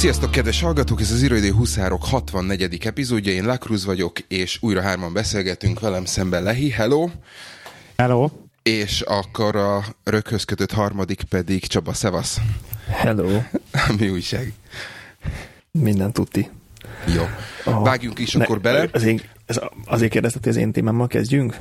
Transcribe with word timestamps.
Sziasztok, 0.00 0.30
kedves 0.30 0.60
hallgatók! 0.60 1.00
Ez 1.00 1.10
az 1.10 1.22
Iroidé 1.22 1.48
Huszárok 1.48 2.04
64. 2.04 2.86
epizódja. 2.86 3.32
Én 3.32 3.44
Lakruz 3.44 3.84
vagyok, 3.84 4.18
és 4.18 4.58
újra 4.60 4.80
hárman 4.80 5.12
beszélgetünk 5.12 5.80
velem 5.80 6.04
szemben 6.04 6.42
Lehi. 6.42 6.70
Hello! 6.70 7.08
Hello! 7.96 8.28
És 8.62 9.00
akkor 9.00 9.56
a 9.56 9.84
röghöz 10.04 10.44
kötött 10.44 10.72
harmadik 10.72 11.22
pedig 11.22 11.66
Csaba, 11.66 11.92
szevasz! 11.92 12.40
Hello! 12.86 13.42
Mi 13.98 14.08
újság? 14.08 14.52
Minden 15.70 16.12
tuti. 16.12 16.50
Jó. 17.14 17.22
Oh, 17.64 17.84
Vágjunk 17.84 18.18
is 18.18 18.32
ne, 18.32 18.44
akkor 18.44 18.60
bele. 18.60 18.88
Az 18.92 19.02
én, 19.02 19.20
ez 19.46 19.60
azért 19.84 20.12
kérdezted, 20.12 20.42
hogy 20.42 20.52
az 20.52 20.58
én 20.58 20.72
témámmal 20.72 21.06
kezdjünk? 21.06 21.56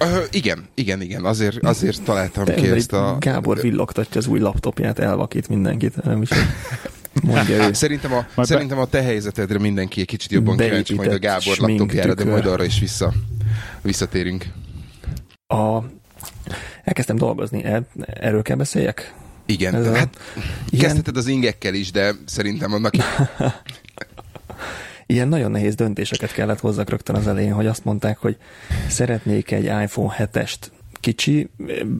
Uh, 0.00 0.24
igen, 0.30 0.68
igen, 0.74 1.00
igen, 1.00 1.24
azért, 1.24 1.64
azért 1.64 2.02
találtam 2.02 2.44
De 2.44 2.54
ki 2.54 2.68
ezt 2.68 2.92
a... 2.92 3.16
Gábor 3.20 3.60
villogtatja 3.60 4.20
az 4.20 4.26
új 4.26 4.38
laptopját, 4.38 4.98
elvakít 4.98 5.48
mindenkit, 5.48 6.02
nem 6.02 6.22
is 6.22 6.28
mondja 7.22 7.66
ő. 7.66 7.72
Szerintem 7.82 8.12
a, 8.12 8.26
majd 8.34 8.48
szerintem 8.48 8.78
a 8.78 8.86
te 8.86 9.02
helyzetedre 9.02 9.58
mindenki 9.58 10.00
egy 10.00 10.06
kicsit 10.06 10.30
jobban 10.30 10.56
kíváncsi, 10.56 10.94
majd 10.94 11.12
a 11.12 11.18
Gábor 11.18 11.56
laptopjára, 11.58 12.14
de 12.14 12.24
majd 12.24 12.46
arra 12.46 12.64
is 12.64 12.78
vissza, 12.78 13.12
visszatérünk. 13.82 14.46
A, 15.46 15.78
elkezdtem 16.84 17.16
dolgozni, 17.16 17.64
el, 17.64 17.86
erről 18.06 18.42
kell 18.42 18.56
beszéljek? 18.56 19.14
Igen, 19.46 19.74
Ez 19.74 19.86
hát 19.96 20.16
a, 20.72 20.76
kezdheted 20.78 21.16
az 21.16 21.26
ingekkel 21.26 21.74
is, 21.74 21.90
de 21.90 22.12
szerintem 22.24 22.72
annak... 22.72 22.92
Ilyen 25.08 25.28
nagyon 25.28 25.50
nehéz 25.50 25.74
döntéseket 25.74 26.32
kellett 26.32 26.60
hozzak 26.60 26.90
rögtön 26.90 27.16
az 27.16 27.26
elején, 27.26 27.52
hogy 27.52 27.66
azt 27.66 27.84
mondták, 27.84 28.18
hogy 28.18 28.36
szeretnék 28.88 29.50
egy 29.50 29.64
iPhone 29.64 30.14
7-est 30.18 30.58
kicsi 31.00 31.48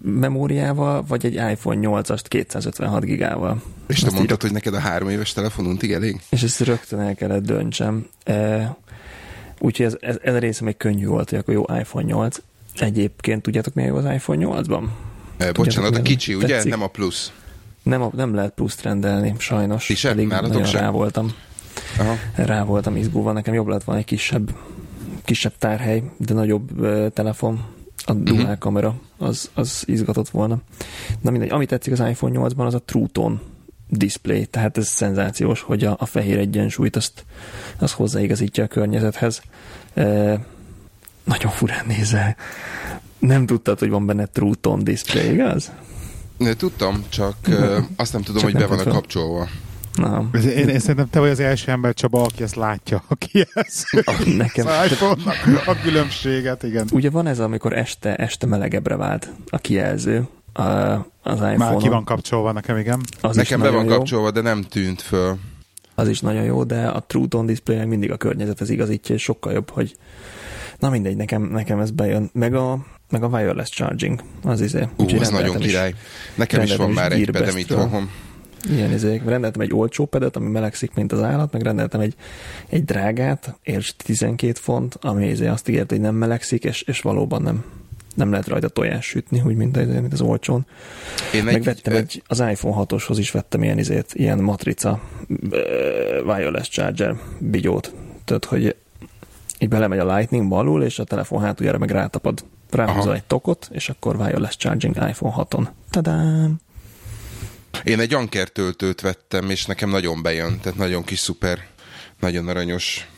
memóriával, 0.03 1.05
vagy 1.09 1.25
egy 1.25 1.35
iPhone 1.35 1.81
8-ast 1.83 2.25
256 2.29 3.05
gigával. 3.05 3.63
És 3.87 4.01
te 4.01 4.11
mondtad, 4.11 4.43
hogy 4.43 4.53
neked 4.53 4.75
a 4.75 4.79
három 4.79 5.09
éves 5.09 5.33
telefonuntig 5.33 5.93
elég? 5.93 6.21
És 6.31 6.43
ezt 6.43 6.61
rögtön 6.61 7.01
el 7.01 7.15
kellett 7.15 7.45
döntsem. 7.45 8.07
E, 8.25 8.77
úgyhogy 9.59 9.87
ez, 9.87 9.97
ez, 10.01 10.17
ez 10.23 10.35
a 10.35 10.39
része 10.39 10.65
még 10.65 10.77
könnyű 10.77 11.07
volt, 11.07 11.31
hogy 11.31 11.39
akkor 11.39 11.55
jó 11.55 11.65
iPhone 11.79 12.05
8. 12.05 12.37
Egyébként 12.75 13.43
tudjátok, 13.43 13.73
jó 13.75 13.97
az 13.97 14.05
iPhone 14.05 14.47
8-ban? 14.47 14.83
E, 15.37 15.53
bocsánat, 15.53 15.97
a 15.97 16.03
kicsi, 16.03 16.35
ugye? 16.35 16.47
Tetszik? 16.47 16.71
Nem 16.71 16.83
a 16.83 16.87
plusz. 16.87 17.33
Nem, 17.83 18.03
a, 18.03 18.11
nem 18.15 18.35
lehet 18.35 18.53
pluszt 18.55 18.83
rendelni, 18.83 19.35
sajnos. 19.39 19.87
Ti 19.87 19.95
sem? 19.95 20.13
Elég 20.13 20.27
nagyon 20.27 20.65
sem? 20.65 20.81
rá 20.81 20.91
voltam. 20.91 21.33
Aha. 21.99 22.15
Rá 22.35 22.65
voltam 22.65 22.97
izgulva, 22.97 23.33
nekem 23.33 23.55
jobb 23.55 23.67
lett 23.67 23.85
volna 23.85 24.01
egy 24.01 24.07
kisebb, 24.07 24.55
kisebb 25.25 25.53
tárhely, 25.59 26.03
de 26.17 26.35
nagyobb 26.35 26.81
uh, 26.81 27.09
telefon. 27.09 27.65
A 28.09 28.13
mhm. 28.13 28.25
dual 28.25 28.41
uh-huh. 28.41 28.59
kamera, 28.59 28.95
az, 29.19 29.51
az 29.55 29.83
izgatott 29.87 30.29
volna. 30.29 30.59
Na 31.21 31.31
mindegy, 31.31 31.51
ami 31.51 31.67
tetszik 31.67 31.93
az 31.93 32.01
iPhone 32.01 32.39
8-ban, 32.41 32.67
az 32.67 32.75
a 32.75 32.83
True 32.83 33.07
Tone 33.13 33.37
display, 33.89 34.47
tehát 34.47 34.79
ez 34.79 34.89
szenzációs, 34.89 35.61
hogy 35.61 35.85
a, 35.85 35.97
a 35.99 36.07
fehér 36.07 36.39
egyensúlyt 36.39 36.97
azt, 36.97 37.25
azt 37.79 37.95
hozzáigazítja 37.95 38.65
a 38.65 38.67
környezethez. 38.67 39.43
E, 39.95 40.39
nagyon 41.25 41.53
furán 41.53 41.87
nézel. 41.87 42.37
Nem 43.19 43.47
tudtad, 43.47 43.79
hogy 43.79 43.91
van 43.91 44.07
benne 44.07 44.27
True 44.27 44.55
Tone 44.61 44.83
display, 44.83 45.33
igaz? 45.33 45.73
Tudtam, 46.57 47.05
csak 47.09 47.37
azt 47.97 48.13
nem 48.13 48.23
tudom, 48.23 48.41
csak 48.41 48.51
hogy 48.51 48.61
nem 48.61 48.69
be 48.69 48.77
van 48.77 48.87
a 48.87 48.91
kapcsolva. 48.91 49.49
Nem. 49.97 50.31
Én, 50.35 50.69
én 50.69 50.79
szerintem 50.79 51.11
te 51.11 51.21
vagy 51.21 51.31
az 51.31 51.41
első 51.41 51.71
ember, 51.71 51.95
Csaba, 51.95 52.23
aki 52.23 52.43
ezt 52.43 52.55
látja, 52.55 53.03
aki 53.09 53.47
ez. 53.55 53.85
Nekem. 54.37 54.67
Az 54.67 54.91
iphone 54.91 55.35
a 55.67 55.81
különbséget, 55.83 56.63
igen. 56.63 56.89
Ugye 56.93 57.11
van 57.11 57.27
ez, 57.27 57.39
amikor 57.39 57.73
este, 57.73 58.17
este 58.17 58.47
melegebbre 58.47 58.97
vált 58.97 59.33
a 59.51 59.59
kijelző 59.59 60.29
az 61.23 61.35
iPhone-on. 61.35 61.57
Már 61.57 61.77
ki 61.77 61.89
van 61.89 62.05
kapcsolva 62.05 62.53
nekem, 62.53 62.77
igen. 62.77 63.01
Az 63.21 63.37
nekem 63.37 63.61
be 63.61 63.71
van 63.71 63.85
jó. 63.85 63.91
kapcsolva, 63.91 64.31
de 64.31 64.41
nem 64.41 64.63
tűnt 64.63 65.03
föl. 65.03 65.39
Az 65.95 66.09
is 66.09 66.21
nagyon 66.21 66.43
jó, 66.43 66.65
de 66.65 66.87
a 66.87 67.01
True 67.01 67.27
Tone 67.29 67.47
display 67.47 67.85
mindig 67.85 68.11
a 68.11 68.17
környezethez 68.17 68.71
igazítja, 68.71 69.15
és 69.15 69.23
sokkal 69.23 69.53
jobb, 69.53 69.71
hogy 69.71 69.97
na 70.79 70.91
mindegy, 70.91 71.17
nekem, 71.17 71.43
nekem 71.43 71.81
ez 71.81 71.91
bejön. 71.91 72.31
Meg 72.33 72.55
a, 72.55 72.79
meg 73.11 73.23
a 73.23 73.27
wireless 73.27 73.71
charging, 73.71 74.23
az 74.43 74.61
izé. 74.61 74.89
Ú, 74.97 75.05
az 75.21 75.29
nagyon 75.29 75.59
király. 75.59 75.95
Nekem 76.35 76.63
is 76.63 76.77
van 76.77 76.91
már 76.91 77.13
egy 77.13 77.31
pedem 77.31 77.57
itt 77.57 77.69
van. 77.69 78.11
Ilyen 78.71 78.93
izék. 78.93 79.25
Rendeltem 79.25 79.61
egy 79.61 79.73
olcsó 79.73 80.05
pedet, 80.05 80.37
ami 80.37 80.49
melegszik, 80.49 80.95
mint 80.95 81.13
az 81.13 81.23
állat, 81.23 81.53
meg 81.53 81.63
rendeltem 81.63 82.01
egy, 82.01 82.15
egy 82.69 82.85
drágát, 82.85 83.59
és 83.63 83.95
12 83.97 84.53
font, 84.53 84.99
ami 85.01 85.27
izé 85.27 85.47
azt 85.47 85.69
ígért, 85.69 85.91
hogy 85.91 86.01
nem 86.01 86.15
melegszik, 86.15 86.65
és, 86.65 86.83
és 86.83 87.01
valóban 87.01 87.43
nem, 87.43 87.65
nem 88.15 88.31
lehet 88.31 88.49
rajta 88.49 88.69
tojás 88.69 89.07
sütni, 89.07 89.43
úgy, 89.45 89.57
mint, 89.57 89.77
az, 89.77 89.87
mint 89.87 90.13
az 90.13 90.21
olcsón. 90.21 90.67
Én 91.35 91.45
Megvettem 91.45 91.95
egy, 91.95 92.01
egy, 92.01 92.23
az 92.27 92.41
iPhone 92.41 92.85
6-oshoz 92.89 93.17
is 93.19 93.31
vettem 93.31 93.63
ilyen 93.63 93.79
izét, 93.79 94.13
ilyen 94.15 94.39
matrica 94.39 95.01
wireless 96.25 96.69
charger 96.69 97.17
bigyót. 97.39 97.95
Tehát, 98.25 98.45
hogy 98.45 98.77
így 99.59 99.69
belemegy 99.69 99.99
a 99.99 100.15
Lightning 100.15 100.49
balul, 100.49 100.83
és 100.83 100.99
a 100.99 101.05
telefon 101.05 101.41
hátuljára 101.43 101.79
meg 101.79 101.91
rátapad. 101.91 102.45
Ráhúzza 102.71 103.15
egy 103.15 103.25
tokot, 103.25 103.69
és 103.73 103.89
akkor 103.89 104.17
wireless 104.17 104.57
charging 104.57 104.97
iPhone 104.97 105.35
6-on. 105.37 105.67
Tadám! 105.91 106.61
Én 107.85 108.01
egy 108.01 108.15
Anker 108.15 108.49
töltőt 108.49 109.01
vettem, 109.01 109.51
és 109.51 109.67
nekem 109.67 109.91
nagyon 109.91 110.23
bejön, 110.23 110.61
tehát 110.61 110.79
nagyon 110.79 111.05
kis 111.05 111.19
szuper, 111.19 111.67
nagyon 112.21 112.49
aranyos, 112.49 113.09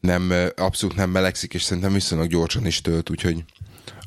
nem, 0.00 0.32
abszolút 0.56 0.96
nem 0.96 1.10
melegszik, 1.10 1.54
és 1.54 1.62
szerintem 1.62 1.92
viszonylag 1.92 2.28
gyorsan 2.28 2.66
is 2.66 2.80
tölt, 2.80 3.10
úgyhogy 3.10 3.44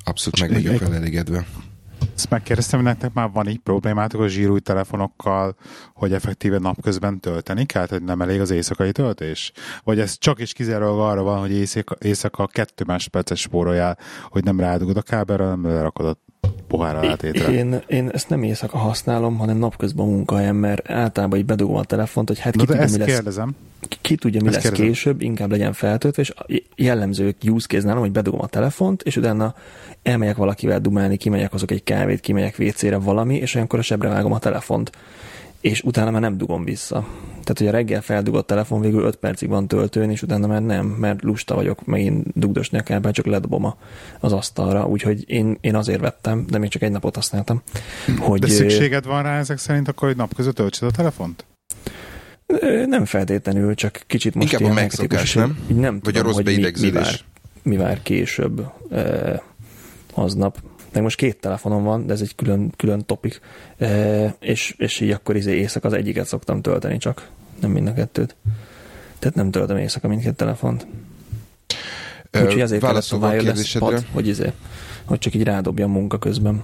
abszolút 0.04 0.40
meg 0.40 0.52
vagyok 0.52 0.80
vele 0.80 0.96
elégedve. 0.96 1.46
Ezt 2.16 2.30
megkérdeztem, 2.30 2.80
hogy 2.80 2.88
nektek 2.88 3.14
már 3.14 3.30
van 3.32 3.48
így 3.48 3.60
problémátok 3.60 4.22
a 4.22 4.28
zsírúj 4.28 4.60
telefonokkal, 4.60 5.56
hogy 5.94 6.14
effektíve 6.14 6.58
napközben 6.58 7.20
tölteni 7.20 7.66
kell, 7.66 7.88
hogy 7.90 8.04
nem 8.04 8.22
elég 8.22 8.40
az 8.40 8.50
éjszakai 8.50 8.92
töltés? 8.92 9.52
Vagy 9.84 10.00
ez 10.00 10.18
csak 10.18 10.40
is 10.40 10.54
kizárólag 10.54 11.00
arra 11.00 11.22
van, 11.22 11.40
hogy 11.40 11.52
éjszaka, 11.52 11.96
éjszaka 12.00 12.48
kettő 12.48 12.84
másodperces 12.88 13.40
spóroljál, 13.40 13.98
hogy 14.24 14.44
nem 14.44 14.60
rádugod 14.60 14.98
a 14.98 15.02
kábelre, 15.02 15.46
nem 15.46 15.66
lerakod 15.66 16.06
a 16.06 16.18
pohár 16.68 16.96
alá 16.96 17.16
Én, 17.52 17.82
én 17.88 18.10
ezt 18.10 18.30
nem 18.30 18.44
éjszaka 18.44 18.78
használom, 18.78 19.38
hanem 19.38 19.58
napközben 19.58 20.06
a 20.06 20.10
munkahelyen, 20.10 20.56
mert 20.56 20.90
általában 20.90 21.40
így 21.40 21.46
bedugom 21.46 21.76
a 21.76 21.84
telefont, 21.84 22.28
hogy 22.28 22.40
hát 22.40 22.56
ki 22.56 22.66
tudja, 22.66 22.76
mi 22.76 22.98
lesz, 22.98 23.08
kérdezem. 23.08 23.56
ki 24.02 24.16
tudja, 24.16 24.42
mi 24.42 24.48
ezt 24.48 24.56
lesz 24.56 24.64
kérdezem. 24.64 24.88
később, 24.88 25.22
inkább 25.22 25.52
legyen 25.52 25.74
feltöltve, 25.74 26.22
és 26.22 26.34
jellemző 26.76 27.36
use 27.48 27.68
case 27.68 27.86
nálam, 27.86 28.00
hogy 28.02 28.12
bedugom 28.12 28.42
a 28.42 28.48
telefont, 28.48 29.02
és 29.02 29.18
utána 29.18 29.56
elmegyek 30.04 30.36
valakivel 30.36 30.80
dumálni, 30.80 31.18
kimegyek 31.18 31.54
azok 31.54 31.72
egy 31.72 31.84
kávét, 31.84 32.20
kimegyek 32.20 32.56
WC-re 32.60 32.98
valami, 32.98 33.36
és 33.36 33.56
olyankor 33.56 33.80
a 33.80 33.82
sebre 33.82 34.10
vágom 34.10 34.32
a 34.32 34.40
telefont 34.40 34.92
és 35.66 35.82
utána 35.82 36.12
már 36.12 36.22
nem 36.22 36.38
dugom 36.38 36.64
vissza. 36.64 37.08
Tehát, 37.30 37.58
hogy 37.58 37.68
a 37.68 37.72
reggel 37.72 38.02
feldugott 38.02 38.48
telefon 38.48 38.82
végül 38.82 39.04
5 39.04 39.16
percig 39.16 39.50
van 39.50 39.68
töltőn, 39.68 40.10
és 40.10 40.22
utána 40.22 40.48
már 40.48 40.62
nem, 40.62 40.86
mert 40.86 41.22
lusta 41.22 41.56
vagyok 41.56 41.86
megint 41.86 42.28
dugdosni 42.34 42.78
a 42.78 42.82
kábel, 42.82 43.12
csak 43.12 43.26
ledobom 43.26 43.66
a, 43.66 43.78
az 44.20 44.34
asztalra, 44.34 44.88
úgyhogy 44.88 45.30
én, 45.30 45.58
én 45.62 45.76
azért 45.76 46.00
vettem, 46.00 46.46
de 46.50 46.58
még 46.58 46.70
csak 46.70 46.82
egy 46.82 46.92
napot 46.92 47.16
használtam. 47.16 47.62
Hogy, 48.20 48.40
de 48.40 48.48
szükséged 48.48 49.06
van 49.06 49.24
rá 49.24 49.40
ezek 49.40 49.58
szerint, 49.58 49.88
akkor 49.88 50.08
hogy 50.08 50.18
napközött 50.18 50.56
töltsed 50.56 50.88
a 50.88 50.92
telefont? 50.92 51.46
Nem 52.86 53.06
feltétlenül, 53.06 53.76
csak 53.76 54.04
kicsit 54.08 54.36
most 54.36 54.52
Inkább 54.52 54.72
a 54.72 54.74
megszokás, 54.74 55.34
nem? 55.34 55.58
nem 55.68 56.00
Vagy 56.04 56.14
tudom, 56.14 56.22
a 56.22 56.26
rossz 56.26 56.36
hogy 56.36 56.46
mi, 56.46 56.72
mi, 56.80 56.92
vár, 56.92 57.20
mi 57.64 57.76
vár 57.76 58.02
később 58.02 58.72
eh, 58.90 59.40
aznap 60.14 60.62
meg 60.96 61.04
most 61.04 61.18
két 61.18 61.38
telefonom 61.38 61.84
van, 61.84 62.06
de 62.06 62.14
ez 62.14 62.22
egy 62.22 62.36
külön, 62.36 62.72
külön 62.78 63.06
topik, 63.06 63.42
e, 63.78 64.36
és, 64.40 64.76
és 64.78 65.00
így 65.00 65.12
akkor 65.12 65.36
izé 65.36 65.56
éjszaka 65.56 65.88
az 65.88 65.94
egyiket 65.94 66.28
szoktam 66.28 66.62
tölteni 66.62 66.98
csak, 66.98 67.30
nem 67.62 67.72
mind 67.72 67.88
a 67.88 67.94
kettőt. 67.94 68.36
Tehát 69.20 69.36
nem 69.36 69.52
töltöm 69.52 69.78
éjszaka 69.78 70.08
mindkét 70.08 70.36
telefont. 70.36 70.88
Úgyhogy 72.44 72.62
azért 72.62 72.82
kellett 72.82 73.10
a 73.10 73.18
wireless 73.18 73.78
pad, 73.78 74.06
hogy, 74.12 74.28
izé, 74.28 74.52
hogy 75.04 75.20
csak 75.20 75.34
így 75.34 75.44
rádobja 75.44 75.86
a 75.86 75.90
munka 75.90 76.20
közben. 76.20 76.64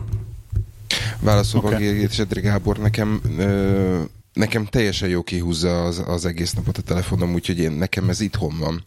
Válaszolva 1.19 1.67
okay. 1.67 1.87
a 1.87 1.91
kérdésedre, 1.91 2.41
Gábor, 2.41 2.77
nekem 2.77 3.21
ö, 3.37 3.99
nekem 4.33 4.65
teljesen 4.65 5.09
jó 5.09 5.23
kihúzza 5.23 5.83
az, 5.83 6.03
az 6.07 6.25
egész 6.25 6.53
napot 6.53 6.77
a 6.77 6.81
telefonom, 6.81 7.33
úgyhogy 7.33 7.59
én, 7.59 7.71
nekem 7.71 8.09
ez 8.09 8.21
itthon 8.21 8.59
van, 8.59 8.83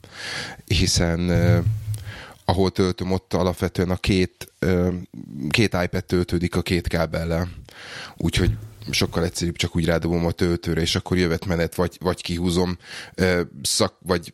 hiszen 0.67 1.29
ö, 1.29 1.58
ahol 2.44 2.70
töltöm, 2.70 3.12
ott 3.12 3.35
alapvetően 3.35 3.91
a 3.91 3.96
két, 3.96 4.52
két 5.49 5.76
iPad 5.85 6.05
töltődik 6.05 6.56
a 6.56 6.62
két 6.62 6.88
kábellel. 6.88 7.49
Úgyhogy 8.17 8.50
sokkal 8.91 9.25
egyszerűbb, 9.25 9.56
csak 9.56 9.76
úgy 9.76 9.85
rádobom 9.85 10.26
a 10.26 10.31
töltőre, 10.31 10.81
és 10.81 10.94
akkor 10.94 11.17
jövet 11.17 11.46
menet, 11.46 11.75
vagy, 11.75 11.96
vagy 12.00 12.23
kihúzom, 12.23 12.79
szak, 13.62 13.94
vagy 13.99 14.32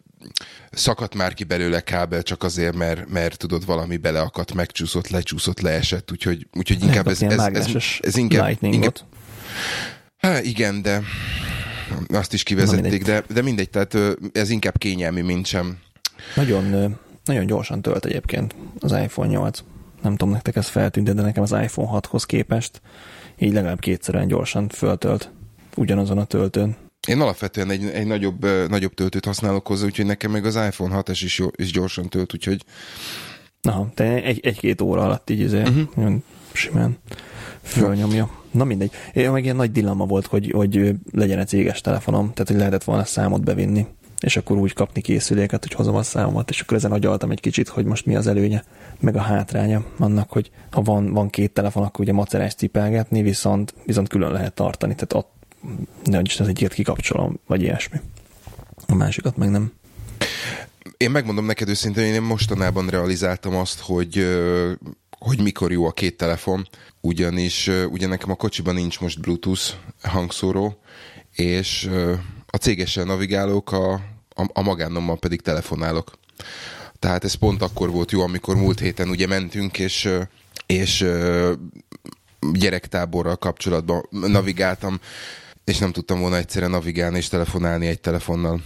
szakadt 0.71 1.15
már 1.15 1.35
ki 1.35 1.45
belőle 1.45 1.81
kábel 1.81 2.23
csak 2.23 2.43
azért, 2.43 2.77
mert, 2.77 3.09
mert 3.09 3.39
tudod, 3.39 3.65
valami 3.65 3.97
beleakadt, 3.97 4.55
megcsúszott, 4.55 5.09
lecsúszott, 5.09 5.61
leesett, 5.61 6.11
úgyhogy, 6.13 6.47
úgyhogy 6.53 6.83
inkább 6.83 7.07
ez, 7.09 7.23
ez, 7.23 7.39
ez, 7.39 7.75
ez, 7.75 7.83
ez 8.01 8.17
inkább, 8.17 8.57
inkább 8.61 8.97
Há, 10.17 10.41
igen, 10.41 10.83
de 10.83 11.03
azt 12.09 12.33
is 12.33 12.43
kivezették, 12.43 13.05
de, 13.05 13.25
de 13.29 13.43
mindegy, 13.43 13.71
tehát 13.71 13.97
ez 14.33 14.51
inkább 14.51 14.79
kényelmi, 14.79 15.21
mint 15.21 15.47
sem. 15.47 15.79
Nagyon 16.35 16.65
nagyon 17.25 17.47
gyorsan 17.47 17.83
tölt 17.83 18.05
egyébként 18.05 18.55
az 18.81 18.93
iPhone 18.93 19.29
8. 19.29 19.63
Nem 20.03 20.17
tudom, 20.17 20.33
nektek 20.33 20.57
ez 20.57 20.69
feltűnt, 20.69 21.15
de 21.15 21.23
nekem 21.23 21.43
az 21.43 21.53
iPhone 21.53 22.01
6-hoz 22.01 22.25
képest 22.25 22.81
így 23.39 23.53
legalább 23.53 23.81
kétszer 23.81 24.15
olyan 24.15 24.27
gyorsan 24.27 24.69
föltölt 24.69 25.31
ugyanazon 25.77 26.19
a 26.19 26.25
töltőn. 26.25 26.77
Én 27.09 27.21
alapvetően 27.21 27.71
egy, 27.71 27.85
egy 27.85 28.07
nagyobb, 28.07 28.47
nagyobb 28.69 28.95
töltőt 28.95 29.25
használok 29.25 29.67
hozzá, 29.67 29.85
úgyhogy 29.85 30.07
nekem 30.07 30.31
meg 30.31 30.45
az 30.45 30.55
iPhone 30.55 31.03
6-es 31.03 31.21
is, 31.23 31.39
jó, 31.39 31.47
is 31.57 31.73
gyorsan 31.73 32.09
tölt, 32.09 32.35
úgyhogy... 32.35 32.65
Aha, 33.63 33.91
te 33.95 34.23
egy, 34.23 34.41
egy-két 34.43 34.81
óra 34.81 35.03
alatt 35.03 35.31
így 35.31 35.43
azért 35.43 35.69
uh-huh. 35.69 36.15
simán 36.53 36.99
fölnyomja. 37.63 38.31
Na 38.51 38.65
mindegy. 38.65 38.91
Én 39.13 39.31
meg 39.31 39.45
ilyen 39.45 39.57
nagy 39.57 39.73
dilemma 39.73 40.07
volt, 40.07 40.27
hogy, 40.27 40.51
hogy 40.51 40.95
legyen 41.13 41.39
egy 41.39 41.49
céges 41.49 41.81
telefonom, 41.81 42.33
tehát 42.33 42.49
hogy 42.49 42.57
lehetett 42.57 42.85
volna 42.85 43.05
számot 43.05 43.45
bevinni, 43.45 43.87
és 44.21 44.37
akkor 44.37 44.57
úgy 44.57 44.73
kapni 44.73 45.01
készüléket, 45.01 45.63
hogy 45.63 45.73
hozom 45.73 45.95
a 45.95 46.03
számomat, 46.03 46.51
és 46.51 46.61
akkor 46.61 46.77
ezen 46.77 46.93
agyaltam 46.93 47.31
egy 47.31 47.41
kicsit, 47.41 47.69
hogy 47.69 47.85
most 47.85 48.07
mi 48.07 48.17
az 48.17 48.27
előnye, 48.27 48.65
meg 49.01 49.17
a 49.17 49.21
hátránya 49.21 49.85
annak, 49.99 50.31
hogy 50.31 50.51
ha 50.71 50.83
van, 50.83 51.13
van 51.13 51.31
két 51.31 51.53
telefon, 51.53 51.83
akkor 51.83 52.01
ugye 52.01 52.13
macerás 52.13 52.55
cipelgetni, 52.55 53.23
viszont, 53.23 53.75
viszont 53.85 54.09
külön 54.09 54.33
lehet 54.33 54.55
tartani, 54.55 54.95
tehát 54.95 55.13
ott 55.13 55.33
ne 56.05 56.21
is 56.21 56.41
az 56.41 56.49
egyiket 56.49 56.73
kikapcsolom, 56.73 57.41
vagy 57.47 57.63
ilyesmi. 57.63 58.01
A 58.87 58.95
másikat 58.95 59.37
meg 59.37 59.51
nem. 59.51 59.73
Én 60.97 61.11
megmondom 61.11 61.47
neked 61.47 61.69
őszintén, 61.69 62.15
én 62.15 62.23
mostanában 62.23 62.89
realizáltam 62.89 63.57
azt, 63.57 63.81
hogy 63.81 64.27
hogy 65.19 65.43
mikor 65.43 65.73
jó 65.73 65.87
a 65.87 65.93
két 65.93 66.17
telefon, 66.17 66.69
ugyanis 67.01 67.71
ugye 67.91 68.07
nekem 68.07 68.31
a 68.31 68.35
kocsiban 68.35 68.75
nincs 68.75 69.01
most 69.01 69.21
Bluetooth 69.21 69.63
hangszóró, 70.03 70.81
és 71.33 71.91
a 72.51 72.57
cégesen 72.57 73.07
navigálok, 73.07 73.73
a, 73.73 73.93
a, 74.35 74.45
a 74.53 74.63
magánommal 74.63 75.19
pedig 75.19 75.41
telefonálok. 75.41 76.19
Tehát 76.99 77.25
ez 77.25 77.35
pont 77.35 77.63
akkor 77.63 77.91
volt 77.91 78.11
jó, 78.11 78.21
amikor 78.21 78.57
múlt 78.57 78.81
héten 78.81 79.09
ugye 79.09 79.27
mentünk, 79.27 79.79
és, 79.79 80.09
és 80.67 81.07
gyerektáborral 82.53 83.37
kapcsolatban 83.37 84.09
navigáltam, 84.11 85.01
és 85.65 85.79
nem 85.79 85.93
tudtam 85.93 86.21
volna 86.21 86.37
egyszerűen 86.37 86.71
navigálni 86.71 87.17
és 87.17 87.29
telefonálni 87.29 87.87
egy 87.87 88.01
telefonnal. 88.01 88.63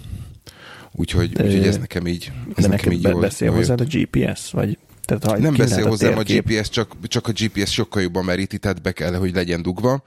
Úgyhogy, 0.93 1.33
de, 1.33 1.45
úgyhogy 1.45 1.67
ez 1.67 1.79
nekem 1.79 2.07
így 2.07 2.33
ez 2.57 2.63
De 2.63 2.69
nekem 2.69 2.93
így 2.93 3.03
be, 3.03 3.11
jól, 3.11 3.21
beszél 3.21 3.49
jól 3.49 3.57
hozzád 3.57 3.81
a 3.81 3.85
GPS? 3.85 4.51
Vagy 4.51 4.79
tehát, 5.05 5.25
ha 5.25 5.39
nem 5.39 5.55
beszél 5.55 5.89
hozzám 5.89 6.17
a, 6.17 6.21
a 6.21 6.23
GPS, 6.23 6.69
csak, 6.69 6.93
csak 7.09 7.27
a 7.27 7.33
GPS 7.33 7.73
sokkal 7.73 8.03
jobban 8.03 8.25
meríti, 8.25 8.59
tehát 8.59 8.83
be 8.83 8.93
kell, 8.93 9.15
hogy 9.15 9.35
legyen 9.35 9.63
dugva, 9.63 10.03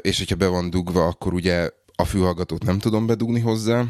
és 0.00 0.18
hogyha 0.18 0.34
be 0.34 0.46
van 0.46 0.70
dugva, 0.70 1.06
akkor 1.06 1.32
ugye 1.32 1.68
a 2.02 2.04
fülhallgatót 2.04 2.64
nem 2.64 2.78
tudom 2.78 3.06
bedugni 3.06 3.40
hozzá, 3.40 3.84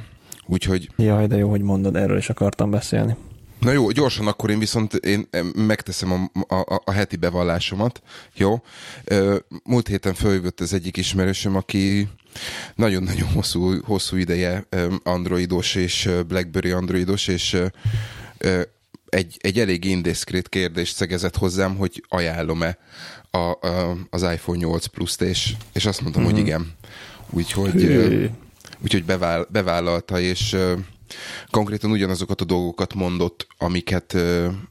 úgyhogy... 0.47 0.91
Jaj, 0.97 1.26
de 1.26 1.37
jó, 1.37 1.50
hogy 1.50 1.62
mondod, 1.62 1.97
erről 1.97 2.17
is 2.17 2.29
akartam 2.29 2.70
beszélni. 2.70 3.17
Na 3.59 3.73
jó, 3.73 3.91
gyorsan 3.91 4.26
akkor 4.26 4.50
én 4.50 4.59
viszont 4.59 4.94
én 4.94 5.29
megteszem 5.55 6.31
a, 6.49 6.55
a, 6.55 6.82
a 6.85 6.91
heti 6.91 7.17
bevallásomat, 7.17 8.03
jó? 8.35 8.62
Múlt 9.64 9.88
héten 9.88 10.14
följövött 10.14 10.61
az 10.61 10.73
egyik 10.73 10.97
ismerősöm, 10.97 11.56
aki 11.56 12.09
nagyon-nagyon 12.75 13.29
hosszú, 13.29 13.81
hosszú 13.85 14.17
ideje 14.17 14.67
androidos 15.03 15.75
és 15.75 16.11
Blackberry 16.26 16.70
androidos, 16.70 17.29
és 17.29 17.62
egy, 19.08 19.37
egy 19.41 19.58
elég 19.58 19.85
indiszkrét 19.85 20.49
kérdést 20.49 20.97
szegezett 20.97 21.37
hozzám, 21.37 21.76
hogy 21.76 22.05
ajánlom-e 22.08 22.79
a, 23.31 23.37
a, 23.38 23.97
az 24.11 24.23
iPhone 24.23 24.58
8 24.58 24.87
Plus-t, 24.87 25.20
és, 25.20 25.55
és 25.73 25.87
azt 25.87 26.00
mondtam, 26.00 26.23
mm-hmm. 26.23 26.32
hogy 26.32 26.41
mhm. 26.41 26.49
igen. 26.49 26.75
Úgyhogy, 27.32 28.31
úgyhogy 28.82 29.05
beváll, 29.05 29.46
bevállalta, 29.50 30.20
és 30.20 30.56
konkrétan 31.50 31.90
ugyanazokat 31.90 32.40
a 32.40 32.44
dolgokat 32.44 32.94
mondott, 32.94 33.46
amiket, 33.58 34.17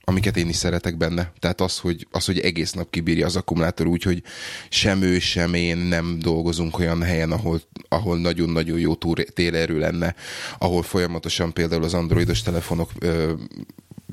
amiket 0.03 0.37
én 0.37 0.49
is 0.49 0.55
szeretek 0.55 0.97
benne. 0.97 1.31
Tehát 1.39 1.61
az 1.61 1.79
hogy, 1.79 2.07
az, 2.11 2.25
hogy 2.25 2.39
egész 2.39 2.71
nap 2.71 2.89
kibírja 2.89 3.25
az 3.25 3.35
akkumulátor, 3.35 3.87
úgyhogy 3.87 4.23
sem 4.69 5.01
ő, 5.01 5.19
sem 5.19 5.53
én 5.53 5.77
nem 5.77 6.19
dolgozunk 6.19 6.79
olyan 6.79 7.03
helyen, 7.03 7.31
ahol, 7.31 7.61
ahol 7.89 8.19
nagyon-nagyon 8.19 8.79
jó 8.79 8.95
térerő 9.33 9.79
lenne, 9.79 10.15
ahol 10.57 10.83
folyamatosan 10.83 11.53
például 11.53 11.83
az 11.83 11.93
androidos 11.93 12.41
telefonok 12.41 12.91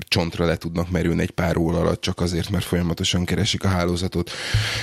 csontra 0.07 0.45
le 0.45 0.55
tudnak 0.55 0.89
merülni 0.89 1.21
egy 1.21 1.31
pár 1.31 1.57
óra 1.57 1.77
alatt, 1.77 2.01
csak 2.01 2.19
azért, 2.19 2.49
mert 2.49 2.63
folyamatosan 2.63 3.25
keresik 3.25 3.63
a 3.63 3.67
hálózatot. 3.67 4.31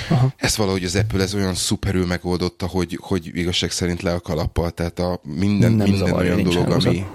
Aha. 0.09 0.33
Ezt 0.37 0.57
valahogy 0.57 0.85
az 0.85 0.97
Apple 0.97 1.23
ez 1.23 1.35
olyan 1.35 1.55
szuperül 1.55 2.07
megoldotta, 2.07 2.67
hogy, 2.67 2.99
hogy 3.01 3.31
igazság 3.35 3.71
szerint 3.71 4.03
le 4.03 4.13
a 4.13 4.21
kalappal, 4.21 4.71
tehát 4.71 4.99
a 4.99 5.21
minden, 5.23 5.73
Nem 5.73 5.91
minden 5.91 6.13
olyan 6.13 6.43
dolog, 6.43 6.69
hálózat. 6.69 6.87
ami... 6.87 7.07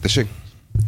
Tessék? 0.00 0.26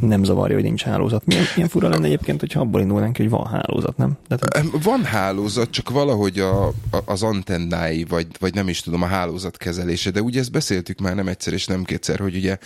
nem 0.01 0.25
zavarja, 0.25 0.55
hogy 0.55 0.65
nincs 0.65 0.83
hálózat. 0.83 1.27
Milyen, 1.27 1.45
milyen 1.55 1.69
fura 1.69 1.89
lenne 1.89 2.07
egyébként, 2.07 2.41
hogyha 2.41 2.61
abból 2.61 2.81
indulnánk, 2.81 3.17
hogy 3.17 3.29
van 3.29 3.47
hálózat, 3.47 3.97
nem? 3.97 4.17
De 4.29 4.37
van 4.83 5.05
hálózat, 5.05 5.71
csak 5.71 5.91
valahogy 5.91 6.39
a, 6.39 6.67
a, 6.67 6.73
az 7.05 7.23
antennái, 7.23 8.05
vagy, 8.05 8.27
vagy 8.39 8.55
nem 8.55 8.69
is 8.69 8.81
tudom, 8.81 9.03
a 9.03 9.07
hálózat 9.07 9.57
kezelése, 9.57 10.11
de 10.11 10.23
ugye 10.23 10.41
ezt 10.41 10.53
beszéltük 10.53 11.01
már 11.01 11.15
nem 11.15 11.29
egyszer 11.29 11.53
és 11.53 11.67
nem 11.67 11.85
kétszer, 11.85 12.19
hogy 12.19 12.37
ugye 12.37 12.59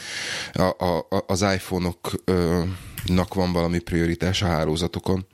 a, 0.52 0.84
a, 0.84 1.06
az 1.26 1.43
iPhone-ok 1.43 2.12
nak 3.06 3.35
van 3.35 3.53
valami 3.53 3.79
prioritás 3.79 4.43
a 4.43 4.47
hálózatokon. 4.47 5.26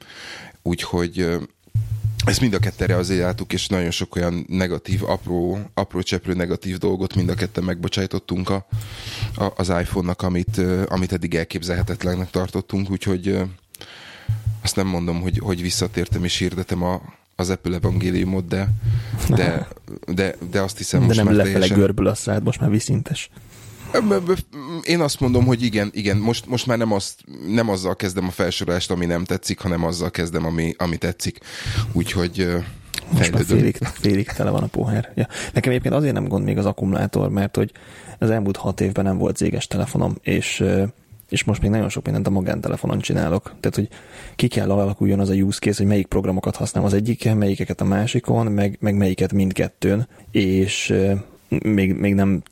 Úgyhogy 0.62 1.38
ezt 2.24 2.40
mind 2.40 2.54
a 2.54 2.58
kettere 2.58 2.96
azért 2.96 3.20
láttuk, 3.20 3.52
és 3.52 3.68
nagyon 3.68 3.90
sok 3.90 4.16
olyan 4.16 4.44
negatív, 4.48 5.04
apró, 5.04 5.58
apró 5.74 6.02
cseprő 6.02 6.32
negatív 6.32 6.78
dolgot 6.78 7.14
mind 7.14 7.28
a 7.28 7.34
ketten 7.34 7.64
megbocsájtottunk 7.64 8.50
a, 8.50 8.66
a, 9.34 9.52
az 9.56 9.68
iPhone-nak, 9.68 10.22
amit, 10.22 10.60
amit 10.86 11.12
eddig 11.12 11.34
elképzelhetetlennek 11.34 12.30
tartottunk, 12.30 12.90
úgyhogy 12.90 13.38
azt 14.62 14.76
nem 14.76 14.86
mondom, 14.86 15.20
hogy, 15.20 15.38
hogy 15.38 15.62
visszatértem 15.62 16.24
és 16.24 16.36
hirdetem 16.36 16.82
a, 16.82 17.02
az 17.36 17.50
Apple 17.50 17.74
evangéliumot, 17.74 18.46
de, 18.48 18.68
de, 19.28 19.68
de, 20.06 20.36
de 20.50 20.60
azt 20.60 20.78
hiszem 20.78 21.00
de 21.00 21.06
most 21.06 21.18
nem 21.18 21.26
már 21.26 21.34
lefele 21.34 21.52
teljesen... 21.52 21.78
görbül 21.78 22.06
a 22.06 22.14
szád, 22.14 22.42
most 22.42 22.60
már 22.60 22.70
viszintes. 22.70 23.30
Én 24.82 25.00
azt 25.00 25.20
mondom, 25.20 25.44
hogy 25.44 25.62
igen, 25.62 25.90
igen, 25.92 26.16
most, 26.16 26.46
most 26.46 26.66
már 26.66 26.78
nem, 26.78 26.92
azt, 26.92 27.20
nem 27.48 27.68
azzal 27.68 27.96
kezdem 27.96 28.26
a 28.26 28.30
felsorolást, 28.30 28.90
ami 28.90 29.06
nem 29.06 29.24
tetszik, 29.24 29.60
hanem 29.60 29.84
azzal 29.84 30.10
kezdem, 30.10 30.46
ami, 30.46 30.74
ami 30.78 30.96
tetszik. 30.96 31.38
Úgyhogy 31.92 32.48
most 33.12 33.32
már 33.32 33.44
félig, 33.44 33.76
félig 33.92 34.26
tele 34.26 34.50
van 34.50 34.62
a 34.62 34.66
pohár. 34.66 35.12
Ja. 35.14 35.26
Nekem 35.52 35.70
egyébként 35.70 35.94
azért 35.94 36.14
nem 36.14 36.28
gond 36.28 36.44
még 36.44 36.58
az 36.58 36.66
akkumulátor, 36.66 37.28
mert 37.28 37.56
hogy 37.56 37.72
az 38.18 38.30
elmúlt 38.30 38.56
hat 38.56 38.80
évben 38.80 39.04
nem 39.04 39.18
volt 39.18 39.36
céges 39.36 39.66
telefonom, 39.66 40.16
és 40.22 40.64
és 41.28 41.44
most 41.44 41.62
még 41.62 41.70
nagyon 41.70 41.88
sok 41.88 42.04
mindent 42.04 42.26
a 42.26 42.30
magántelefonon 42.30 43.00
csinálok. 43.00 43.42
Tehát, 43.42 43.74
hogy 43.74 43.88
ki 44.36 44.48
kell 44.48 44.70
alakuljon 44.70 45.20
az 45.20 45.28
a 45.28 45.34
use 45.34 45.58
case, 45.58 45.76
hogy 45.78 45.86
melyik 45.86 46.06
programokat 46.06 46.56
használom 46.56 46.88
az 46.88 46.94
egyiken, 46.94 47.36
melyikeket 47.36 47.80
a 47.80 47.84
másikon, 47.84 48.46
meg, 48.46 48.76
meg 48.80 48.94
melyiket 48.94 49.32
mindkettőn, 49.32 50.08
és 50.30 50.94
még, 51.48 51.94
még 51.94 52.14
nem 52.14 52.42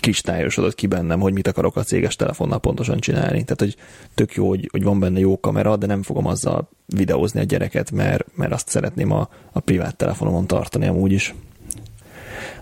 kristályosodott 0.00 0.74
ki 0.74 0.86
bennem, 0.86 1.20
hogy 1.20 1.32
mit 1.32 1.46
akarok 1.46 1.76
a 1.76 1.82
céges 1.82 2.16
telefonnal 2.16 2.58
pontosan 2.58 2.98
csinálni. 2.98 3.44
Tehát, 3.44 3.58
hogy 3.58 3.76
tök 4.14 4.34
jó, 4.34 4.48
hogy, 4.48 4.68
hogy 4.70 4.82
van 4.82 5.00
benne 5.00 5.18
jó 5.18 5.40
kamera, 5.40 5.76
de 5.76 5.86
nem 5.86 6.02
fogom 6.02 6.26
azzal 6.26 6.68
videózni 6.86 7.40
a 7.40 7.44
gyereket, 7.44 7.90
mert, 7.90 8.26
mert 8.34 8.52
azt 8.52 8.68
szeretném 8.68 9.10
a, 9.10 9.28
a 9.52 9.60
privát 9.60 9.96
telefonomon 9.96 10.46
tartani 10.46 10.86
amúgy 10.86 11.12
is. 11.12 11.34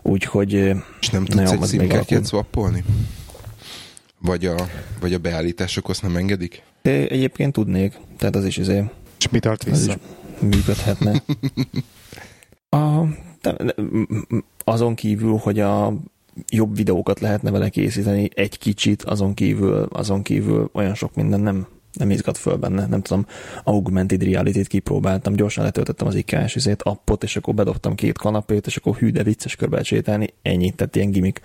Úgyhogy... 0.02 0.52
És 1.00 1.08
nem 1.10 1.24
tudsz 1.24 1.50
egy 1.50 1.62
szimkártyát 1.62 2.26
swappolni? 2.26 2.84
Vagy 4.20 4.46
a, 4.46 4.54
vagy 5.00 5.14
a 5.14 5.18
beállítások 5.18 5.88
azt 5.88 6.02
nem 6.02 6.16
engedik? 6.16 6.62
Egyébként 6.82 7.52
tudnék, 7.52 7.98
tehát 8.16 8.36
az 8.36 8.44
is 8.44 8.56
izé... 8.56 8.84
És 9.18 9.28
mi 9.28 9.38
tart 9.38 9.64
vissza? 9.64 9.96
működhetne. 10.40 11.22
a, 12.84 13.04
azon 14.64 14.94
kívül, 14.94 15.36
hogy 15.36 15.60
a 15.60 15.94
jobb 16.50 16.76
videókat 16.76 17.20
lehetne 17.20 17.50
vele 17.50 17.68
készíteni 17.68 18.28
egy 18.34 18.58
kicsit, 18.58 19.02
azon 19.02 19.34
kívül, 19.34 19.88
azon 19.92 20.22
kívül 20.22 20.70
olyan 20.72 20.94
sok 20.94 21.14
minden 21.14 21.40
nem, 21.40 21.66
nem 21.92 22.10
izgat 22.10 22.38
föl 22.38 22.56
benne. 22.56 22.86
Nem 22.86 23.02
tudom, 23.02 23.26
augmented 23.64 24.22
reality-t 24.22 24.66
kipróbáltam, 24.66 25.34
gyorsan 25.34 25.64
letöltöttem 25.64 26.06
az 26.06 26.14
IKS 26.14 26.54
izét, 26.54 26.82
appot, 26.82 27.22
és 27.22 27.36
akkor 27.36 27.54
bedobtam 27.54 27.94
két 27.94 28.18
kanapét, 28.18 28.66
és 28.66 28.76
akkor 28.76 28.96
hű, 28.96 29.10
de 29.10 29.22
vicces 29.22 29.56
körbe 29.56 29.82
sétálni, 29.82 30.34
ennyi, 30.42 30.70
tehát 30.70 30.96
ilyen 30.96 31.10
gimik. 31.10 31.40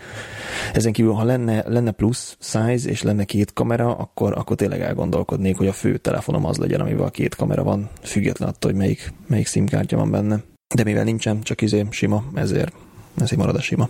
Ezen 0.73 0.91
kívül, 0.91 1.11
ha 1.11 1.23
lenne, 1.23 1.63
lenne 1.67 1.91
plusz 1.91 2.37
size, 2.39 2.89
és 2.89 3.01
lenne 3.01 3.23
két 3.23 3.53
kamera, 3.53 3.95
akkor, 3.95 4.37
akkor 4.37 4.55
tényleg 4.55 4.81
elgondolkodnék, 4.81 5.57
hogy 5.57 5.67
a 5.67 5.73
fő 5.73 5.97
telefonom 5.97 6.45
az 6.45 6.57
legyen, 6.57 6.81
amivel 6.81 7.11
két 7.11 7.35
kamera 7.35 7.63
van, 7.63 7.89
független 8.01 8.49
attól, 8.49 8.71
hogy 8.71 8.79
melyik, 8.79 9.13
melyik 9.27 9.47
SIM-kártya 9.47 9.97
van 9.97 10.11
benne. 10.11 10.43
De 10.75 10.83
mivel 10.83 11.03
nincsen, 11.03 11.41
csak 11.41 11.61
izé 11.61 11.85
sima, 11.89 12.23
ezért, 12.33 12.73
ezért 13.17 13.41
marad 13.41 13.55
a 13.55 13.61
sima. 13.61 13.89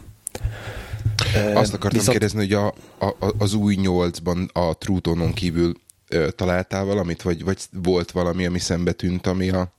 Azt 1.53 1.73
akartam 1.73 1.99
Viszont... 1.99 2.17
kérdezni, 2.17 2.39
hogy 2.39 2.53
a, 2.53 2.67
a, 3.05 3.33
az 3.37 3.53
új 3.53 3.75
nyolcban 3.75 4.49
a 4.53 4.73
Trutonon 4.77 5.33
kívül 5.33 5.73
ö, 6.09 6.31
találtál 6.31 6.85
valamit, 6.85 7.21
vagy, 7.21 7.43
vagy 7.43 7.57
volt 7.71 8.11
valami, 8.11 8.45
ami 8.45 8.59
szembe 8.59 8.91
tűnt, 8.91 9.27
ami 9.27 9.49
a 9.49 9.71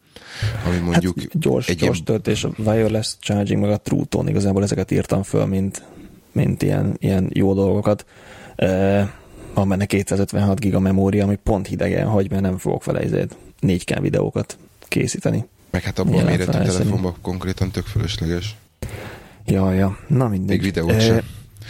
ami 0.64 0.74
hát 0.74 0.84
mondjuk 0.84 1.20
hát 1.20 1.38
gyors, 1.38 1.68
egy 1.68 1.76
gyors 1.76 1.92
ilyen... 1.92 2.04
töltés, 2.04 2.44
a 2.44 2.50
wireless 2.56 3.16
charging, 3.20 3.60
meg 3.60 3.70
a 3.70 3.76
Truton, 3.76 4.28
igazából 4.28 4.62
ezeket 4.62 4.90
írtam 4.90 5.22
föl, 5.22 5.44
mint, 5.44 5.82
mint 6.32 6.62
ilyen, 6.62 6.96
ilyen 6.98 7.30
jó 7.32 7.54
dolgokat. 7.54 8.06
E, 8.56 9.14
van 9.54 9.68
benne 9.68 9.84
256 9.86 10.60
giga 10.60 10.78
memória, 10.78 11.24
ami 11.24 11.38
pont 11.42 11.66
hidegen 11.66 12.06
hagy, 12.06 12.30
mert 12.30 12.42
nem 12.42 12.58
fogok 12.58 12.84
vele 12.84 13.00
ezért 13.00 13.36
4K 13.60 13.98
videókat 14.00 14.58
készíteni. 14.88 15.44
Meg 15.70 15.82
hát 15.82 15.98
abban 15.98 16.20
a 16.20 16.24
méretű 16.24 16.50
telefonban 16.50 17.14
konkrétan 17.22 17.70
tök 17.70 17.86
fölösleges. 17.86 18.56
Ja, 19.46 19.72
ja, 19.72 19.98
na 20.06 20.28
mindegy. 20.28 20.48
Még 20.48 20.62
videót 20.62 20.90
e, 20.90 21.00
sem. 21.00 21.20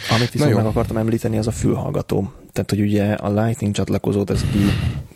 Amit 0.09 0.31
viszont 0.31 0.53
meg 0.53 0.65
akartam 0.65 0.97
említeni, 0.97 1.37
az 1.37 1.47
a 1.47 1.51
fülhallgató. 1.51 2.31
Tehát, 2.51 2.69
hogy 2.69 2.81
ugye 2.81 3.13
a 3.13 3.41
Lightning 3.41 3.73
csatlakozót 3.73 4.29
ezt 4.29 4.51
ki, 4.51 4.59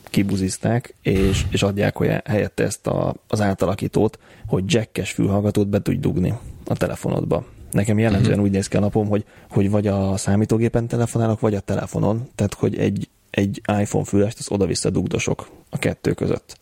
kibuzizták, 0.03 0.95
és, 1.01 1.45
és 1.49 1.63
adják 1.63 1.97
hogy 1.97 2.21
helyette 2.25 2.63
ezt 2.63 2.87
a, 2.87 3.15
az 3.27 3.41
átalakítót, 3.41 4.19
hogy 4.47 4.63
jackes 4.67 5.11
fülhallgatót 5.11 5.67
be 5.67 5.81
tudj 5.81 5.99
dugni 5.99 6.33
a 6.65 6.75
telefonodba. 6.75 7.45
Nekem 7.71 7.99
jellemzően 7.99 8.31
uh-huh. 8.31 8.45
úgy 8.45 8.51
néz 8.51 8.67
ki 8.67 8.77
a 8.77 8.79
napom, 8.79 9.07
hogy, 9.07 9.25
hogy 9.49 9.69
vagy 9.69 9.87
a 9.87 10.17
számítógépen 10.17 10.87
telefonálok, 10.87 11.39
vagy 11.39 11.55
a 11.55 11.59
telefonon, 11.59 12.29
tehát 12.35 12.53
hogy 12.53 12.77
egy, 12.77 13.09
egy 13.29 13.61
iPhone 13.79 14.05
fülest 14.05 14.39
az 14.39 14.51
oda-vissza 14.51 14.89
dugdosok 14.89 15.49
a 15.69 15.77
kettő 15.77 16.13
között 16.13 16.57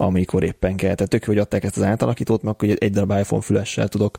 amikor 0.00 0.42
éppen 0.42 0.76
kell. 0.76 0.94
Tehát 0.94 1.10
tök 1.10 1.24
hogy 1.24 1.38
adták 1.38 1.64
ezt 1.64 1.76
az 1.76 1.82
átalakítót, 1.82 2.42
mert 2.42 2.62
akkor 2.62 2.76
egy 2.78 2.92
darab 2.92 3.18
iPhone 3.18 3.42
fülessel 3.42 3.88
tudok 3.88 4.18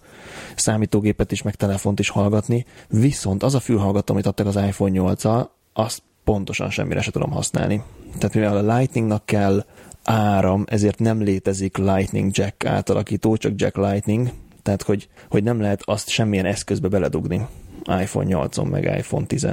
számítógépet 0.55 1.31
is, 1.31 1.41
meg 1.41 1.55
telefont 1.55 1.99
is 1.99 2.09
hallgatni, 2.09 2.65
viszont 2.87 3.43
az 3.43 3.55
a 3.55 3.59
fülhallgató, 3.59 4.13
amit 4.13 4.25
adtak 4.25 4.45
az 4.45 4.55
iPhone 4.55 4.91
8 4.91 5.23
al 5.23 5.51
azt 5.73 6.01
pontosan 6.23 6.69
semmire 6.69 7.01
se 7.01 7.11
tudom 7.11 7.31
használni. 7.31 7.83
Tehát 8.17 8.35
mivel 8.35 8.57
a 8.57 8.75
Lightningnak 8.75 9.25
kell 9.25 9.65
áram, 10.03 10.63
ezért 10.67 10.99
nem 10.99 11.21
létezik 11.21 11.77
Lightning 11.77 12.37
Jack 12.37 12.65
átalakító, 12.65 13.37
csak 13.37 13.51
Jack 13.55 13.77
Lightning, 13.77 14.31
tehát 14.63 14.81
hogy, 14.81 15.09
hogy 15.29 15.43
nem 15.43 15.61
lehet 15.61 15.81
azt 15.85 16.09
semmilyen 16.09 16.45
eszközbe 16.45 16.87
beledugni 16.87 17.47
iPhone 18.01 18.25
8-on, 18.29 18.69
meg 18.69 18.83
iPhone 18.83 19.25
10 19.25 19.47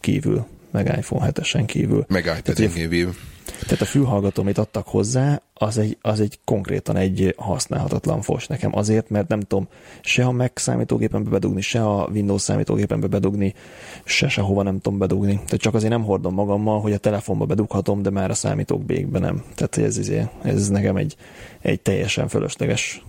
kívül, 0.00 0.46
meg 0.70 0.96
iPhone 0.98 1.30
7-esen 1.30 1.62
kívül. 1.66 2.04
Meg 2.08 2.24
iPad-en 2.38 2.72
kívül. 2.72 3.14
Tehát 3.44 3.80
a 3.80 3.84
fülhallgató, 3.84 4.42
amit 4.42 4.58
adtak 4.58 4.86
hozzá, 4.86 5.42
az 5.54 5.78
egy, 5.78 5.98
az 6.00 6.20
egy 6.20 6.38
konkrétan 6.44 6.96
egy 6.96 7.34
használhatatlan 7.38 8.20
fos 8.20 8.46
nekem. 8.46 8.76
Azért, 8.76 9.10
mert 9.10 9.28
nem 9.28 9.40
tudom 9.40 9.68
se 10.00 10.24
a 10.24 10.32
Mac 10.32 10.60
számítógépembe 10.60 11.30
bedugni, 11.30 11.60
se 11.60 11.84
a 11.84 12.08
Windows 12.12 12.42
számítógépembe 12.42 13.06
bedugni, 13.06 13.54
se 14.04 14.28
sehova 14.28 14.62
nem 14.62 14.80
tudom 14.80 14.98
bedugni. 14.98 15.34
Tehát 15.34 15.60
csak 15.60 15.74
azért 15.74 15.92
nem 15.92 16.04
hordom 16.04 16.34
magammal, 16.34 16.80
hogy 16.80 16.92
a 16.92 16.98
telefonba 16.98 17.44
bedughatom, 17.44 18.02
de 18.02 18.10
már 18.10 18.30
a 18.30 18.34
számítógépbe 18.34 19.18
nem. 19.18 19.44
Tehát 19.54 19.76
ez, 19.76 19.98
ez, 19.98 20.10
ez 20.42 20.68
nekem 20.68 20.96
egy, 20.96 21.16
egy 21.60 21.80
teljesen 21.80 22.28
fölösleges 22.28 23.04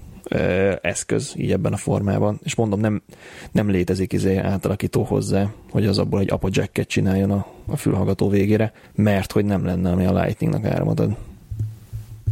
eszköz 0.82 1.34
így 1.36 1.52
ebben 1.52 1.74
a 1.74 1.78
formában. 1.78 2.40
És 2.44 2.56
mondom, 2.56 2.80
nem, 2.80 3.02
nem 3.52 3.70
létezik 3.70 4.14
izé 4.14 4.38
átalakító 4.38 5.04
hozzá, 5.04 5.52
hogy 5.72 5.86
az 5.86 5.98
abból 5.98 6.20
egy 6.20 6.32
apa 6.32 6.48
jacket 6.52 6.88
csináljon 6.88 7.32
a, 7.32 7.46
a 7.66 7.78
fülhallgató 7.78 8.30
végére, 8.30 8.72
mert 8.96 9.32
hogy 9.32 9.46
nem 9.46 9.66
lenne, 9.66 9.92
ami 9.92 10.06
a 10.06 10.22
Lightningnak 10.22 10.66
áramot 10.66 11.00
ad. 11.00 11.16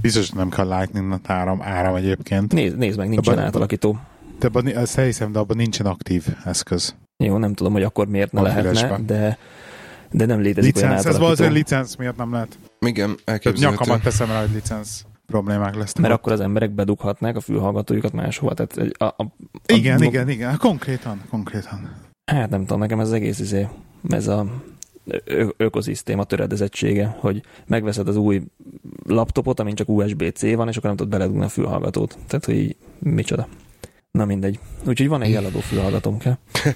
Biztos 0.02 0.30
nem 0.30 0.50
kell 0.50 0.78
Lightningnak 0.78 1.30
áram, 1.30 1.62
áram 1.62 1.96
egyébként. 1.96 2.54
Nézd, 2.54 2.78
nézd 2.78 2.98
meg, 2.98 3.10
nincsen 3.10 3.34
abban, 3.34 3.46
átalakító. 3.46 4.00
De 4.40 4.48
abban, 4.48 4.68
ezt 4.68 5.00
hiszem, 5.00 5.32
de 5.32 5.40
abban 5.40 5.58
nincsen 5.58 5.86
aktív 5.86 6.26
eszköz. 6.46 6.96
Jó, 7.24 7.38
nem 7.38 7.54
tudom, 7.54 7.74
hogy 7.74 7.84
akkor 7.84 8.08
miért 8.08 8.32
ne 8.32 8.42
lehetne, 8.42 9.00
de, 9.06 9.38
de 10.12 10.26
nem 10.26 10.40
létezik 10.40 10.76
licensz, 10.76 10.84
olyan 10.84 10.98
átalakító. 10.98 11.10
Ez 11.10 11.20
valószínűleg 11.20 11.58
licensz 11.58 11.96
miatt 11.96 12.18
nem 12.18 12.32
lehet. 12.32 12.58
Igen, 12.80 13.16
elképzelhető. 13.26 13.82
Nyakamat 13.84 14.04
teszem 14.04 14.28
rá, 14.28 14.40
hogy 14.40 14.54
licensz 14.54 15.06
problémák 15.26 15.76
lesznek. 15.76 16.02
Mert 16.02 16.14
akkor 16.14 16.32
az 16.32 16.40
emberek 16.40 16.72
bedughatnák 16.72 17.36
a 17.36 17.42
fülhallgatójukat 17.42 18.12
máshova. 18.12 18.54
Tehát 18.54 18.96
a, 18.98 19.06
a, 19.06 19.24
a, 19.24 19.26
igen, 19.66 20.02
a, 20.02 20.04
igen, 20.04 20.30
igen, 20.30 20.58
konkrétan, 20.58 21.22
konkrétan. 21.30 21.96
Hát 22.26 22.50
nem 22.50 22.62
tudom, 22.62 22.80
nekem 22.80 23.00
ez 23.00 23.08
az 23.08 23.14
egész 23.14 23.40
izé, 23.40 23.68
ez 24.10 24.28
a 24.28 24.46
ö- 25.24 25.54
ökoszisztéma 25.58 26.24
töredezettsége, 26.24 27.16
hogy 27.20 27.44
megveszed 27.68 28.08
az 28.08 28.16
új 28.16 28.42
laptopot, 29.06 29.60
amin 29.60 29.76
csak 29.76 29.90
USB-C 29.90 30.42
van, 30.42 30.68
és 30.68 30.78
akkor 30.78 30.90
nem 30.90 30.96
tudod 30.96 31.12
beledugni 31.12 31.44
a 31.44 31.50
fülhallgatót. 31.50 32.18
Tehát, 32.28 32.46
hogy 32.46 32.56
így, 32.56 32.76
micsoda. 33.00 33.48
Na 34.12 34.26
mindegy. 34.26 34.60
Úgyhogy 34.88 35.08
van 35.08 35.22
egy 35.22 35.34
eladó 35.34 35.60
fülhallgatóm 35.60 36.18
kell. 36.18 36.38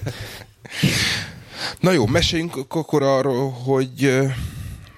Na 1.80 1.92
jó, 1.92 2.06
meséljünk 2.06 2.56
akkor 2.68 3.02
arról, 3.02 3.50
hogy 3.50 4.18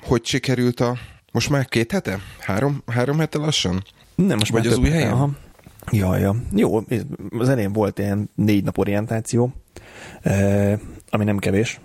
hogy 0.03 0.25
sikerült 0.25 0.81
a 0.81 0.99
most 1.39 1.51
már 1.51 1.69
két 1.69 1.93
hete? 1.93 2.19
Három, 2.39 2.83
három 2.87 3.19
hete 3.19 3.39
lassan? 3.39 3.85
Nem, 4.15 4.39
most 4.39 4.53
Vagy 4.53 4.65
már 4.65 4.73
az 4.73 4.79
új 4.79 4.89
helyen? 4.89 5.13
Aha. 5.13 5.31
Ja, 5.91 6.17
ja. 6.17 6.37
Jó, 6.55 6.81
az 7.39 7.49
elején 7.49 7.73
volt 7.73 7.99
ilyen 7.99 8.31
négy 8.35 8.65
nap 8.65 8.79
orientáció, 8.79 9.53
eh, 10.23 10.79
ami 11.11 11.25
nem 11.25 11.39
kevés, 11.39 11.81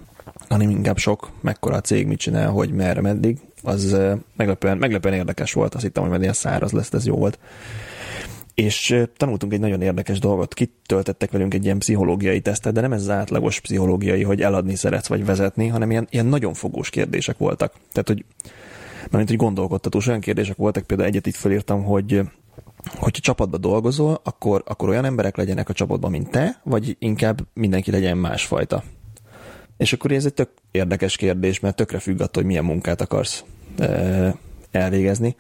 hanem 0.50 0.70
inkább 0.70 0.98
sok, 0.98 1.32
mekkora 1.42 1.76
a 1.76 1.82
cég, 1.82 2.08
mit 2.08 2.20
csinál, 2.20 2.50
hogy 2.50 2.72
merre, 2.72 3.02
meddig. 3.02 3.40
Az 3.62 3.94
eh, 3.94 4.18
meglepően, 4.36 4.78
meglepően 4.78 5.14
érdekes 5.14 5.54
volt, 5.54 5.74
azt 5.76 5.84
hittem, 5.84 6.02
hogy 6.02 6.12
majd 6.12 6.22
ilyen 6.22 6.34
száraz 6.34 6.72
lesz, 6.72 6.94
ez 6.94 7.06
jó 7.06 7.16
volt. 7.16 7.40
És 8.54 8.92
eh, 8.92 9.04
tanultunk 9.18 9.54
egy 9.54 9.60
nagyon 9.60 9.82
érdekes 9.82 10.20
dolgot, 10.20 10.54
kitöltettek 10.54 11.32
velünk 11.32 11.54
egy 11.54 11.64
ilyen 11.64 11.80
pszichológiai 11.80 12.42
tesztet, 12.42 12.74
de 12.74 12.82
nem 12.82 12.94
ez 12.94 13.02
az 13.02 13.10
átlagos 13.10 13.60
pszichológiai, 13.60 14.24
hogy 14.24 14.42
eladni 14.42 14.76
szeretsz 14.76 15.08
vagy 15.08 15.26
vezetni, 15.26 15.68
hanem 15.68 15.92
ilyen, 15.92 16.08
ilyen 16.10 16.26
nagyon 16.26 16.54
fogós 16.54 16.90
kérdések 16.90 17.38
voltak. 17.38 17.74
Tehát, 17.92 18.08
hogy 18.08 18.26
mert 19.12 19.28
hogy 19.28 19.38
gondolkodtatós 19.38 20.08
olyan 20.08 20.20
kérdések 20.20 20.56
voltak, 20.56 20.84
például 20.84 21.10
egyet 21.10 21.28
itt 21.28 21.36
felírtam, 21.36 21.84
hogy 21.84 22.22
hogyha 22.96 23.22
csapatba 23.22 23.58
dolgozol, 23.58 24.20
akkor, 24.24 24.64
akkor 24.66 24.90
olyan 24.90 25.06
emberek 25.06 25.38
legyenek 25.38 25.70
a 25.70 25.74
csapatban, 25.74 26.12
mint 26.12 26.30
te, 26.30 26.62
vagy 26.64 26.96
inkább 27.00 27.42
mindenki 27.54 27.92
legyen 27.92 28.18
másfajta. 28.18 28.84
És 29.78 29.94
akkor 29.94 30.12
ez 30.12 30.26
egy 30.26 30.34
tök 30.34 30.50
érdekes 30.72 31.16
kérdés, 31.16 31.60
mert 31.60 31.76
tökre 31.76 32.00
függ 32.00 32.22
attól, 32.22 32.30
hogy 32.34 32.46
milyen 32.46 32.66
munkát 32.66 33.02
akarsz 33.02 33.44
elvégezni. 34.72 35.36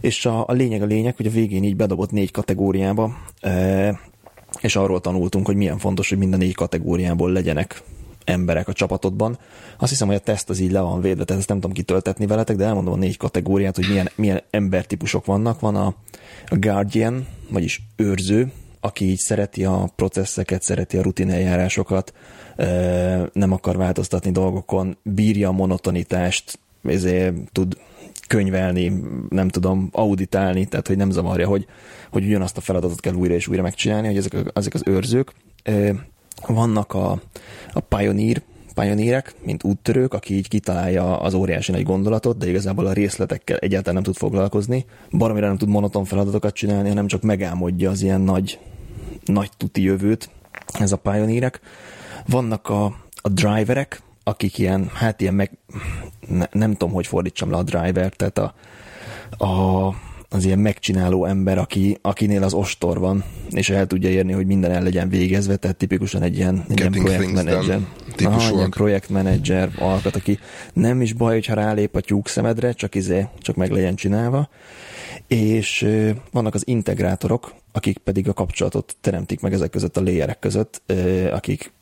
És 0.00 0.26
a, 0.26 0.44
a 0.48 0.52
lényeg 0.52 0.82
a 0.82 0.86
lényeg, 0.86 1.16
hogy 1.16 1.26
a 1.26 1.30
végén 1.30 1.64
így 1.64 1.76
bedobott 1.76 2.10
négy 2.10 2.30
kategóriába, 2.30 3.16
és 4.60 4.76
arról 4.76 5.00
tanultunk, 5.00 5.46
hogy 5.46 5.56
milyen 5.56 5.78
fontos, 5.78 6.08
hogy 6.08 6.18
minden 6.18 6.38
négy 6.38 6.54
kategóriából 6.54 7.32
legyenek 7.32 7.82
emberek 8.24 8.68
a 8.68 8.72
csapatodban. 8.72 9.38
Azt 9.78 9.90
hiszem, 9.90 10.06
hogy 10.06 10.16
a 10.16 10.20
teszt 10.20 10.50
az 10.50 10.58
így 10.58 10.70
le 10.70 10.80
van 10.80 11.00
védve, 11.00 11.24
tehát 11.24 11.40
ezt 11.40 11.48
nem 11.48 11.60
tudom 11.60 11.76
kitöltetni 11.76 12.26
veletek, 12.26 12.56
de 12.56 12.64
elmondom 12.64 12.92
a 12.92 12.96
négy 12.96 13.16
kategóriát, 13.16 13.76
hogy 13.76 13.86
milyen, 13.88 14.10
milyen 14.14 14.42
embertípusok 14.50 15.24
vannak. 15.24 15.60
Van 15.60 15.76
a, 15.76 15.86
a 16.46 16.56
guardian, 16.56 17.26
vagyis 17.50 17.82
őrző, 17.96 18.52
aki 18.80 19.04
így 19.04 19.18
szereti 19.18 19.64
a 19.64 19.88
processzeket, 19.96 20.62
szereti 20.62 20.96
a 20.96 21.02
rutin 21.02 21.30
eljárásokat, 21.30 22.12
nem 23.32 23.52
akar 23.52 23.76
változtatni 23.76 24.30
dolgokon, 24.30 24.96
bírja 25.02 25.48
a 25.48 25.52
monotonitást, 25.52 26.58
ezért 26.82 27.34
tud 27.52 27.76
könyvelni, 28.28 28.92
nem 29.28 29.48
tudom, 29.48 29.88
auditálni, 29.92 30.66
tehát 30.66 30.86
hogy 30.86 30.96
nem 30.96 31.10
zavarja, 31.10 31.48
hogy, 31.48 31.66
hogy 32.10 32.24
ugyanazt 32.24 32.56
a 32.56 32.60
feladatot 32.60 33.00
kell 33.00 33.14
újra 33.14 33.34
és 33.34 33.48
újra 33.48 33.62
megcsinálni, 33.62 34.06
hogy 34.06 34.16
ezek, 34.16 34.36
ezek 34.54 34.74
az 34.74 34.82
őrzők. 34.86 35.32
Vannak 36.46 36.94
a, 36.94 37.20
a 37.72 37.80
pioneer, 37.80 38.42
pioneerek, 38.74 39.34
mint 39.42 39.64
úttörők, 39.64 40.14
aki 40.14 40.34
így 40.34 40.48
kitalálja 40.48 41.20
az 41.20 41.34
óriási 41.34 41.70
nagy 41.70 41.82
gondolatot, 41.82 42.38
de 42.38 42.48
igazából 42.48 42.86
a 42.86 42.92
részletekkel 42.92 43.56
egyáltalán 43.56 43.94
nem 43.94 44.02
tud 44.02 44.16
foglalkozni. 44.16 44.84
Baromira 45.10 45.46
nem 45.46 45.56
tud 45.56 45.68
monoton 45.68 46.04
feladatokat 46.04 46.54
csinálni, 46.54 46.88
hanem 46.88 47.06
csak 47.06 47.22
megálmodja 47.22 47.90
az 47.90 48.02
ilyen 48.02 48.20
nagy, 48.20 48.58
nagy 49.24 49.50
tuti 49.56 49.82
jövőt, 49.82 50.30
ez 50.78 50.92
a 50.92 50.96
pioneerek. 50.96 51.60
Vannak 52.26 52.68
a, 52.68 52.84
a 53.14 53.28
driverek, 53.28 54.02
akik 54.24 54.58
ilyen, 54.58 54.90
hát 54.94 55.20
ilyen 55.20 55.34
meg, 55.34 55.50
ne, 56.28 56.46
nem 56.52 56.72
tudom, 56.72 56.94
hogy 56.94 57.06
fordítsam 57.06 57.50
le 57.50 57.56
a 57.56 57.62
driver, 57.62 58.12
tehát 58.12 58.38
a, 58.38 58.54
a 59.44 59.94
az 60.34 60.44
ilyen 60.44 60.58
megcsináló 60.58 61.24
ember, 61.24 61.58
aki, 61.58 61.98
akinél 62.02 62.42
az 62.42 62.52
ostor 62.52 62.98
van, 62.98 63.24
és 63.50 63.70
el 63.70 63.86
tudja 63.86 64.10
érni, 64.10 64.32
hogy 64.32 64.46
minden 64.46 64.70
el 64.70 64.82
legyen 64.82 65.08
végezve, 65.08 65.56
tehát 65.56 65.76
tipikusan 65.76 66.22
egy 66.22 66.36
ilyen, 66.36 66.64
egy 66.68 66.78
ilyen 66.78 66.92
projektmenedzser. 66.92 67.80
Aha, 68.24 68.48
egy 68.48 68.54
ilyen 68.54 68.70
projektmenedzser 68.70 69.70
alkat, 69.78 70.16
aki 70.16 70.38
nem 70.72 71.00
is 71.00 71.12
baj, 71.12 71.34
hogyha 71.34 71.54
rálép 71.54 71.96
a 71.96 72.00
tyúk 72.00 72.28
szemedre, 72.28 72.72
csak 72.72 72.94
izé, 72.94 73.26
csak 73.38 73.56
meg 73.56 73.70
legyen 73.70 73.94
csinálva. 73.94 74.48
És 75.26 75.88
vannak 76.30 76.54
az 76.54 76.62
integrátorok, 76.66 77.54
akik 77.72 77.98
pedig 77.98 78.28
a 78.28 78.32
kapcsolatot 78.32 78.96
teremtik 79.00 79.40
meg 79.40 79.52
ezek 79.52 79.70
között 79.70 79.96
a 79.96 80.02
layerek 80.02 80.38
között, 80.38 80.82
akik 81.32 81.72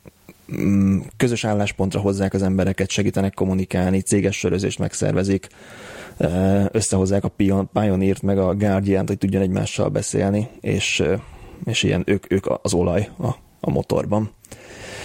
közös 1.17 1.43
álláspontra 1.45 1.99
hozzák 1.99 2.33
az 2.33 2.41
embereket, 2.41 2.89
segítenek 2.89 3.33
kommunikálni, 3.33 3.99
céges 3.99 4.37
sörözést 4.37 4.79
megszervezik, 4.79 5.47
összehozzák 6.71 7.23
a 7.23 7.31
Pioneer-t 7.73 8.21
meg 8.21 8.37
a 8.37 8.55
Guardian-t, 8.55 9.07
hogy 9.07 9.17
tudjon 9.17 9.41
egymással 9.41 9.89
beszélni, 9.89 10.47
és, 10.61 11.03
és 11.65 11.83
ilyen 11.83 12.03
ők, 12.05 12.31
ők 12.31 12.45
az 12.61 12.73
olaj 12.73 13.09
a, 13.17 13.27
a 13.59 13.69
motorban. 13.69 14.31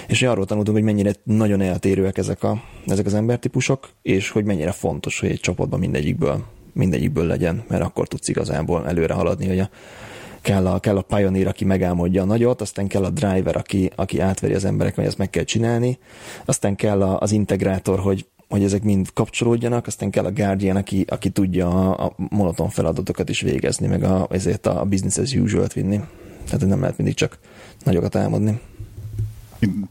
És 0.08 0.22
arról 0.22 0.44
tanultunk, 0.44 0.76
hogy 0.76 0.86
mennyire 0.86 1.12
nagyon 1.22 1.60
eltérőek 1.60 2.18
ezek, 2.18 2.42
a, 2.42 2.62
ezek 2.86 3.06
az 3.06 3.14
embertípusok, 3.14 3.88
és 4.02 4.30
hogy 4.30 4.44
mennyire 4.44 4.72
fontos, 4.72 5.20
hogy 5.20 5.30
egy 5.30 5.40
csapatban 5.40 5.78
mindegyikből, 5.78 6.44
mindegyikből 6.72 7.26
legyen, 7.26 7.64
mert 7.68 7.82
akkor 7.82 8.08
tudsz 8.08 8.28
igazából 8.28 8.86
előre 8.86 9.14
haladni, 9.14 9.46
hogy 9.46 9.58
a, 9.58 9.68
kell 10.48 10.66
a, 10.66 10.78
kell 10.78 10.96
a 10.96 11.02
pioneer, 11.02 11.46
aki 11.46 11.64
megálmodja 11.64 12.22
a 12.22 12.24
nagyot, 12.24 12.60
aztán 12.60 12.86
kell 12.86 13.04
a 13.04 13.10
driver, 13.10 13.56
aki, 13.56 13.90
aki 13.94 14.20
átveri 14.20 14.54
az 14.54 14.64
emberek, 14.64 14.94
hogy 14.94 15.04
ezt 15.04 15.18
meg 15.18 15.30
kell 15.30 15.44
csinálni, 15.44 15.98
aztán 16.44 16.76
kell 16.76 17.02
a, 17.02 17.20
az 17.20 17.32
integrátor, 17.32 17.98
hogy 17.98 18.26
hogy 18.48 18.64
ezek 18.64 18.82
mind 18.82 19.12
kapcsolódjanak, 19.12 19.86
aztán 19.86 20.10
kell 20.10 20.24
a 20.24 20.32
Guardian, 20.32 20.76
aki, 20.76 21.04
aki 21.08 21.30
tudja 21.30 21.68
a, 21.68 22.04
a 22.04 22.14
monoton 22.16 22.68
feladatokat 22.68 23.28
is 23.28 23.40
végezni, 23.40 23.86
meg 23.86 24.02
a, 24.02 24.26
ezért 24.30 24.66
a 24.66 24.84
business 24.84 25.18
as 25.18 25.34
usual 25.34 25.66
vinni. 25.74 26.00
Tehát 26.44 26.66
nem 26.66 26.80
lehet 26.80 26.96
mindig 26.96 27.14
csak 27.14 27.38
nagyokat 27.84 28.16
álmodni. 28.16 28.60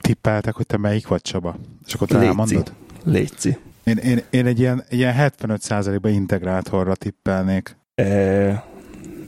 Tippeltek, 0.02 0.56
hogy 0.56 0.66
te 0.66 0.78
melyik 0.78 1.08
vagy, 1.08 1.22
Csaba? 1.22 1.56
És 1.88 1.94
akkor 1.94 2.08
te 2.08 2.16
Léci. 2.16 2.28
elmondod? 2.28 2.74
Léci. 3.04 3.58
Én, 3.84 3.98
én, 3.98 4.22
én 4.30 4.46
egy 4.46 4.60
ilyen, 4.60 4.84
ilyen 4.90 5.16
75%-ban 5.18 6.12
integrátorra 6.12 6.96
tippelnék. 6.96 7.78
E, 7.96 8.64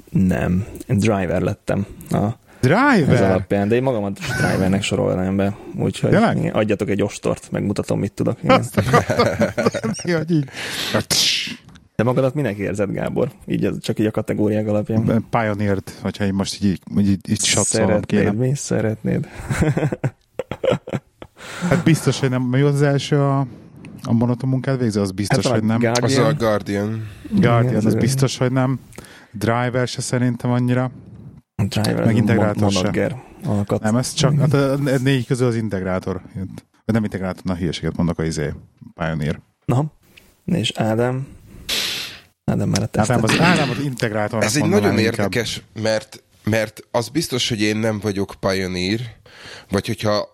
nem. 0.09 0.65
Én 0.87 0.97
driver 0.97 1.41
lettem. 1.41 1.85
A, 2.11 2.17
ez 2.61 2.67
Driver? 2.69 3.23
alapján, 3.23 3.67
de 3.67 3.75
én 3.75 3.83
magamat 3.83 4.19
is 4.19 4.25
drivernek 4.27 4.83
sorolnám 4.83 5.35
be. 5.35 5.55
Úgyhogy 5.75 6.11
igen, 6.11 6.37
adjatok 6.53 6.89
egy 6.89 7.01
ostort, 7.01 7.47
megmutatom, 7.51 7.99
mit 7.99 8.11
tudok. 8.11 8.37
Igen. 8.43 8.59
Azt 8.59 8.77
akartam, 8.77 9.91
hogy 10.03 10.31
így. 10.31 10.45
De 11.95 12.03
magadat 12.03 12.33
minek 12.33 12.57
érzed, 12.57 12.91
Gábor? 12.91 13.31
Így 13.45 13.65
az- 13.65 13.77
csak 13.81 13.99
így 13.99 14.05
a 14.05 14.11
kategóriák 14.11 14.67
alapján. 14.67 15.25
Pioneered, 15.29 15.83
hogyha 16.01 16.23
én 16.25 16.33
most 16.33 16.63
így, 16.63 16.79
így, 16.97 17.07
így, 17.09 17.29
így 17.29 17.43
satszolom 17.43 17.87
Szeretnéd, 17.87 18.05
kéne. 18.23 18.31
mi? 18.31 18.55
Szeretnéd? 18.55 19.27
Hát 21.69 21.83
biztos, 21.83 22.19
hogy 22.19 22.29
nem. 22.29 22.41
Mi 22.41 22.61
az 22.61 22.73
az 22.73 22.81
első 22.81 23.19
a, 23.19 23.39
a 24.03 24.11
monoton 24.13 24.49
munkát 24.49 24.79
végző? 24.79 25.01
Az 25.01 25.11
biztos, 25.11 25.45
Hát 25.45 25.53
hogy 25.53 25.63
nem. 25.63 25.79
talán 25.79 25.93
Az 26.03 26.13
Guardian. 26.15 26.25
a 26.25 26.33
Guardian. 26.33 27.07
Guardian, 27.31 27.75
az 27.75 27.85
Igen, 27.85 27.99
biztos, 27.99 28.37
hogy 28.37 28.51
nem. 28.51 28.79
Driver 29.31 29.87
se 29.87 30.01
szerintem 30.01 30.51
annyira. 30.51 30.91
Driver, 31.55 32.05
Meg 32.05 32.15
integrátor 32.15 32.71
se. 32.71 32.77
Monodger 32.77 33.15
alkat. 33.43 33.81
Nem, 33.81 33.95
ez 33.95 34.13
csak, 34.13 34.39
hát 34.39 34.53
a, 34.53 34.71
a 34.71 34.97
négy 34.97 35.25
közül 35.25 35.47
az 35.47 35.55
integrátor. 35.55 36.21
Vagy 36.85 36.95
nem 36.95 37.03
integrátor, 37.03 37.43
na 37.43 37.55
hülyeséget 37.55 37.97
mondok 37.97 38.19
a 38.19 38.23
izé, 38.23 38.53
Pioneer. 38.93 39.39
Na, 39.65 39.85
és 40.45 40.71
Ádám? 40.75 41.27
Ádám 42.51 42.69
mellett 42.69 42.95
ezt. 42.95 43.09
Ádám 43.09 43.23
az, 43.23 43.39
Ádám 43.39 43.69
az 43.69 43.79
integrátor. 43.79 44.43
Ez 44.43 44.55
egy 44.55 44.65
nagyon 44.65 44.97
érdekes, 44.97 45.61
mert, 45.81 46.23
mert 46.43 46.83
az 46.91 47.09
biztos, 47.09 47.49
hogy 47.49 47.61
én 47.61 47.77
nem 47.77 47.99
vagyok 47.99 48.35
pioneer, 48.39 48.99
vagy 49.69 49.87
hogyha 49.87 50.27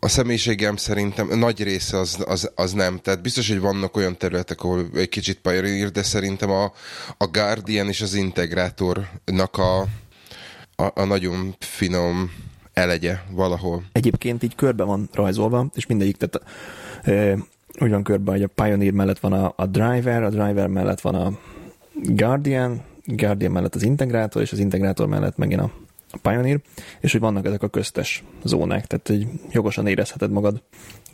a 0.00 0.08
személyiségem 0.08 0.76
szerintem 0.76 1.38
nagy 1.38 1.62
része 1.62 1.98
az, 1.98 2.24
az, 2.26 2.50
az 2.54 2.72
nem. 2.72 2.98
Tehát 2.98 3.22
biztos, 3.22 3.48
hogy 3.48 3.60
vannak 3.60 3.96
olyan 3.96 4.16
területek, 4.16 4.62
ahol 4.62 4.86
egy 4.94 5.08
kicsit 5.08 5.38
pioneer, 5.38 5.90
de 5.90 6.02
szerintem 6.02 6.50
a, 6.50 6.72
a 7.16 7.26
Guardian 7.26 7.88
és 7.88 8.00
az 8.00 8.14
integrátornak 8.14 9.56
a, 9.56 9.80
a, 10.76 10.90
a 10.94 11.04
nagyon 11.04 11.56
finom 11.58 12.30
elegye 12.72 13.18
valahol. 13.30 13.84
Egyébként 13.92 14.42
így 14.42 14.54
körbe 14.54 14.84
van 14.84 15.08
rajzolva, 15.12 15.66
és 15.74 15.86
mindegyik, 15.86 16.16
tehát 16.16 16.40
ö, 17.04 17.40
úgy 17.80 17.90
van 17.90 18.02
körbe, 18.02 18.30
hogy 18.30 18.42
a 18.42 18.48
Pioneer 18.54 18.92
mellett 18.92 19.18
van 19.18 19.32
a, 19.32 19.52
a 19.56 19.66
Driver, 19.66 20.22
a 20.22 20.30
Driver 20.30 20.66
mellett 20.66 21.00
van 21.00 21.14
a 21.14 21.38
Guardian, 21.94 22.82
Guardian 23.04 23.52
mellett 23.52 23.74
az 23.74 23.82
integrátor, 23.82 24.42
és 24.42 24.52
az 24.52 24.58
integrátor 24.58 25.06
mellett 25.06 25.36
megint 25.36 25.60
a, 25.60 25.70
a 26.10 26.18
Pioneer, 26.22 26.60
és 27.00 27.12
hogy 27.12 27.20
vannak 27.20 27.46
ezek 27.46 27.62
a 27.62 27.68
köztes 27.68 28.24
zónák, 28.44 28.86
tehát 28.86 29.08
hogy 29.08 29.26
jogosan 29.50 29.86
érezheted 29.86 30.30
magad 30.30 30.62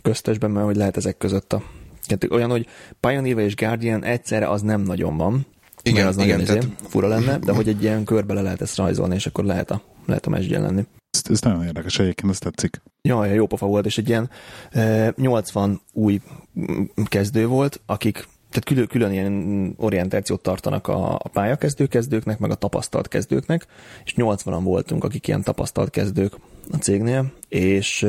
köztesben, 0.02 0.50
mert 0.50 0.66
hogy 0.66 0.76
lehet 0.76 0.96
ezek 0.96 1.18
között 1.18 1.52
a 1.52 1.62
kettő. 2.06 2.28
Olyan, 2.30 2.50
hogy 2.50 2.66
Pioneer 3.00 3.38
és 3.38 3.54
Guardian 3.54 4.04
egyszerre 4.04 4.48
az 4.48 4.62
nem 4.62 4.80
nagyon 4.80 5.16
van, 5.16 5.46
Igen, 5.82 6.06
az 6.06 6.16
igen, 6.16 6.28
nagyon 6.28 6.44
tehát- 6.44 6.62
tehát... 6.62 6.90
fura 6.90 7.08
lenne, 7.08 7.38
de 7.38 7.52
hogy 7.52 7.68
egy 7.68 7.82
ilyen 7.82 8.04
körbe 8.04 8.34
le 8.34 8.42
lehet 8.42 8.60
ezt 8.60 8.76
rajzolni, 8.76 9.14
és 9.14 9.26
akkor 9.26 9.44
lehet 9.44 9.70
a, 9.70 9.82
lehet 10.06 10.26
a 10.26 10.30
mesdjen 10.30 10.62
lenni. 10.62 10.86
Ez, 11.10 11.22
ez 11.30 11.40
nagyon 11.40 11.64
érdekes 11.64 11.98
egyébként, 11.98 12.30
ez 12.30 12.38
tetszik. 12.38 12.82
Jaj, 13.02 13.34
jó 13.34 13.46
pofa 13.46 13.66
volt, 13.66 13.86
és 13.86 13.98
egy 13.98 14.08
ilyen 14.08 14.30
e, 14.70 15.12
80 15.16 15.80
új 15.92 16.20
mm, 16.60 16.82
kezdő 17.04 17.46
volt, 17.46 17.80
akik 17.86 18.28
tehát 18.52 18.64
külön, 18.64 18.86
külön 18.86 19.12
ilyen 19.12 19.74
orientációt 19.76 20.42
tartanak 20.42 20.88
a, 20.88 21.14
a 21.14 21.28
pályakezdő 21.28 21.86
kezdőknek, 21.86 22.38
meg 22.38 22.50
a 22.50 22.54
tapasztalt 22.54 23.08
kezdőknek, 23.08 23.66
és 24.04 24.14
80-an 24.16 24.60
voltunk, 24.62 25.04
akik 25.04 25.26
ilyen 25.26 25.42
tapasztalt 25.42 25.90
kezdők 25.90 26.32
a 26.70 26.76
cégnél, 26.76 27.32
és 27.48 28.06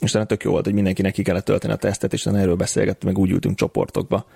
és 0.00 0.10
talán 0.10 0.26
tök 0.26 0.42
jó 0.42 0.50
volt, 0.50 0.64
hogy 0.64 0.74
mindenkinek 0.74 1.12
ki 1.12 1.22
kellett 1.22 1.44
tölteni 1.44 1.72
a 1.72 1.76
tesztet, 1.76 2.12
és 2.12 2.26
erről 2.26 2.56
beszélgettünk, 2.56 3.12
meg 3.12 3.22
úgy 3.22 3.30
ültünk 3.30 3.56
csoportokba. 3.56 4.26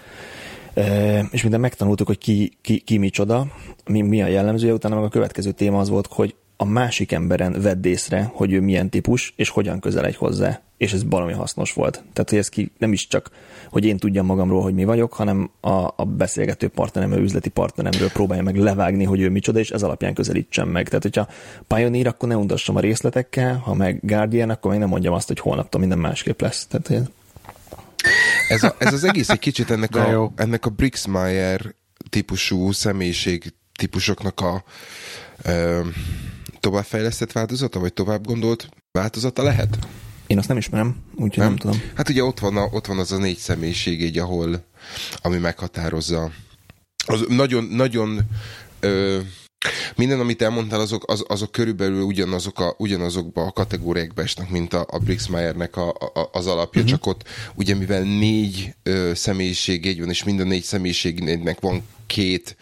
E, 0.75 1.19
és 1.31 1.43
minden 1.43 1.61
megtanultuk, 1.61 2.07
hogy 2.07 2.19
ki, 2.19 2.53
ki, 2.63 2.79
ki 2.79 2.99
micsoda, 2.99 3.47
mi, 3.87 4.01
mi 4.01 4.23
a 4.23 4.27
jellemzője, 4.27 4.73
utána 4.73 4.95
meg 4.95 5.05
a 5.05 5.09
következő 5.09 5.51
téma 5.53 5.79
az 5.79 5.89
volt, 5.89 6.07
hogy 6.07 6.35
a 6.57 6.65
másik 6.65 7.13
emberen 7.13 7.61
vedd 7.61 7.87
észre, 7.87 8.31
hogy 8.33 8.53
ő 8.53 8.61
milyen 8.61 8.91
típus, 8.91 9.33
és 9.37 9.49
hogyan 9.49 9.81
közeledj 9.81 10.17
hozzá. 10.17 10.61
És 10.77 10.93
ez 10.93 11.05
valami 11.09 11.33
hasznos 11.33 11.73
volt. 11.73 11.93
Tehát, 12.13 12.31
hogy 12.31 12.39
ez 12.39 12.49
ki, 12.49 12.73
nem 12.79 12.93
is 12.93 13.07
csak, 13.07 13.31
hogy 13.71 13.85
én 13.85 13.97
tudjam 13.97 14.27
magamról, 14.27 14.63
hogy 14.63 14.75
mi 14.75 14.85
vagyok, 14.85 15.13
hanem 15.13 15.51
a, 15.61 15.93
a 15.97 16.05
beszélgető 16.05 16.69
partneremről, 16.69 17.23
üzleti 17.23 17.49
partneremről 17.49 18.11
próbálja 18.11 18.43
meg 18.43 18.57
levágni, 18.57 19.05
hogy 19.05 19.21
ő 19.21 19.31
micsoda, 19.31 19.59
és 19.59 19.71
ez 19.71 19.83
alapján 19.83 20.15
közelítsem 20.15 20.69
meg. 20.69 20.87
Tehát, 20.89 21.03
hogyha 21.03 21.29
Pioneer, 21.67 22.07
akkor 22.07 22.29
ne 22.29 22.37
untassam 22.37 22.77
a 22.77 22.81
részletekkel, 22.81 23.57
ha 23.57 23.75
meg 23.75 23.99
Guardian, 24.03 24.51
akkor 24.51 24.71
meg 24.71 24.81
nem 24.81 24.89
mondjam 24.89 25.15
azt, 25.15 25.29
hogy 25.29 25.41
holnaptól 25.41 25.81
minden 25.81 25.99
másképp 25.99 26.41
lesz. 26.41 26.67
Tehát, 26.67 26.87
hogy 26.87 27.03
Ez, 28.49 28.63
a, 28.63 28.75
ez 28.79 28.93
az 28.93 29.05
egész 29.05 29.29
egy 29.29 29.39
kicsit 29.39 29.71
ennek 29.71 29.91
De 29.91 30.01
a, 30.01 30.11
jó. 30.11 30.33
ennek 30.37 30.67
a 30.67 30.71
Brixmeyer 30.71 31.75
típusú 32.11 32.73
személyiség 32.73 33.55
típusoknak 33.77 34.41
a 34.41 34.65
ö, 35.43 35.81
továbbfejlesztett 36.67 37.33
változata, 37.33 37.79
vagy 37.79 37.93
tovább 37.93 38.27
gondolt 38.27 38.69
változata 38.91 39.43
lehet? 39.43 39.79
én 40.27 40.39
azt 40.39 40.49
nem 40.49 40.57
ismerem, 40.57 40.97
úgyhogy 41.15 41.39
nem, 41.39 41.49
nem 41.49 41.57
tudom. 41.57 41.83
Hát 41.95 42.09
ugye 42.09 42.25
ott 42.25 42.39
van, 42.39 42.57
a, 42.57 42.69
ott 42.71 42.87
van 42.87 42.99
az 42.99 43.13
a 43.13 43.19
négy 43.19 43.37
személyiség, 43.37 44.03
így, 44.03 44.19
ahol, 44.19 44.65
ami 45.17 45.37
meghatározza. 45.37 46.31
Az 47.07 47.25
nagyon, 47.29 47.65
nagyon 47.65 48.21
ö, 48.81 49.19
minden, 49.97 50.21
amit 50.21 50.43
elmondtál, 50.43 50.81
azok, 50.81 51.11
az, 51.11 51.25
azok 51.29 51.53
körülbelül 51.53 52.03
ugyanazok 52.03 52.61
a, 52.61 52.75
ugyanazokba 52.79 53.43
a 53.43 53.53
kategóriákba 53.53 54.23
esnek, 54.23 54.51
mint 54.51 54.75
a, 54.75 54.87
a 54.91 54.99
Brixmeyernek 54.99 55.77
a, 55.77 55.89
a, 55.89 56.29
az 56.33 56.47
alapja, 56.47 56.81
uh-huh. 56.81 56.97
csak 56.97 57.07
ott 57.07 57.29
ugye 57.55 57.75
mivel 57.75 58.03
négy 58.03 58.75
ö, 58.83 59.11
személyiségjegy 59.15 60.01
van, 60.01 60.09
és 60.09 60.25
mind 60.25 60.41
a 60.41 60.45
négy 60.45 60.65
személyiségnek 60.65 61.61
van 61.61 61.83
két, 62.07 62.57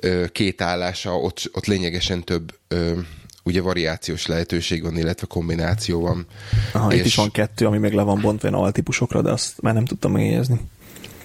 ö, 0.00 0.24
két 0.32 0.60
állása, 0.60 1.16
ott, 1.16 1.50
ott 1.52 1.66
lényegesen 1.66 2.24
több 2.24 2.58
ö, 2.68 2.98
ugye 3.42 3.60
variációs 3.60 4.26
lehetőség 4.26 4.82
van, 4.82 4.96
illetve 4.96 5.26
kombináció 5.26 6.00
van. 6.00 6.26
Aha, 6.72 6.92
itt 6.92 7.00
És- 7.00 7.06
is 7.06 7.14
van 7.14 7.30
kettő, 7.30 7.66
ami 7.66 7.78
meg 7.78 7.92
le 7.92 8.02
van 8.02 8.20
bontva 8.20 8.48
ilyen 8.48 8.60
altípusokra, 8.60 9.22
de 9.22 9.30
azt 9.30 9.60
már 9.62 9.74
nem 9.74 9.84
tudtam 9.84 10.12
megjegyezni. 10.12 10.60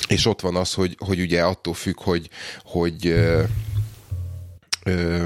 És 0.08 0.26
ott 0.26 0.42
van 0.42 0.56
az, 0.56 0.74
hogy, 0.74 0.96
hogy 1.00 1.20
ugye 1.20 1.42
attól 1.44 1.74
függ, 1.74 2.00
hogy, 2.02 2.30
hogy 2.64 3.08
ö, 3.08 3.44
ö, 4.84 5.24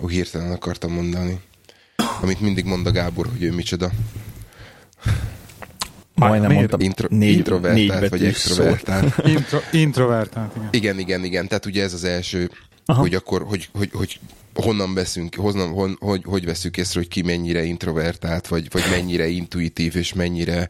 ó, 0.00 0.08
hirtelen 0.08 0.52
akartam 0.52 0.92
mondani, 0.92 1.40
amit 2.20 2.40
mindig 2.40 2.64
mond 2.64 2.86
a 2.86 2.90
Gábor, 2.90 3.26
hogy 3.26 3.42
ő 3.42 3.52
micsoda. 3.52 3.90
Majdnem 6.14 6.50
miért? 6.50 6.56
mondtam. 6.58 6.80
Intro, 6.80 7.06
négy, 7.10 7.18
négy 7.18 7.36
introvertált 7.36 8.08
vagy 8.08 8.20
betűs 8.20 8.36
szót. 8.36 8.66
extrovertált. 8.66 9.26
Intro, 9.28 9.58
introvertált, 9.72 10.56
igen. 10.56 10.68
Igen, 10.70 10.98
igen, 10.98 11.24
igen. 11.24 11.48
Tehát 11.48 11.66
ugye 11.66 11.82
ez 11.82 11.92
az 11.92 12.04
első, 12.04 12.50
Aha. 12.86 13.00
hogy 13.00 13.14
akkor, 13.14 13.42
hogy, 13.42 13.68
hogy, 13.72 13.90
hogy 13.92 14.20
honnan 14.54 14.94
veszünk, 14.94 15.34
honnan, 15.34 15.72
hon, 15.72 15.96
hogy, 16.00 16.22
hogy 16.24 16.44
veszük 16.44 16.76
észre, 16.76 17.00
hogy 17.00 17.08
ki 17.08 17.22
mennyire 17.22 17.64
introvertált, 17.64 18.48
vagy, 18.48 18.68
vagy 18.70 18.82
mennyire 18.90 19.26
intuitív, 19.26 19.96
és 19.96 20.12
mennyire, 20.12 20.68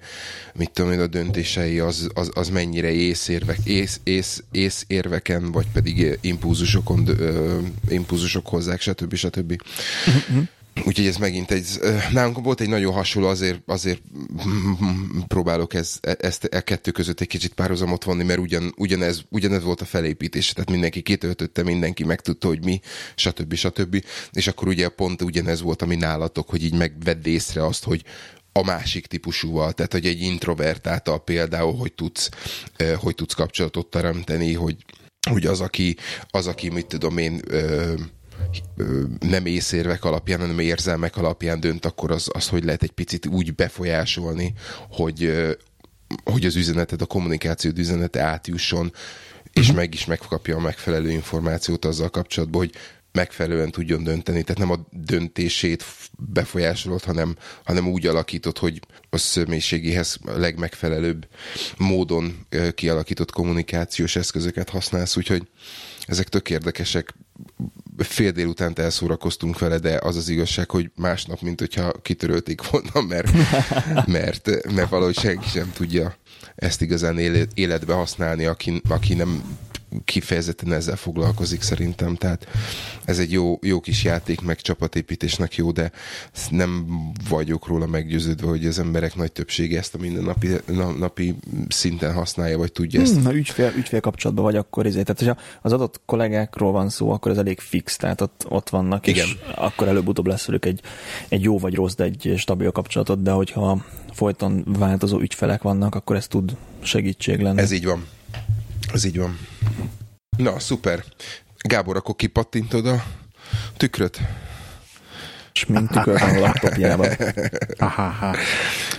mit 0.55 0.71
tudom 0.71 0.93
én, 0.93 1.01
a 1.01 1.07
döntései, 1.07 1.79
az, 1.79 2.09
az, 2.15 2.31
az 2.35 2.49
mennyire 2.49 2.91
észérvek, 2.91 3.59
ész, 3.65 4.01
ész, 4.05 4.43
észérveken, 4.51 5.53
vagy 5.53 5.67
pedig 5.73 6.19
impulzusokon, 6.21 7.09
ö, 7.19 7.59
impulzusok 7.89 8.47
hozzák, 8.47 8.81
stb. 8.81 9.15
stb. 9.15 9.63
Úgyhogy 10.85 11.07
ez 11.07 11.17
megint 11.17 11.51
egy, 11.51 11.67
nálunk 12.13 12.45
volt 12.45 12.61
egy 12.61 12.69
nagyon 12.69 12.93
hasonló, 12.93 13.29
azért, 13.29 13.63
azért 13.67 14.03
próbálok 15.27 15.75
ez, 15.75 15.99
ezt 16.01 16.45
a 16.45 16.61
kettő 16.61 16.91
között 16.91 17.21
egy 17.21 17.27
kicsit 17.27 17.55
párhuzamot 17.55 18.05
vonni, 18.05 18.25
mert 18.25 18.39
ugyan, 18.39 18.75
ugyanez, 18.77 19.23
ugyanez 19.29 19.63
volt 19.63 19.81
a 19.81 19.85
felépítés, 19.85 20.53
tehát 20.53 20.71
mindenki 20.71 21.03
kitöltötte, 21.03 21.63
mindenki 21.63 22.05
megtudta, 22.05 22.47
hogy 22.47 22.65
mi, 22.65 22.81
stb. 23.15 23.55
stb. 23.55 24.05
És 24.33 24.47
akkor 24.47 24.69
ugye 24.69 24.89
pont 24.89 25.23
ugyanez 25.23 25.61
volt, 25.61 25.83
ami 25.83 25.97
nálatok, 25.97 26.49
hogy 26.49 26.65
így 26.65 26.75
megvedd 26.75 27.27
észre 27.27 27.67
azt, 27.67 27.85
hogy 27.85 28.03
a 28.53 28.65
másik 28.65 29.07
típusúval, 29.07 29.73
tehát 29.73 29.93
hogy 29.93 30.07
egy 30.07 30.21
introvertáltal 30.21 31.25
például, 31.25 31.77
hogy 31.77 31.93
tudsz, 31.93 32.29
hogy 32.97 33.15
tudsz 33.15 33.35
kapcsolatot 33.35 33.87
teremteni, 33.87 34.53
hogy, 34.53 34.77
hogy 35.31 35.47
az, 35.47 35.61
aki, 35.61 35.97
az, 36.31 36.47
aki 36.47 36.69
mit 36.69 36.87
tudom 36.87 37.19
én, 37.19 37.41
nem 39.21 39.47
észérvek 39.47 40.05
alapján, 40.05 40.41
hanem 40.41 40.59
érzelmek 40.59 41.17
alapján 41.17 41.61
dönt, 41.61 41.85
akkor 41.85 42.11
az, 42.11 42.29
az 42.33 42.49
hogy 42.49 42.65
lehet 42.65 42.83
egy 42.83 42.91
picit 42.91 43.27
úgy 43.27 43.55
befolyásolni, 43.55 44.53
hogy, 44.91 45.47
hogy 46.25 46.45
az 46.45 46.57
üzeneted, 46.57 47.03
a 47.03 47.07
kommunikációd 47.07 47.79
üzenete 47.79 48.23
átjusson, 48.23 48.93
és 49.53 49.73
meg 49.73 49.95
is 49.95 50.05
megkapja 50.05 50.57
a 50.57 50.61
megfelelő 50.61 51.11
információt 51.11 51.85
azzal 51.85 52.11
kapcsolatban, 52.11 52.61
hogy 52.61 52.75
megfelelően 53.17 53.71
tudjon 53.71 54.05
dönteni. 54.05 54.43
Tehát 54.43 54.59
nem 54.59 54.71
a 54.71 54.87
döntését 54.91 55.85
befolyásolod, 56.19 57.05
hanem, 57.05 57.37
hanem 57.65 57.89
úgy 57.89 58.07
alakított, 58.07 58.59
hogy 58.59 58.81
a 59.11 59.17
személyiségéhez 59.17 60.19
a 60.27 60.31
legmegfelelőbb 60.31 61.29
módon 61.77 62.47
kialakított 62.75 63.31
kommunikációs 63.31 64.17
eszközöket 64.17 64.71
használsz, 64.71 65.17
úgyhogy 65.17 65.49
ezek 66.07 66.29
tök 66.29 66.51
érdekesek. 66.51 67.15
Fél 67.99 68.31
délutánt 68.31 68.79
elszórakoztunk 68.79 69.59
vele, 69.59 69.79
de 69.79 69.99
az 70.03 70.17
az 70.17 70.29
igazság, 70.29 70.71
hogy 70.71 70.91
másnap, 70.97 71.41
mint 71.41 71.59
hogyha 71.59 71.93
kitörölték 72.03 72.71
volna, 72.71 73.01
mert, 73.09 73.33
mert, 74.07 74.73
mert 74.75 74.89
valahogy 74.89 75.19
senki 75.19 75.49
sem 75.49 75.73
tudja 75.75 76.17
ezt 76.57 76.83
igazán 76.83 77.19
életbe 77.55 77.95
használni, 77.95 78.45
aki, 78.45 78.81
aki 78.89 79.15
nem 79.15 79.59
kifejezetten 80.05 80.73
ezzel 80.73 80.97
foglalkozik 80.97 81.63
szerintem, 81.63 82.15
tehát 82.15 82.47
ez 83.05 83.19
egy 83.19 83.33
jó, 83.33 83.59
jó 83.63 83.81
kis 83.81 84.05
játék, 84.05 84.41
meg 84.41 84.61
csapatépítésnek 84.61 85.57
jó, 85.57 85.71
de 85.71 85.93
nem 86.51 86.87
vagyok 87.29 87.67
róla 87.67 87.87
meggyőződve, 87.87 88.49
hogy 88.49 88.67
az 88.67 88.79
emberek 88.79 89.15
nagy 89.15 89.33
többsége 89.33 89.79
ezt 89.79 89.95
a 89.95 89.99
mindennapi 89.99 90.49
napi 90.99 91.35
szinten 91.69 92.13
használja, 92.13 92.59
vagy 92.59 92.73
tudja 92.73 93.01
ezt. 93.01 93.15
Hmm, 93.15 93.25
ha 93.25 93.35
ügyfél, 93.35 93.73
ügyfél 93.77 94.01
kapcsolatban 94.01 94.45
vagy, 94.45 94.57
akkor 94.57 94.87
ezért, 94.87 95.05
tehát 95.05 95.21
hogyha 95.21 95.59
az 95.63 95.73
adott 95.73 96.01
kollégákról 96.05 96.73
van 96.73 96.89
szó, 96.89 97.11
akkor 97.11 97.31
ez 97.31 97.39
elég 97.39 97.61
fix, 97.61 97.97
tehát 97.97 98.21
ott, 98.21 98.45
ott 98.49 98.69
vannak, 98.69 99.07
Igen. 99.07 99.27
és 99.27 99.37
akkor 99.55 99.89
előbb-utóbb 99.89 100.27
lesz 100.27 100.47
velük 100.47 100.65
egy, 100.65 100.81
egy 101.29 101.43
jó 101.43 101.59
vagy 101.59 101.75
rossz, 101.75 101.95
de 101.95 102.05
egy 102.05 102.35
stabil 102.37 102.71
kapcsolatot, 102.71 103.23
de 103.23 103.31
hogyha 103.31 103.85
folyton 104.13 104.65
változó 104.67 105.21
ügyfelek 105.21 105.63
vannak, 105.63 105.95
akkor 105.95 106.17
ez 106.17 106.27
tud 106.27 106.57
segítség 106.83 107.41
lenni. 107.41 107.61
Ez 107.61 107.71
így 107.71 107.85
van. 107.85 108.07
Ez 108.93 109.05
így 109.05 109.19
van. 109.19 109.39
Na, 110.37 110.59
szuper. 110.59 111.05
Gábor, 111.59 111.97
akkor 111.97 112.17
kipattintod 112.17 112.87
a 112.87 113.05
tükröt? 113.77 114.21
És 115.53 115.67
mint 115.67 115.91
tükör 115.91 116.21
van 116.21 116.37
a 116.37 116.41
laptopjában. 116.41 117.09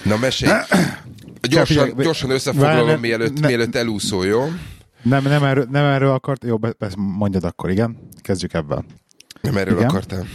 Na, 0.04 0.18
mesélj. 0.18 0.52
Gyorsan, 1.42 1.94
gyorsan 1.98 2.30
összefoglalom, 2.30 3.00
mielőtt, 3.00 3.40
mielőtt 3.40 3.76
elúszol, 3.76 4.26
jó? 4.26 4.52
Nem, 5.02 5.24
nem, 5.24 5.44
erről, 5.44 5.68
nem 5.72 5.86
erről 5.86 6.12
akart, 6.12 6.44
jó, 6.44 6.60
ezt 6.80 6.96
mondjad 6.96 7.44
akkor, 7.44 7.70
igen? 7.70 7.98
Kezdjük 8.22 8.54
ebben. 8.54 8.86
Nem 9.42 9.58
erről 9.58 9.78
igen? 9.78 9.90
akartál. 9.90 10.26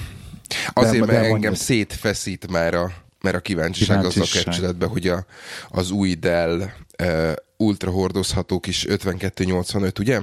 Azért, 0.72 0.92
de, 0.92 0.98
mert 0.98 1.10
de 1.10 1.16
engem 1.16 1.30
mondjad. 1.30 1.56
szétfeszít 1.56 2.50
már 2.50 2.74
a, 2.74 2.92
mert 3.20 3.36
a 3.36 3.40
kíváncsiság, 3.40 3.96
kíváncsiság. 3.96 4.26
azzal 4.26 4.42
kapcsolatban, 4.42 4.88
hogy 4.88 5.08
a, 5.08 5.24
az 5.68 5.90
új 5.90 6.14
Dell 6.14 6.70
uh, 7.02 7.32
ultra 7.62 7.90
hordozható 7.90 8.60
kis 8.60 8.84
5285, 8.84 9.98
ugye? 9.98 10.20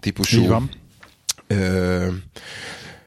Típusú. 0.00 0.40
Így 0.40 0.48
van. 0.48 0.70
Uh, 1.50 2.14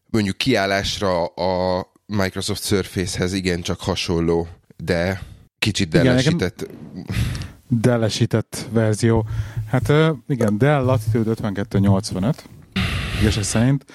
mondjuk 0.10 0.38
kiállásra 0.38 1.26
a 1.26 1.86
Microsoft 2.06 2.64
Surface-hez 2.64 3.34
igencsak 3.34 3.80
hasonló, 3.80 4.48
de 4.78 5.22
kicsit 5.60 5.90
dellesített. 5.90 6.70
Dellesített 7.68 8.68
verzió. 8.72 9.26
Hát 9.68 9.92
igen, 10.28 10.58
Dell 10.58 10.84
Latitude 10.84 11.36
5285, 11.36 12.44
igazság 13.22 13.44
szerint. 13.44 13.86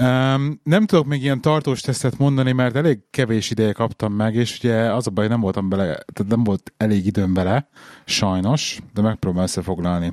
Um, 0.00 0.60
nem 0.62 0.86
tudok 0.86 1.06
még 1.06 1.22
ilyen 1.22 1.40
tartós 1.40 1.80
tesztet 1.80 2.18
mondani, 2.18 2.52
mert 2.52 2.76
elég 2.76 2.98
kevés 3.10 3.50
ideje 3.50 3.72
kaptam 3.72 4.12
meg, 4.12 4.34
és 4.34 4.58
ugye 4.58 4.92
az 4.92 5.06
a 5.06 5.10
baj, 5.10 5.28
nem 5.28 5.40
voltam 5.40 5.68
bele, 5.68 5.84
tehát 5.84 6.32
nem 6.32 6.44
volt 6.44 6.72
elég 6.76 7.06
időm 7.06 7.34
bele, 7.34 7.68
sajnos, 8.04 8.78
de 8.94 9.00
megpróbálom 9.00 9.44
összefoglalni. 9.44 10.12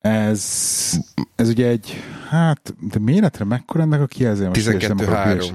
Ez, 0.00 0.42
ez 1.36 1.48
ugye 1.48 1.66
egy, 1.66 2.02
hát, 2.28 2.74
de 2.80 2.98
méretre 2.98 3.44
mekkora 3.44 3.82
ennek 3.82 4.00
a 4.00 4.06
kijelző? 4.06 4.48
12-3. 4.52 5.50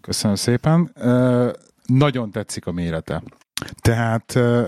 Köszönöm 0.00 0.36
szépen. 0.36 0.90
Uh, 0.96 1.50
nagyon 1.86 2.30
tetszik 2.30 2.66
a 2.66 2.72
mérete. 2.72 3.22
Tehát 3.80 4.34
uh, 4.34 4.66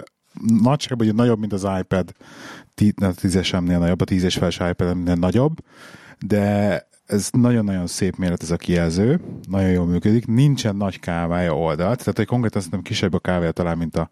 nagyságban 0.62 1.06
ugye 1.06 1.16
nagyobb, 1.16 1.38
mint 1.38 1.52
az 1.52 1.66
iPad, 1.80 2.12
a 2.96 3.04
10-esemnél 3.04 3.78
nagyobb, 3.78 4.00
a 4.00 4.04
10-es 4.04 4.34
feles 4.38 4.60
iPad-emnél 4.70 5.14
nagyobb, 5.14 5.56
de 6.18 6.88
ez 7.06 7.28
nagyon-nagyon 7.32 7.86
szép 7.86 8.16
méret 8.16 8.42
ez 8.42 8.50
a 8.50 8.56
kijelző, 8.56 9.20
nagyon 9.48 9.70
jól 9.70 9.86
működik, 9.86 10.26
nincsen 10.26 10.76
nagy 10.76 11.00
kávája 11.00 11.56
oldalt, 11.56 11.98
tehát 11.98 12.16
hogy 12.16 12.26
konkrétan 12.26 12.60
szerintem 12.60 12.82
kisebb 12.82 13.14
a 13.14 13.18
kávája 13.18 13.52
talán, 13.52 13.78
mint 13.78 13.96
a, 13.96 14.10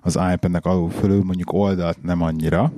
az 0.00 0.18
iPad-nek 0.32 0.64
alul 0.64 0.90
fölül, 0.90 1.22
mondjuk 1.22 1.52
oldalt 1.52 2.02
nem 2.02 2.22
annyira. 2.22 2.72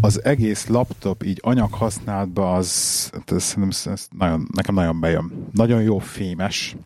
Az 0.00 0.24
egész 0.24 0.66
laptop 0.66 1.24
így 1.24 1.38
anyag 1.42 1.72
használatban 1.72 2.56
az, 2.56 3.10
ez, 3.26 3.54
ez, 3.68 3.86
ez 3.86 4.08
nagyon, 4.18 4.48
nekem 4.52 4.74
nagyon 4.74 5.00
bejön. 5.00 5.48
Nagyon 5.52 5.82
jó 5.82 5.98
fémes, 5.98 6.76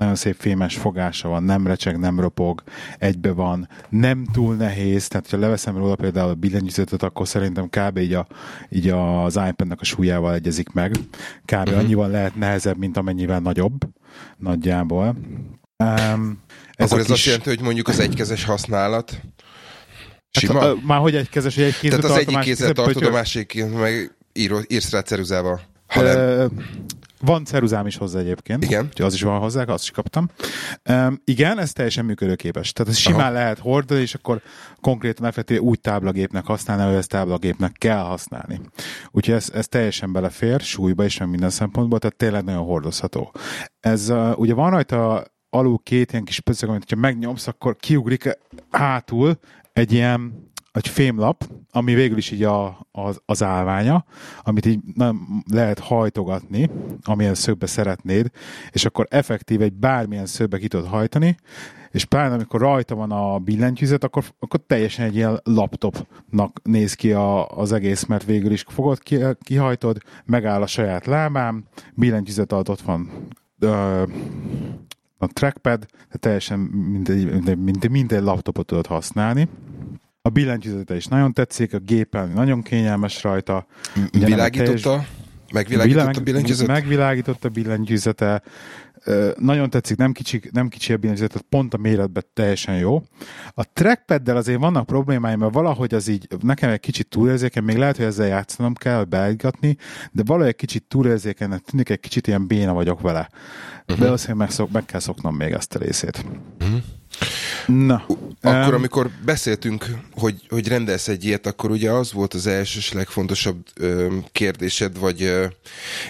nagyon 0.00 0.14
szép 0.14 0.36
fémes 0.38 0.76
fogása 0.76 1.28
van, 1.28 1.42
nem 1.42 1.66
recseg, 1.66 1.98
nem 1.98 2.20
ropog, 2.20 2.62
egybe 2.98 3.32
van, 3.32 3.68
nem 3.88 4.24
túl 4.32 4.54
nehéz, 4.54 5.08
tehát 5.08 5.30
ha 5.30 5.36
leveszem 5.36 5.76
róla 5.76 5.94
például 5.94 6.30
a 6.30 6.34
billentyűzetet, 6.34 7.02
akkor 7.02 7.28
szerintem 7.28 7.68
kb. 7.68 7.98
így, 7.98 8.14
a, 8.14 8.26
így 8.68 8.88
az 8.88 9.40
iPad-nek 9.48 9.80
a 9.80 9.84
súlyával 9.84 10.34
egyezik 10.34 10.72
meg. 10.72 10.90
Kb. 11.44 11.52
Uh-huh. 11.52 11.78
annyival 11.78 12.08
lehet 12.08 12.36
nehezebb, 12.36 12.76
mint 12.76 12.96
amennyivel 12.96 13.40
nagyobb, 13.40 13.80
nagyjából. 14.36 15.16
Um, 15.84 16.42
ez 16.72 16.86
akkor 16.86 16.98
ez 16.98 17.04
kis... 17.06 17.14
azt 17.14 17.24
jelenti, 17.24 17.48
hogy 17.48 17.60
mondjuk 17.60 17.88
az 17.88 18.00
egykezes 18.00 18.44
használat 18.44 19.10
hát, 19.10 19.20
Sima? 20.30 20.60
Hát, 20.60 20.82
már 20.82 21.00
hogy 21.00 21.14
egykezes, 21.14 21.54
hogy 21.54 21.64
egy 21.64 21.78
kézzel 21.78 21.98
Tehát 21.98 22.16
az 22.16 22.22
egyik 22.22 22.38
kézzel 22.38 22.72
tartod, 22.72 23.02
a 23.02 23.10
másik 23.10 23.64
meg 23.78 24.14
írsz 24.68 24.90
rá 24.90 25.00
ceruzával. 25.00 25.60
Ha 25.86 26.02
nem. 26.02 26.50
Van 27.20 27.44
ceruzám 27.44 27.86
is 27.86 27.96
hozzá 27.96 28.18
egyébként. 28.18 28.64
Igen. 28.64 28.88
Az 28.96 29.14
is 29.14 29.22
van 29.22 29.38
hozzá, 29.38 29.62
azt 29.62 29.82
is 29.82 29.90
kaptam. 29.90 30.28
Um, 30.90 31.20
igen, 31.24 31.58
ez 31.58 31.72
teljesen 31.72 32.04
működőképes. 32.04 32.72
Tehát 32.72 32.92
ez 32.92 32.98
simán 32.98 33.20
Aha. 33.20 33.30
lehet 33.30 33.58
hordani, 33.58 34.00
és 34.00 34.14
akkor 34.14 34.42
konkrétan 34.80 35.26
effektíve 35.26 35.60
úgy 35.60 35.80
táblagépnek 35.80 36.46
használni, 36.46 36.82
hogy 36.82 36.94
ezt 36.94 37.08
táblagépnek 37.08 37.72
kell 37.72 38.02
használni. 38.02 38.60
Úgyhogy 39.10 39.34
ez, 39.34 39.50
ez 39.54 39.68
teljesen 39.68 40.12
belefér, 40.12 40.60
súlyba 40.60 41.04
is, 41.04 41.18
meg 41.18 41.28
minden 41.28 41.50
szempontból, 41.50 41.98
tehát 41.98 42.16
tényleg 42.16 42.44
nagyon 42.44 42.64
hordozható. 42.64 43.32
Ez 43.80 44.10
uh, 44.10 44.38
ugye 44.38 44.54
van 44.54 44.70
rajta 44.70 45.24
alul 45.50 45.78
két 45.82 46.12
ilyen 46.12 46.24
kis 46.24 46.40
pöcög, 46.40 46.68
amit 46.68 46.90
ha 46.90 46.96
megnyomsz, 46.96 47.46
akkor 47.46 47.76
kiugrik 47.76 48.38
hátul 48.70 49.38
egy 49.72 49.92
ilyen 49.92 50.49
egy 50.72 50.88
fémlap, 50.88 51.48
ami 51.70 51.94
végül 51.94 52.16
is 52.16 52.30
így 52.30 52.42
a, 52.42 52.86
az, 52.92 53.20
az 53.24 53.42
állványa, 53.42 54.04
amit 54.42 54.66
így 54.66 54.80
nem 54.94 55.42
lehet 55.50 55.78
hajtogatni, 55.78 56.70
amilyen 57.02 57.34
szögbe 57.34 57.66
szeretnéd, 57.66 58.30
és 58.70 58.84
akkor 58.84 59.06
effektív 59.10 59.62
egy 59.62 59.72
bármilyen 59.72 60.26
szögbe 60.26 60.58
ki 60.58 60.68
tudod 60.68 60.86
hajtani, 60.86 61.36
és 61.90 62.04
pláne 62.04 62.34
amikor 62.34 62.60
rajta 62.60 62.94
van 62.94 63.10
a 63.10 63.38
billentyűzet, 63.38 64.04
akkor, 64.04 64.24
akkor 64.38 64.60
teljesen 64.66 65.04
egy 65.04 65.14
ilyen 65.14 65.40
laptopnak 65.42 66.60
néz 66.62 66.94
ki 66.94 67.12
a, 67.12 67.48
az 67.48 67.72
egész, 67.72 68.04
mert 68.04 68.24
végül 68.24 68.52
is 68.52 68.64
fogod, 68.68 68.98
ki, 68.98 69.18
kihajtod, 69.40 69.98
megáll 70.24 70.62
a 70.62 70.66
saját 70.66 71.06
lábám, 71.06 71.64
billentyűzet 71.94 72.52
alatt 72.52 72.68
ott 72.68 72.80
van 72.80 73.28
ö, 73.58 74.02
a 75.18 75.26
trackpad, 75.26 75.86
de 76.10 76.18
teljesen 76.18 76.58
mindegy, 76.58 77.58
mindegy, 77.58 77.90
mindegy, 77.90 78.22
laptopot 78.22 78.66
tudod 78.66 78.86
használni. 78.86 79.48
A 80.22 80.28
billentyűzete 80.28 80.96
is 80.96 81.06
nagyon 81.06 81.32
tetszik, 81.32 81.74
a 81.74 81.78
gépen 81.78 82.28
nagyon 82.28 82.62
kényelmes 82.62 83.22
rajta. 83.22 83.66
Világította? 84.12 85.04
Megvilágította 85.52 86.20
a 86.20 86.22
billentyűzete? 86.22 86.72
Megvilágította 86.72 87.48
a 87.48 87.50
billentyűzete. 87.50 88.42
Nagyon 89.36 89.70
tetszik, 89.70 89.96
nem 89.96 90.12
kicsi, 90.12 90.42
nem 90.52 90.68
kicsi 90.68 90.92
a 90.92 90.96
billentyűzete, 90.96 91.40
pont 91.48 91.74
a 91.74 91.76
méretben 91.76 92.24
teljesen 92.34 92.78
jó. 92.78 93.02
A 93.54 93.72
trackpaddel 93.72 94.36
azért 94.36 94.60
vannak 94.60 94.86
problémáim, 94.86 95.38
mert 95.38 95.54
valahogy 95.54 95.94
az 95.94 96.08
így 96.08 96.28
nekem 96.40 96.70
egy 96.70 96.80
kicsit 96.80 97.08
túlérzéken, 97.08 97.64
még 97.64 97.76
lehet, 97.76 97.96
hogy 97.96 98.06
ezzel 98.06 98.26
játszanom 98.26 98.74
kell, 98.74 99.04
beállítgatni, 99.04 99.76
de 100.12 100.22
valahogy 100.24 100.48
egy 100.48 100.56
kicsit 100.56 100.84
túlérzékenynek 100.88 101.60
tűnik, 101.60 101.88
egy 101.88 102.00
kicsit 102.00 102.26
ilyen 102.26 102.46
béna 102.46 102.72
vagyok 102.72 103.00
vele. 103.00 103.30
Uh-huh. 103.88 104.04
De 104.04 104.10
azért 104.10 104.36
meg, 104.36 104.50
szok, 104.50 104.70
meg 104.70 104.84
kell 104.84 105.00
szoknom 105.00 105.36
még 105.36 105.52
ezt 105.52 105.74
a 105.74 105.78
részét. 105.78 106.24
Uh-huh. 106.60 106.80
Na. 107.66 108.04
Akkor, 108.40 108.68
um, 108.68 108.74
amikor 108.74 109.10
beszéltünk, 109.24 109.86
hogy, 110.12 110.46
hogy 110.48 110.68
rendelsz 110.68 111.08
egy 111.08 111.24
ilyet, 111.24 111.46
akkor 111.46 111.70
ugye 111.70 111.90
az 111.90 112.12
volt 112.12 112.34
az 112.34 112.46
első 112.46 112.78
és 112.78 112.92
legfontosabb 112.92 113.66
ö, 113.74 114.16
kérdésed, 114.32 114.98
vagy 114.98 115.22
ö, 115.22 115.46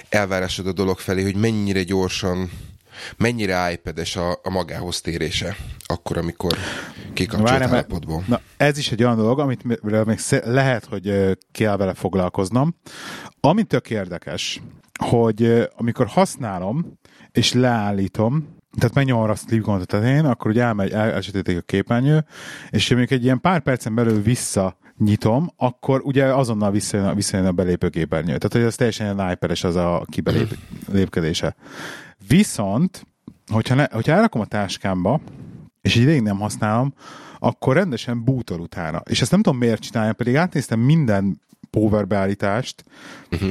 elvárásod 0.08 0.66
a 0.66 0.72
dolog 0.72 0.98
felé, 0.98 1.22
hogy 1.22 1.36
mennyire 1.36 1.82
gyorsan, 1.82 2.50
mennyire 3.16 3.72
iPad-es 3.72 4.16
a, 4.16 4.30
a 4.30 4.50
magához 4.50 5.00
térése, 5.00 5.56
akkor, 5.86 6.18
amikor 6.18 6.56
kikapcsolt 7.12 7.62
állapotból. 7.62 8.24
Na, 8.26 8.40
ez 8.56 8.78
is 8.78 8.92
egy 8.92 9.02
olyan 9.02 9.16
dolog, 9.16 9.38
amit 9.38 9.64
még 9.64 9.78
lehet, 10.44 10.84
hogy 10.84 11.38
kell 11.52 11.76
vele 11.76 11.94
foglalkoznom. 11.94 12.76
Ami 13.40 13.62
tök 13.62 13.90
érdekes, 13.90 14.60
hogy 15.04 15.68
amikor 15.76 16.06
használom, 16.06 16.98
és 17.32 17.52
leállítom, 17.52 18.58
tehát 18.78 18.94
megnyomom 18.94 19.30
a 19.30 19.34
sleep 19.34 19.62
gombot 19.62 19.82
a 19.82 19.86
tetején, 19.86 20.24
akkor 20.24 20.50
ugye 20.50 20.62
elmegy, 20.62 20.90
el, 20.90 21.10
elsötétik 21.10 21.58
a 21.58 21.60
képernyő, 21.60 22.24
és 22.70 22.90
amikor 22.90 23.16
egy 23.16 23.24
ilyen 23.24 23.40
pár 23.40 23.60
percen 23.60 23.94
belül 23.94 24.22
vissza 24.22 24.76
nyitom, 24.98 25.50
akkor 25.56 26.00
ugye 26.04 26.24
azonnal 26.34 26.70
visszajön, 26.70 27.14
visszajön 27.14 27.46
a 27.46 27.52
belépő 27.52 27.88
képernyő. 27.88 28.36
Tehát, 28.36 28.52
hogy 28.52 28.62
ez 28.62 28.74
teljesen 28.74 29.14
ilyen 29.14 29.30
iPad-es 29.30 29.64
az 29.64 29.76
a 29.76 30.06
kibelépkedése. 30.10 31.54
Viszont, 32.28 33.06
hogyha, 33.46 33.74
ne, 33.74 33.86
hogyha 33.90 34.12
elrakom 34.12 34.40
a 34.40 34.46
táskámba, 34.46 35.20
és 35.80 35.94
így 35.94 36.02
ideig 36.02 36.22
nem 36.22 36.38
használom, 36.38 36.94
akkor 37.38 37.74
rendesen 37.74 38.24
bútol 38.24 38.60
utána. 38.60 39.02
És 39.10 39.20
ezt 39.20 39.30
nem 39.30 39.42
tudom 39.42 39.58
miért 39.58 39.82
csinálja, 39.82 40.12
pedig 40.12 40.36
átnéztem 40.36 40.80
minden 40.80 41.40
power 41.70 42.06
beállítást, 42.06 42.84
uh-huh 43.30 43.50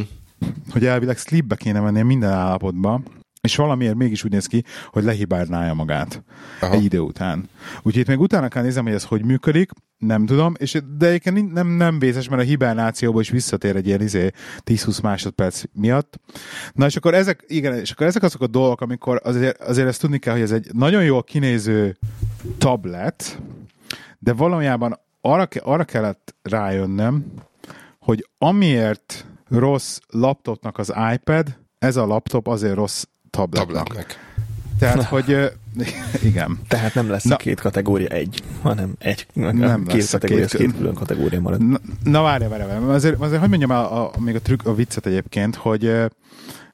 hogy 0.72 0.86
elvileg 0.86 1.18
sleepbe 1.18 1.56
kéne 1.56 1.80
mennie 1.80 2.04
minden 2.04 2.32
állapotban, 2.32 3.04
és 3.42 3.56
valamiért 3.56 3.96
mégis 3.96 4.24
úgy 4.24 4.32
néz 4.32 4.46
ki, 4.46 4.64
hogy 4.88 5.04
lehibernálja 5.04 5.74
magát 5.74 6.24
Aha. 6.62 6.74
egy 6.74 6.84
idő 6.84 7.00
után. 7.00 7.50
Úgyhogy 7.78 7.98
itt 8.02 8.08
még 8.08 8.20
utána 8.20 8.48
kell 8.48 8.64
nézem, 8.64 8.84
hogy 8.84 8.94
ez 8.94 9.04
hogy 9.04 9.26
működik, 9.26 9.72
nem 9.98 10.26
tudom, 10.26 10.54
és, 10.58 10.82
de 10.98 11.08
egyébként 11.08 11.54
nem, 11.54 11.68
nem 11.68 12.00
vészes, 12.00 12.30
mert 12.30 12.42
a 12.42 12.46
hibernációba 12.46 13.20
is 13.20 13.30
visszatér 13.30 13.76
egy 13.76 13.88
ilyen 13.88 14.02
izé, 14.02 14.32
10-20 14.66 15.02
másodperc 15.02 15.64
miatt. 15.74 16.20
Na 16.74 16.86
és 16.86 16.96
akkor 16.96 17.14
ezek, 17.14 17.44
igen, 17.48 17.74
és 17.74 17.92
akkor 17.92 18.08
ezek 18.08 18.24
azok 18.24 18.42
a 18.42 18.48
dolgok, 18.48 18.82
amikor 18.82 19.22
azért, 19.24 19.62
azért 19.62 19.88
ezt 19.88 20.02
tudni 20.02 20.18
kell, 20.18 20.34
hogy 20.34 20.42
ez 20.42 20.52
egy 20.52 20.70
nagyon 20.74 21.04
jól 21.04 21.24
kinéző 21.24 21.98
tablet, 22.58 23.42
de 24.20 24.34
valójában 24.34 25.00
arra, 25.22 25.48
arra 25.60 25.84
kellett 25.84 26.36
rájönnöm, 26.42 27.26
hogy 28.00 28.28
amiért 28.38 29.26
rossz 29.48 29.98
laptopnak 30.08 30.78
az 30.78 30.94
iPad, 31.14 31.58
ez 31.80 31.96
a 31.96 32.06
laptop 32.06 32.48
azért 32.48 32.76
rossz 32.76 33.04
tabletnak. 33.30 33.88
tabletnek. 33.88 34.28
Tehát, 34.80 35.04
hogy 35.04 35.52
igen. 36.30 36.60
Tehát 36.68 36.94
nem 36.94 37.10
lesz 37.10 37.24
Na, 37.24 37.36
a 37.36 37.38
két 37.38 37.60
kategória 37.60 38.08
egy, 38.08 38.44
hanem 38.62 38.94
egy, 39.00 39.28
nem 39.34 39.84
két 39.86 39.96
lesz 39.96 40.12
kategória, 40.12 40.46
két, 40.46 40.60
két 40.60 40.76
külön 40.76 40.94
kategória 40.94 41.42
marad. 41.42 41.68
Na, 41.68 41.78
na 42.04 42.22
várj, 42.22 42.46
várj, 42.48 42.64
várj. 42.64 42.84
Azért, 42.84 43.22
azért 43.22 43.40
hogy 43.40 43.50
mondjam 43.50 43.72
a, 43.72 44.06
a, 44.06 44.12
még 44.20 44.36
a, 44.36 44.42
trükk, 44.42 44.66
a 44.66 44.76
viccet 44.76 45.06
egyébként, 45.06 45.56
hogy 45.56 45.92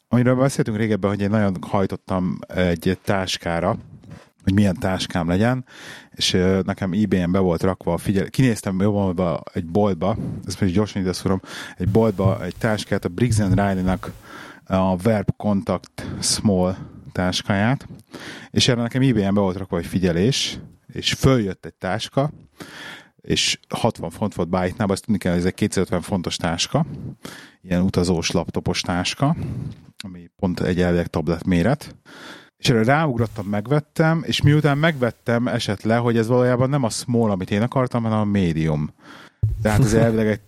amiről 0.07 0.35
beszéltünk 0.35 0.77
régebben, 0.77 1.09
hogy 1.09 1.21
én 1.21 1.29
nagyon 1.29 1.57
hajtottam 1.61 2.39
egy 2.47 2.97
táskára, 3.03 3.77
hogy 4.43 4.53
milyen 4.53 4.79
táskám 4.79 5.27
legyen, 5.27 5.65
és 6.11 6.37
nekem 6.63 6.91
ebay-en 6.93 7.31
be 7.31 7.39
volt 7.39 7.63
rakva, 7.63 7.93
a 7.93 7.97
figyel, 7.97 8.29
kinéztem 8.29 8.81
jobban 8.81 9.43
egy 9.53 9.65
boltba, 9.65 10.17
ezt 10.47 10.61
most 10.61 10.73
gyorsan 10.73 11.01
ide 11.01 11.13
szorom, 11.13 11.41
egy 11.77 11.89
boltba 11.89 12.43
egy 12.43 12.55
táskát, 12.57 13.05
a 13.05 13.09
Briggs 13.09 13.37
Riley-nak 13.37 14.11
a 14.65 14.97
Verb 14.97 15.29
Contact 15.37 16.05
Small 16.21 16.75
táskáját, 17.11 17.87
és 18.49 18.67
erre 18.67 18.81
nekem 18.81 19.01
ebay-en 19.01 19.33
be 19.33 19.39
volt 19.39 19.57
rakva 19.57 19.77
egy 19.77 19.85
figyelés, 19.85 20.59
és 20.87 21.13
följött 21.13 21.65
egy 21.65 21.73
táska, 21.73 22.31
és 23.21 23.59
60 23.69 24.09
font 24.09 24.35
volt 24.35 24.49
byte 24.49 24.85
azt 24.87 25.05
tudni 25.05 25.19
kell, 25.19 25.31
hogy 25.31 25.41
ez 25.41 25.47
egy 25.47 25.53
250 25.53 26.01
fontos 26.01 26.35
táska, 26.35 26.85
ilyen 27.61 27.81
utazós 27.81 28.31
laptopos 28.31 28.81
táska, 28.81 29.35
ami 30.03 30.29
pont 30.35 30.59
egy 30.59 30.81
elvileg 30.81 31.07
tablet 31.07 31.45
méret, 31.45 31.95
és 32.57 32.69
erre 32.69 32.83
ráugrottam, 32.83 33.45
megvettem, 33.45 34.23
és 34.25 34.41
miután 34.41 34.77
megvettem, 34.77 35.47
esett 35.47 35.81
le, 35.81 35.95
hogy 35.95 36.17
ez 36.17 36.27
valójában 36.27 36.69
nem 36.69 36.83
a 36.83 36.89
small, 36.89 37.31
amit 37.31 37.51
én 37.51 37.61
akartam, 37.61 38.03
hanem 38.03 38.19
a 38.19 38.23
medium. 38.23 38.93
Tehát 39.61 39.79
ez 39.79 39.93
elvileg 40.03 40.27
egy 40.27 40.41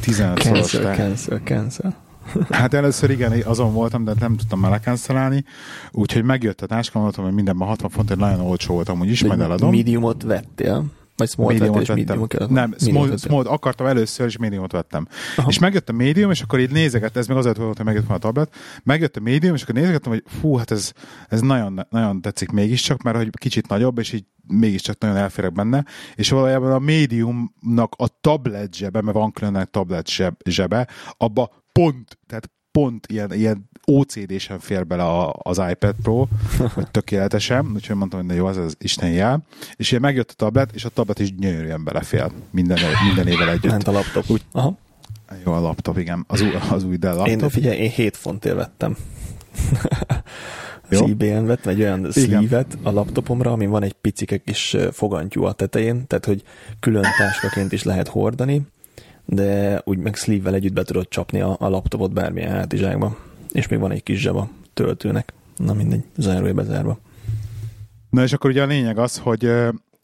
15 0.00 0.42
szoros. 0.42 0.70
Cancel, 0.70 0.94
cancel, 0.94 1.40
cancel. 1.44 2.01
Hát 2.50 2.74
először 2.74 3.10
igen, 3.10 3.42
azon 3.44 3.72
voltam, 3.72 4.04
de 4.04 4.12
nem 4.18 4.36
tudtam 4.36 4.60
melekenszerálni, 4.60 5.44
úgyhogy 5.90 6.24
megjött 6.24 6.60
a 6.60 6.66
táska, 6.66 6.98
mondtam, 6.98 7.24
hogy 7.24 7.34
mindenben 7.34 7.68
60 7.68 7.90
fontért 7.90 8.20
nagyon 8.20 8.40
olcsó 8.40 8.74
volt, 8.74 8.88
amúgy 8.88 9.08
is, 9.08 9.24
majd 9.24 9.40
eladom. 9.40 9.70
Mediumot 9.70 10.22
vettél? 10.22 10.84
Vagy 11.16 11.28
small 11.28 11.52
mediumot 11.52 11.86
vettem. 11.86 12.18
Medium 12.18 12.52
nem, 12.52 12.74
small, 12.78 13.16
small, 13.16 13.46
akartam 13.46 13.86
először, 13.86 14.26
és 14.26 14.36
mediumot 14.36 14.72
vettem. 14.72 15.06
Aha. 15.36 15.48
És 15.48 15.58
megjött 15.58 15.88
a 15.88 15.92
medium, 15.92 16.30
és 16.30 16.40
akkor 16.40 16.60
így 16.60 16.70
nézeget, 16.70 17.16
ez 17.16 17.26
még 17.26 17.36
azért 17.36 17.56
volt, 17.56 17.76
hogy 17.76 17.86
megjött 17.86 18.10
a 18.10 18.18
tablet, 18.18 18.54
megjött 18.82 19.16
a 19.16 19.20
medium, 19.20 19.54
és 19.54 19.62
akkor 19.62 19.74
nézegettem, 19.74 20.12
hogy 20.12 20.22
fú, 20.40 20.56
hát 20.56 20.70
ez, 20.70 20.92
ez 21.28 21.40
nagyon, 21.40 21.86
nagyon 21.90 22.20
tetszik 22.20 22.50
mégiscsak, 22.50 23.02
mert 23.02 23.16
hogy 23.16 23.30
kicsit 23.30 23.68
nagyobb, 23.68 23.98
és 23.98 24.12
így 24.12 24.24
mégiscsak 24.46 24.98
nagyon 24.98 25.16
elférek 25.16 25.52
benne, 25.52 25.84
és 26.14 26.30
valójában 26.30 26.72
a 26.72 26.78
médiumnak 26.78 27.94
a 27.96 28.08
tablet 28.20 28.74
zsebe, 28.74 29.02
mert 29.02 29.16
van 29.16 29.32
külön 29.32 29.56
egy 29.56 29.70
tablet 29.70 30.08
zsebe, 30.44 30.88
abba 31.16 31.61
pont, 31.72 32.18
tehát 32.26 32.50
pont 32.70 33.06
ilyen, 33.06 33.32
ilyen 33.32 33.70
OCD-sen 33.84 34.58
fér 34.58 34.86
bele 34.86 35.04
a, 35.04 35.34
az 35.42 35.60
iPad 35.70 35.94
Pro, 36.02 36.26
hogy 36.74 36.90
tökéletesen, 36.98 37.70
úgyhogy 37.74 37.96
mondtam, 37.96 38.26
hogy 38.26 38.36
jó, 38.36 38.46
az 38.46 38.56
az 38.56 38.76
Isten 38.78 39.10
jel. 39.10 39.44
És 39.76 39.90
ilyen 39.90 40.02
megjött 40.02 40.30
a 40.30 40.34
tablet, 40.34 40.74
és 40.74 40.84
a 40.84 40.88
tablet 40.88 41.18
is 41.18 41.34
gyönyörűen 41.34 41.84
belefér 41.84 42.30
minden, 42.50 42.78
minden 43.06 43.26
évvel 43.26 43.50
együtt. 43.50 43.70
Ment 43.70 43.88
a 43.88 43.92
laptop. 43.92 44.30
Úgy, 44.30 44.42
Aha. 44.52 44.78
Jó, 45.44 45.52
a 45.52 45.60
laptop, 45.60 45.98
igen. 45.98 46.24
Az, 46.28 46.40
új, 46.40 46.50
az 46.70 46.84
új 46.84 46.96
Dell 46.96 47.14
laptop. 47.14 47.42
Én, 47.42 47.48
figyelj, 47.48 47.76
én 47.76 47.90
7 47.90 48.16
fontért 48.16 48.54
vettem. 48.54 48.96
CBN 50.90 51.44
vettem 51.44 51.72
egy 51.72 51.80
olyan 51.80 52.10
szívet 52.10 52.78
a 52.82 52.90
laptopomra, 52.90 53.52
ami 53.52 53.66
van 53.66 53.82
egy 53.82 53.92
picike 53.92 54.36
kis 54.36 54.76
fogantyú 54.92 55.44
a 55.44 55.52
tetején, 55.52 56.06
tehát 56.06 56.24
hogy 56.24 56.42
külön 56.80 57.06
táskaként 57.18 57.72
is 57.72 57.82
lehet 57.82 58.08
hordani, 58.08 58.62
de 59.24 59.80
úgy 59.84 59.98
meg 59.98 60.14
sleeve-vel 60.14 60.54
együtt 60.54 60.72
be 60.72 60.82
tudod 60.82 61.08
csapni 61.08 61.40
a, 61.40 61.56
a 61.58 61.68
laptopot 61.68 62.12
bármilyen 62.12 62.50
hátizsákba. 62.50 63.16
És 63.52 63.68
még 63.68 63.78
van 63.78 63.90
egy 63.90 64.02
kis 64.02 64.20
zseba 64.20 64.48
töltőnek. 64.74 65.32
Na 65.56 65.72
mindegy, 65.72 66.04
zárója 66.16 66.54
bezárva. 66.54 66.98
Na 68.10 68.22
és 68.22 68.32
akkor 68.32 68.50
ugye 68.50 68.62
a 68.62 68.66
lényeg 68.66 68.98
az, 68.98 69.18
hogy 69.18 69.52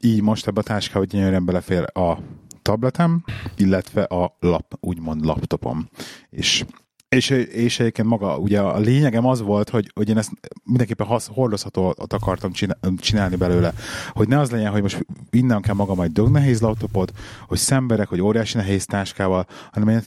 így 0.01 0.23
most 0.23 0.47
ebbe 0.47 0.61
a 0.61 0.63
táskába 0.63 1.05
gyönyörűen 1.05 1.45
belefér 1.45 1.85
a 1.93 2.19
tabletem, 2.63 3.25
illetve 3.57 4.03
a 4.03 4.37
lap, 4.41 4.77
úgymond 4.81 5.25
laptopom. 5.25 5.89
És 6.31 6.65
és, 7.09 7.31
és 7.31 7.81
egyébként 7.81 8.09
maga, 8.09 8.39
ugye 8.39 8.61
a 8.61 8.79
lényegem 8.79 9.27
az 9.27 9.41
volt, 9.41 9.69
hogy, 9.69 9.91
hogy 9.95 10.09
én 10.09 10.19
ezt 10.19 10.31
mindenképpen 10.65 11.07
hasz, 11.07 11.29
hordozhatót 11.33 12.13
akartam 12.13 12.53
csinálni 12.97 13.37
belőle, 13.37 13.73
hogy 14.13 14.29
ne 14.29 14.39
az 14.39 14.51
legyen, 14.51 14.71
hogy 14.71 14.83
most 14.83 15.07
innen 15.31 15.61
kell 15.61 15.75
magam 15.75 16.01
egy 16.01 16.13
dög 16.13 16.31
nehéz 16.31 16.61
laptopot, 16.61 17.13
hogy 17.47 17.59
szemberek, 17.59 18.09
hogy 18.09 18.21
óriási 18.21 18.57
nehéz 18.57 18.87
táskával, 18.87 19.47
hanem 19.73 19.89
én 19.89 20.03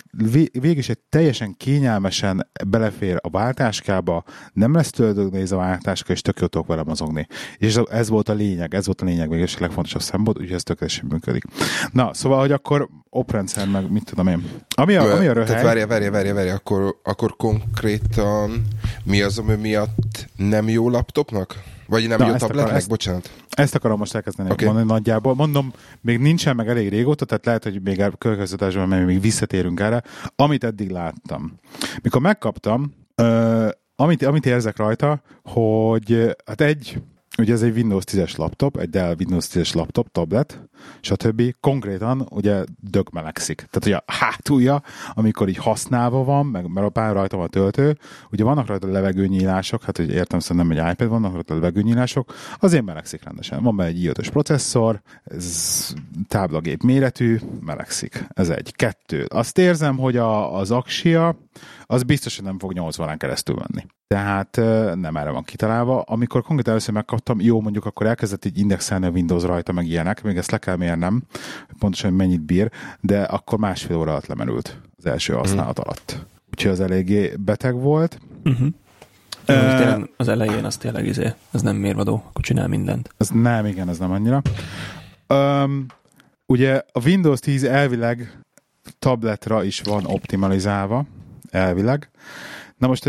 végig 0.51 0.77
is 0.77 0.89
egy 0.89 0.99
teljesen 1.09 1.55
kényelmesen 1.57 2.47
belefér 2.67 3.19
a 3.21 3.29
váltáskába, 3.29 4.23
nem 4.53 4.73
lesz 4.73 4.89
tőle 4.89 5.29
nehéz 5.31 5.51
a 5.51 5.57
váltáska, 5.57 6.13
és 6.13 6.21
tök 6.21 6.39
jó 6.39 6.47
tudok 6.47 6.67
vele 6.67 6.83
mozogni. 6.83 7.27
És 7.57 7.75
ez, 7.75 7.83
ez, 7.89 8.09
volt 8.09 8.29
a 8.29 8.33
lényeg, 8.33 8.73
ez 8.73 8.85
volt 8.85 9.01
a 9.01 9.05
lényeg, 9.05 9.31
és 9.31 9.55
a 9.55 9.61
legfontosabb 9.61 10.01
szempont, 10.01 10.37
úgyhogy 10.37 10.55
ez 10.55 10.63
tökéletesen 10.63 11.07
működik. 11.09 11.43
Na, 11.91 12.13
szóval, 12.13 12.39
hogy 12.39 12.51
akkor 12.51 12.89
oprendszer, 13.09 13.67
meg 13.67 13.91
mit 13.91 14.05
tudom 14.05 14.27
én. 14.27 14.43
Ami 14.75 14.95
a, 14.95 15.15
ami 15.15 15.27
a 15.27 15.33
röhely... 15.33 15.47
Tehát 15.47 15.63
várja, 15.63 15.87
várja, 15.87 16.11
várja, 16.11 16.33
várja, 16.33 16.53
akkor, 16.53 16.90
akkor 17.03 17.35
konkrétan 17.35 18.61
mi 19.03 19.21
az, 19.21 19.37
ami 19.37 19.55
miatt 19.55 20.29
nem 20.35 20.69
jó 20.69 20.89
laptopnak? 20.89 21.63
Vagy 21.87 22.07
nem 22.07 22.19
Na, 22.19 22.27
jó 22.27 22.35
tabletnek, 22.35 22.75
ezt, 22.75 22.87
bocsánat. 22.87 23.31
Ezt 23.49 23.75
akarom 23.75 23.97
most 23.97 24.15
elkezdeni 24.15 24.51
okay. 24.51 24.65
mondani 24.65 24.87
nagyjából. 24.87 25.35
Mondom, 25.35 25.73
még 26.01 26.19
nincsen 26.19 26.55
meg 26.55 26.67
elég 26.67 26.89
régóta, 26.89 27.25
tehát 27.25 27.45
lehet, 27.45 27.63
hogy 27.63 27.81
még 27.81 28.01
a 28.01 28.09
következő 28.09 28.85
még 28.85 29.21
visszatérünk 29.21 29.79
erre, 29.79 30.03
amit 30.35 30.63
eddig 30.63 30.89
láttam. 30.89 31.59
Mikor 32.01 32.21
megkaptam, 32.21 32.93
uh, 33.17 33.69
amit, 33.95 34.23
amit 34.23 34.45
érzek 34.45 34.77
rajta, 34.77 35.21
hogy 35.43 36.35
hát 36.45 36.61
egy, 36.61 37.01
Ugye 37.37 37.53
ez 37.53 37.61
egy 37.61 37.75
Windows 37.75 38.03
10-es 38.11 38.37
laptop, 38.37 38.77
egy 38.77 38.89
Dell 38.89 39.15
Windows 39.19 39.47
10-es 39.51 39.75
laptop, 39.75 40.11
tablet, 40.11 40.69
stb. 41.01 41.55
Konkrétan 41.59 42.27
ugye 42.29 42.63
dögmelegszik. 42.79 43.55
Tehát 43.55 43.85
ugye 43.85 43.95
a 43.95 44.03
hátulja, 44.05 44.81
amikor 45.13 45.49
így 45.49 45.57
használva 45.57 46.23
van, 46.23 46.45
meg 46.45 46.67
mert 46.67 46.87
a 46.87 46.89
pár 46.89 47.13
rajta 47.13 47.37
van 47.37 47.45
a 47.45 47.49
töltő, 47.49 47.97
ugye 48.31 48.43
vannak 48.43 48.67
rajta 48.67 48.87
levegőnyílások, 48.87 49.83
hát 49.83 49.99
ugye 49.99 50.13
értem 50.13 50.39
szerintem 50.39 50.71
nem 50.71 50.85
egy 50.85 50.91
iPad, 50.91 51.07
vannak 51.07 51.33
rajta 51.33 51.53
levegőnyílások, 51.53 52.33
azért 52.59 52.85
melegszik 52.85 53.23
rendesen. 53.23 53.63
Van 53.63 53.75
benne 53.75 53.89
egy 53.89 54.03
i 54.03 54.11
processzor, 54.31 55.01
ez 55.23 55.93
táblagép 56.27 56.81
méretű, 56.83 57.39
melegszik. 57.59 58.27
Ez 58.33 58.49
egy. 58.49 58.75
Kettő. 58.75 59.25
Azt 59.29 59.57
érzem, 59.57 59.97
hogy 59.97 60.17
a, 60.17 60.55
az 60.57 60.71
aksia, 60.71 61.35
az 61.91 62.03
biztos, 62.03 62.35
hogy 62.35 62.45
nem 62.45 62.59
fog 62.59 62.73
80 62.73 63.17
keresztül 63.17 63.55
menni. 63.55 63.87
Tehát 64.07 64.55
nem 64.95 65.17
erre 65.17 65.29
van 65.29 65.43
kitalálva. 65.43 66.01
Amikor 66.01 66.41
konkrétan 66.41 66.71
először 66.71 66.93
megkaptam, 66.93 67.41
jó, 67.41 67.61
mondjuk 67.61 67.85
akkor 67.85 68.05
elkezdett 68.05 68.45
így 68.45 68.59
indexelni 68.59 69.05
a 69.05 69.09
Windows 69.09 69.43
rajta, 69.43 69.71
meg 69.71 69.87
ilyenek, 69.87 70.23
még 70.23 70.37
ezt 70.37 70.51
le 70.51 70.57
kell 70.57 70.75
mérnem, 70.75 71.23
pontosan 71.79 72.13
mennyit 72.13 72.41
bír, 72.41 72.71
de 72.99 73.21
akkor 73.21 73.59
másfél 73.59 73.97
óra 73.97 74.11
alatt 74.11 74.25
lemerült 74.25 74.79
az 74.97 75.05
első 75.05 75.33
használat 75.33 75.79
mm. 75.79 75.83
alatt. 75.83 76.25
Úgyhogy 76.51 76.71
az 76.71 76.79
eléggé 76.79 77.33
beteg 77.39 77.75
volt. 77.75 78.19
Uh-huh. 78.43 78.67
Uh, 79.47 80.03
az 80.17 80.27
elején 80.27 80.65
az 80.65 80.77
tényleg 80.77 81.05
izé, 81.05 81.33
ez 81.51 81.61
nem 81.61 81.75
mérvadó, 81.75 82.23
akkor 82.27 82.43
csinál 82.43 82.67
mindent. 82.67 83.09
Ez 83.17 83.29
nem, 83.29 83.65
igen, 83.65 83.89
ez 83.89 83.97
nem 83.97 84.11
annyira. 84.11 84.41
Um, 85.27 85.85
ugye 86.45 86.81
a 86.91 87.03
Windows 87.05 87.39
10 87.39 87.63
elvileg 87.63 88.39
tabletra 88.99 89.63
is 89.63 89.81
van 89.81 90.05
optimalizálva, 90.05 91.05
elvileg. 91.51 92.09
Na 92.77 92.87
most 92.87 93.05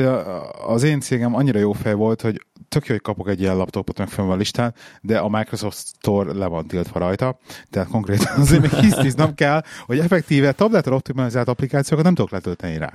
az 0.67 0.83
én 0.83 1.01
cégem 1.01 1.35
annyira 1.35 1.59
jó 1.59 1.73
fej 1.73 1.95
volt, 1.95 2.21
hogy 2.21 2.47
tök 2.69 2.87
jó, 2.87 2.95
hogy 2.95 3.03
kapok 3.03 3.29
egy 3.29 3.41
ilyen 3.41 3.57
laptopot, 3.57 3.99
meg 3.99 4.09
fenn 4.09 4.27
van 4.27 4.39
listán, 4.39 4.75
de 5.01 5.19
a 5.19 5.29
Microsoft 5.29 5.87
Store 5.87 6.33
le 6.33 6.47
van 6.47 6.67
tiltva 6.67 6.99
rajta, 6.99 7.39
tehát 7.71 7.89
konkrétan 7.89 8.41
azért 8.41 8.61
még 8.61 8.71
hisztiznom 8.71 9.35
kell, 9.35 9.63
hogy 9.87 9.99
effektíve 9.99 10.53
tabletre 10.53 10.95
optimalizált 10.95 11.49
applikációkat 11.49 12.05
nem 12.05 12.15
tudok 12.15 12.31
letölteni 12.31 12.79
rá. 12.79 12.93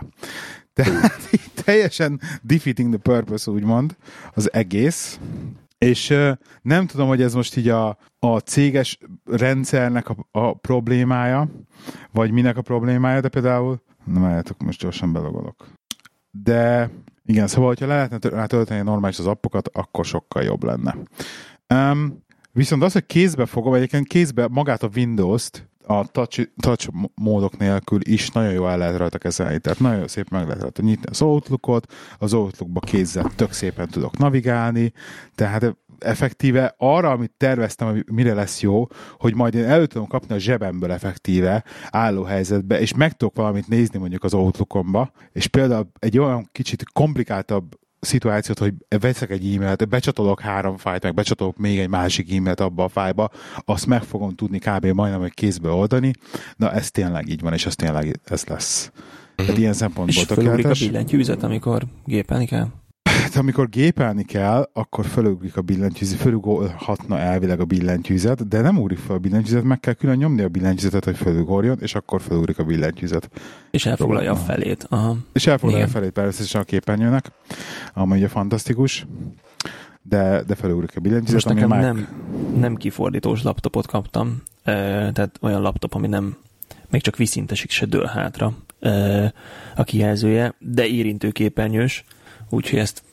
Tehát 0.74 1.12
teljesen 1.66 2.22
defeating 2.42 2.90
the 2.90 3.14
purpose, 3.14 3.52
úgymond, 3.52 3.96
az 4.34 4.54
egész. 4.54 5.20
És 5.78 6.14
nem 6.62 6.88
tudom, 6.88 7.08
hogy 7.08 7.22
ez 7.22 7.34
most 7.34 7.58
így 7.58 7.70
a, 7.70 7.98
a 8.20 8.38
céges 8.38 9.00
rendszernek 9.26 10.10
a, 10.10 10.16
a 10.32 10.54
problémája, 10.54 11.50
vagy 12.12 12.32
minek 12.32 12.58
a 12.58 12.62
problémája, 12.62 13.22
de 13.22 13.30
például, 13.30 13.82
na 14.08 14.20
várjátok, 14.20 14.64
most 14.64 14.82
gyorsan 14.82 15.14
belogolok. 15.14 15.68
de 16.32 16.90
igen, 17.30 17.48
szóval, 17.48 17.68
hogyha 17.68 17.86
le 17.86 17.96
lehetne 17.96 18.30
rá 18.30 18.46
tölteni 18.46 18.82
normális 18.82 19.20
az 19.20 19.28
appokat, 19.28 19.68
akkor 19.68 20.06
sokkal 20.06 20.44
jobb 20.44 20.64
lenne. 20.64 20.96
Um, 21.74 22.24
viszont 22.52 22.84
az, 22.84 22.94
hogy 22.94 23.06
kézbe 23.06 23.46
fogom, 23.46 23.74
egyébként 23.74 24.08
kézbe 24.08 24.48
magát 24.48 24.84
a 24.84 24.90
Windows-t 24.96 25.70
a 25.88 26.08
touch, 26.08 26.50
touch 26.58 26.90
módok 27.16 27.58
nélkül 27.58 28.00
is 28.04 28.30
nagyon 28.30 28.52
jól 28.52 28.70
el 28.70 28.78
lehet 28.78 28.98
rajta 28.98 29.18
kezelni. 29.18 29.60
Tehát 29.60 29.80
nagyon 29.80 30.08
szép 30.08 30.30
meg 30.30 30.46
lehet 30.46 30.62
rajta 30.62 30.82
nyitni 30.82 31.10
az 31.10 31.22
Outlookot, 31.22 31.94
az 32.20 32.34
Outlookba 32.34 32.80
kézzel 32.80 33.32
tök 33.36 33.52
szépen 33.52 33.88
tudok 33.88 34.18
navigálni, 34.18 34.94
tehát 35.36 35.76
effektíve 36.00 36.76
arra, 36.78 37.10
amit 37.10 37.34
terveztem, 37.38 37.92
hogy 37.92 38.06
mire 38.12 38.34
lesz 38.34 38.62
jó, 38.62 38.88
hogy 39.20 39.36
majd 39.36 39.54
én 39.54 39.66
el 39.66 39.88
tudom 39.88 40.08
kapni 40.08 40.36
a 40.36 40.40
zsebemből 40.40 40.92
effektíve 40.92 41.64
álló 41.90 42.24
helyzetbe, 42.24 42.80
és 42.80 42.94
meg 42.94 43.14
tudok 43.14 43.36
valamit 43.36 43.68
nézni 43.68 44.00
mondjuk 44.00 44.24
az 44.24 44.34
Outlookomba, 44.34 45.12
és 45.32 45.48
például 45.48 45.92
egy 46.00 46.18
olyan 46.18 46.50
kicsit 46.52 46.84
komplikáltabb 46.94 47.76
szituációt, 48.00 48.60
hogy 48.60 48.74
veszek 49.00 49.30
egy 49.30 49.56
e-mailt, 49.56 49.90
becsatolok 49.90 50.42
három 50.42 50.78
fájt, 50.78 51.04
meg 51.04 51.14
becsatolok 51.14 51.58
még 51.58 51.80
egy 51.80 51.90
másik 51.90 52.34
e-mailt 52.34 52.60
abba 52.60 52.84
a 52.84 52.88
fájba, 52.88 53.30
azt 53.66 53.86
meg 53.86 54.04
fogom 54.04 54.36
tudni 54.36 54.60
kb. 54.60 54.86
majdnem 54.86 55.22
egy 55.22 55.34
kézbe 55.34 55.70
oldani, 55.70 56.12
na 56.56 56.72
ez 56.72 56.92
tényleg 56.92 57.30
így 57.30 57.42
van, 57.42 57.54
és 57.54 57.66
ez 57.66 57.76
tényleg 57.76 58.20
ez 58.24 58.46
lesz. 58.46 58.92
Tehát 59.36 59.52
mhm. 59.52 59.62
ilyen 59.62 59.74
szempontból 59.74 60.16
és 60.22 60.26
tökéletes. 60.26 60.80
És 60.80 60.88
a 60.88 60.90
billentyűzet, 60.90 61.44
amikor 61.44 61.84
gépelni 62.06 62.46
kell? 62.46 62.68
Amikor 63.38 63.70
gépelni 63.70 64.24
kell, 64.24 64.70
akkor 64.74 65.06
fölugrik 65.06 65.58
a 65.58 65.62
billentyűzet, 65.62 66.20
fölugolhatna 66.20 67.18
elvileg 67.20 67.60
a 67.60 67.66
billentyűzet, 67.66 68.48
de 68.48 68.62
nem 68.62 68.78
ugrik 68.78 68.98
fel 68.98 69.16
a 69.16 69.20
billentyűzet, 69.20 69.64
meg 69.64 69.80
kell 69.80 69.94
külön 69.94 70.18
nyomni 70.18 70.42
a 70.42 70.48
billentyűzetet, 70.48 71.04
hogy 71.04 71.16
fölugorjon, 71.16 71.78
és 71.82 71.96
akkor 71.96 72.22
fölugrik 72.22 72.60
a 72.60 72.64
billentyűzet. 72.64 73.30
És 73.72 73.86
elfoglalja 73.86 74.32
a 74.32 74.36
felét. 74.36 74.86
Aha. 74.90 75.18
És 75.34 75.48
elfoglalja 75.48 75.86
Igen. 75.86 75.96
a 75.96 75.98
felét 75.98 76.12
persze 76.12 76.60
a 76.60 76.64
képernyőnek, 76.64 77.32
ami 77.94 78.18
ugye 78.18 78.28
fantasztikus 78.28 79.06
de, 80.02 80.44
de 80.44 80.56
felugrik 80.56 80.92
a 80.96 81.00
billentyűzet. 81.00 81.34
Most 81.34 81.48
nekem 81.48 81.70
már... 81.70 81.82
nem, 81.82 82.08
nem 82.60 82.76
kifordítós 82.76 83.44
laptopot 83.44 83.88
kaptam, 83.88 84.42
tehát 84.64 85.38
olyan 85.42 85.62
laptop, 85.62 85.94
ami 85.94 86.08
nem 86.08 86.38
még 86.90 87.02
csak 87.02 87.16
viszintesik 87.16 87.70
se 87.70 87.86
dől 87.86 88.06
hátra 88.06 88.54
a 89.76 89.84
kijelzője, 89.84 90.56
de 90.60 90.86
érintőképernyős, 90.86 92.04
úgyhogy 92.50 92.80
ezt 92.80 93.04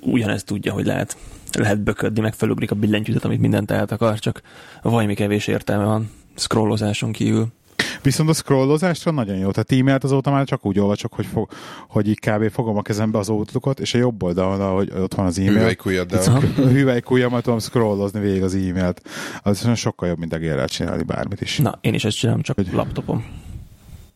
ugyanezt 0.00 0.46
tudja, 0.46 0.72
hogy 0.72 0.86
lehet, 0.86 1.16
lehet 1.52 1.80
böködni, 1.80 2.20
meg 2.20 2.34
felugrik 2.34 2.70
a 2.70 2.74
billentyűzet, 2.74 3.24
amit 3.24 3.40
mindent 3.40 3.70
el 3.70 3.86
akar, 3.88 4.18
csak 4.18 4.42
valami 4.82 5.14
kevés 5.14 5.46
értelme 5.46 5.84
van 5.84 6.10
scrollozáson 6.34 7.12
kívül. 7.12 7.52
Viszont 8.02 8.28
a 8.28 8.32
scrollozásra 8.32 9.10
nagyon 9.10 9.36
jó. 9.36 9.50
Tehát 9.50 9.72
e-mailt 9.72 10.04
azóta 10.04 10.30
már 10.30 10.46
csak 10.46 10.66
úgy 10.66 10.78
olvasok, 10.78 11.12
hogy, 11.12 11.26
fog, 11.26 11.48
hogy 11.88 12.08
így 12.08 12.18
kb. 12.18 12.50
fogom 12.50 12.76
a 12.76 12.82
kezembe 12.82 13.18
az 13.18 13.28
outlookot, 13.28 13.80
és 13.80 13.94
a 13.94 13.98
jobb 13.98 14.22
oldalon, 14.22 14.60
ahogy 14.60 14.92
ott 14.96 15.14
van 15.14 15.26
az 15.26 15.38
e-mail. 15.38 15.52
Hüvelykujjaddal. 15.52 16.40
Hüvelykujjamat 16.56 17.42
tudom 17.42 17.58
scrollozni 17.58 18.20
végig 18.20 18.42
az 18.42 18.54
e-mailt. 18.54 19.02
Az 19.42 19.68
sokkal 19.74 20.08
jobb, 20.08 20.18
mint 20.18 20.32
a 20.32 20.38
gérrel 20.38 20.68
csinálni 20.68 21.02
bármit 21.02 21.40
is. 21.40 21.58
Na, 21.58 21.78
én 21.80 21.94
is 21.94 22.04
ezt 22.04 22.16
csinálom, 22.16 22.42
csak 22.42 22.56
hogy... 22.56 22.72
laptopom. 22.72 23.24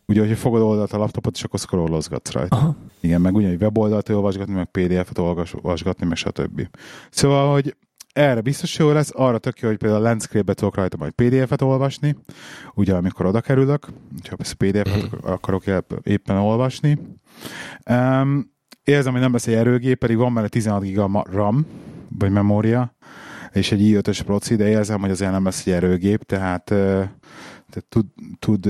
Ugye, 0.09 0.27
hogy 0.27 0.39
fogod 0.39 0.61
oldalt 0.61 0.93
a 0.93 0.99
laptopot, 0.99 1.35
és 1.37 1.43
akkor 1.43 1.59
scrollozgatsz 1.59 2.33
rajta. 2.33 2.57
Aha. 2.57 2.77
Igen, 3.01 3.21
meg 3.21 3.35
ugyanúgy 3.35 3.61
weboldalt 3.63 4.09
olvasgatni, 4.09 4.55
meg 4.55 4.71
PDF-et 4.71 5.19
olvasgatni, 5.19 6.07
meg 6.07 6.17
stb. 6.17 6.69
Szóval, 7.11 7.53
hogy 7.53 7.77
erre 8.13 8.41
biztos 8.41 8.79
jó 8.79 8.91
lesz, 8.91 9.11
arra 9.15 9.39
tök 9.39 9.61
jó, 9.61 9.69
hogy 9.69 9.77
például 9.77 10.01
a 10.01 10.05
landscape-be 10.05 10.55
tudok 10.55 10.75
rajta 10.75 10.97
majd 10.97 11.13
PDF-et 11.13 11.63
olvasni, 11.63 12.17
ugye 12.75 12.95
amikor 12.95 13.27
oda 13.27 13.41
kerülök, 13.41 13.87
ha 14.29 14.37
ezt 14.39 14.55
PDF-et 14.55 15.09
akarok 15.23 15.65
éppen 16.03 16.37
olvasni. 16.37 16.99
Um, 17.91 18.53
érzem, 18.85 19.13
hogy 19.13 19.21
nem 19.21 19.33
lesz 19.33 19.47
egy 19.47 19.55
erőgép, 19.55 19.99
pedig 19.99 20.17
van 20.17 20.35
benne 20.35 20.49
16 20.49 20.83
giga 20.83 21.25
RAM, 21.31 21.67
vagy 22.19 22.31
memória, 22.31 22.97
és 23.53 23.73
egy 23.73 23.81
i5-ös 23.83 24.21
proci, 24.25 24.57
de 24.57 24.69
érzem, 24.69 25.01
hogy 25.01 25.11
azért 25.11 25.31
nem 25.31 25.45
lesz 25.45 25.67
egy 25.67 25.73
erőgép, 25.73 26.23
tehát, 26.23 26.65
tehát 26.65 27.87
tud, 27.89 28.07
tud 28.39 28.69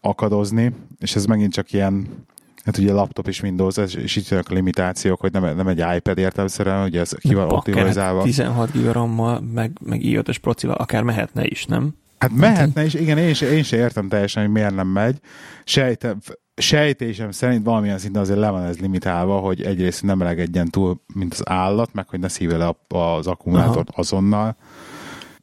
akadozni, 0.00 0.72
és 0.98 1.16
ez 1.16 1.24
megint 1.24 1.52
csak 1.52 1.72
ilyen 1.72 2.26
Hát 2.64 2.78
ugye 2.78 2.92
laptop 2.92 3.28
is 3.28 3.42
Windows, 3.42 3.76
és 3.76 4.16
itt 4.16 4.30
a 4.30 4.42
limitációk, 4.48 5.20
hogy 5.20 5.32
nem, 5.32 5.56
nem 5.56 5.66
egy 5.66 5.84
iPad 5.96 6.18
értelmszerűen, 6.18 6.84
ugye 6.84 7.00
ez 7.00 7.12
ki 7.12 7.34
van 7.34 7.52
optimalizálva. 7.52 8.22
16 8.22 8.72
GB 8.72 8.92
RAM-mal, 8.92 9.40
meg, 9.40 9.78
meg 9.84 10.00
i5-ös 10.02 10.36
procival 10.40 10.76
akár 10.76 11.02
mehetne 11.02 11.46
is, 11.46 11.64
nem? 11.64 11.94
Hát 12.18 12.32
mehetne 12.32 12.84
is, 12.84 12.94
igen, 12.94 13.18
én 13.18 13.34
én 13.52 13.62
se 13.62 13.76
értem 13.76 14.08
teljesen, 14.08 14.42
hogy 14.42 14.52
miért 14.52 14.74
nem 14.74 14.86
megy. 14.86 15.20
Sejtem, 15.64 16.18
sejtésem 16.56 17.30
szerint 17.30 17.64
valamilyen 17.64 17.98
szinten 17.98 18.22
azért 18.22 18.38
le 18.38 18.50
van 18.50 18.62
ez 18.62 18.78
limitálva, 18.78 19.38
hogy 19.38 19.62
egyrészt 19.62 20.02
nem 20.02 20.18
melegedjen 20.18 20.70
túl, 20.70 21.00
mint 21.14 21.32
az 21.32 21.48
állat, 21.48 21.92
meg 21.92 22.08
hogy 22.08 22.20
ne 22.20 22.28
szíve 22.28 22.56
le 22.56 22.74
az 22.88 23.26
akkumulátort 23.26 23.88
Aha. 23.90 24.00
azonnal. 24.00 24.56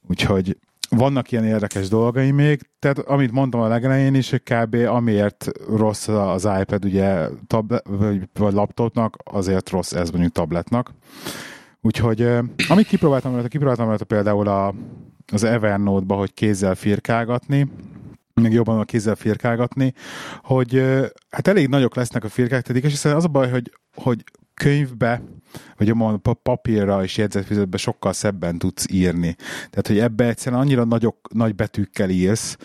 Úgyhogy 0.08 0.58
vannak 0.90 1.32
ilyen 1.32 1.46
érdekes 1.46 1.88
dolgai 1.88 2.32
még, 2.32 2.70
tehát 2.80 3.00
amit 3.00 3.32
mondtam 3.32 3.62
a 3.62 3.68
legelején 3.68 4.16
is, 4.16 4.30
hogy 4.30 4.44
kb. 4.44 4.76
amiért 4.76 5.52
rossz 5.68 6.08
az 6.08 6.48
iPad 6.60 6.86
ugye 6.86 7.28
tablet, 7.48 7.86
vagy, 7.90 8.30
laptopnak, 8.34 9.18
azért 9.24 9.70
rossz 9.70 9.92
ez 9.92 10.10
mondjuk 10.10 10.34
tabletnak. 10.34 10.94
Úgyhogy 11.82 12.22
amit 12.68 12.88
kipróbáltam 12.88 13.34
rajta, 13.34 13.48
kipróbáltam 13.48 13.88
rajta 13.88 14.06
például 14.06 14.48
a, 14.48 14.74
az 15.32 15.44
Evernote-ba, 15.44 16.16
hogy 16.16 16.34
kézzel 16.34 16.76
firkálgatni, 16.76 17.68
még 18.42 18.52
jobban 18.52 18.80
a 18.80 18.84
kézzel 18.84 19.16
firkálgatni, 19.16 19.94
hogy 20.44 20.84
hát 21.30 21.48
elég 21.48 21.68
nagyok 21.68 21.96
lesznek 21.96 22.24
a 22.24 22.30
firkák, 22.30 22.68
és 22.68 23.06
az 23.06 23.24
a 23.24 23.28
baj, 23.28 23.50
hogy, 23.50 23.72
hogy 23.96 24.24
könyvbe, 24.56 25.22
vagy 25.78 25.90
a 25.90 26.34
papírra 26.34 27.04
és 27.04 27.18
jegyzetfüzetbe 27.18 27.78
sokkal 27.78 28.14
szebben 28.14 28.58
tudsz 28.58 28.86
írni. 28.92 29.36
Tehát, 29.70 29.88
hogy 29.88 30.00
ebbe 30.00 30.28
egyszerűen 30.28 30.62
annyira 30.62 30.84
nagyok, 30.84 31.34
nagy 31.34 31.56
betűkkel 31.56 32.10
írsz, 32.10 32.58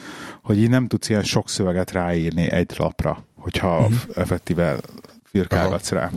hogy 0.42 0.58
így 0.58 0.68
nem 0.68 0.86
tudsz 0.86 1.08
ilyen 1.08 1.22
sok 1.22 1.48
szöveget 1.48 1.90
ráírni 1.90 2.50
egy 2.50 2.74
lapra, 2.78 3.24
hogyha 3.34 3.78
uh-huh. 3.78 3.98
effektíve 4.14 4.76
firkálgatsz 5.24 5.90
rá. 5.90 6.10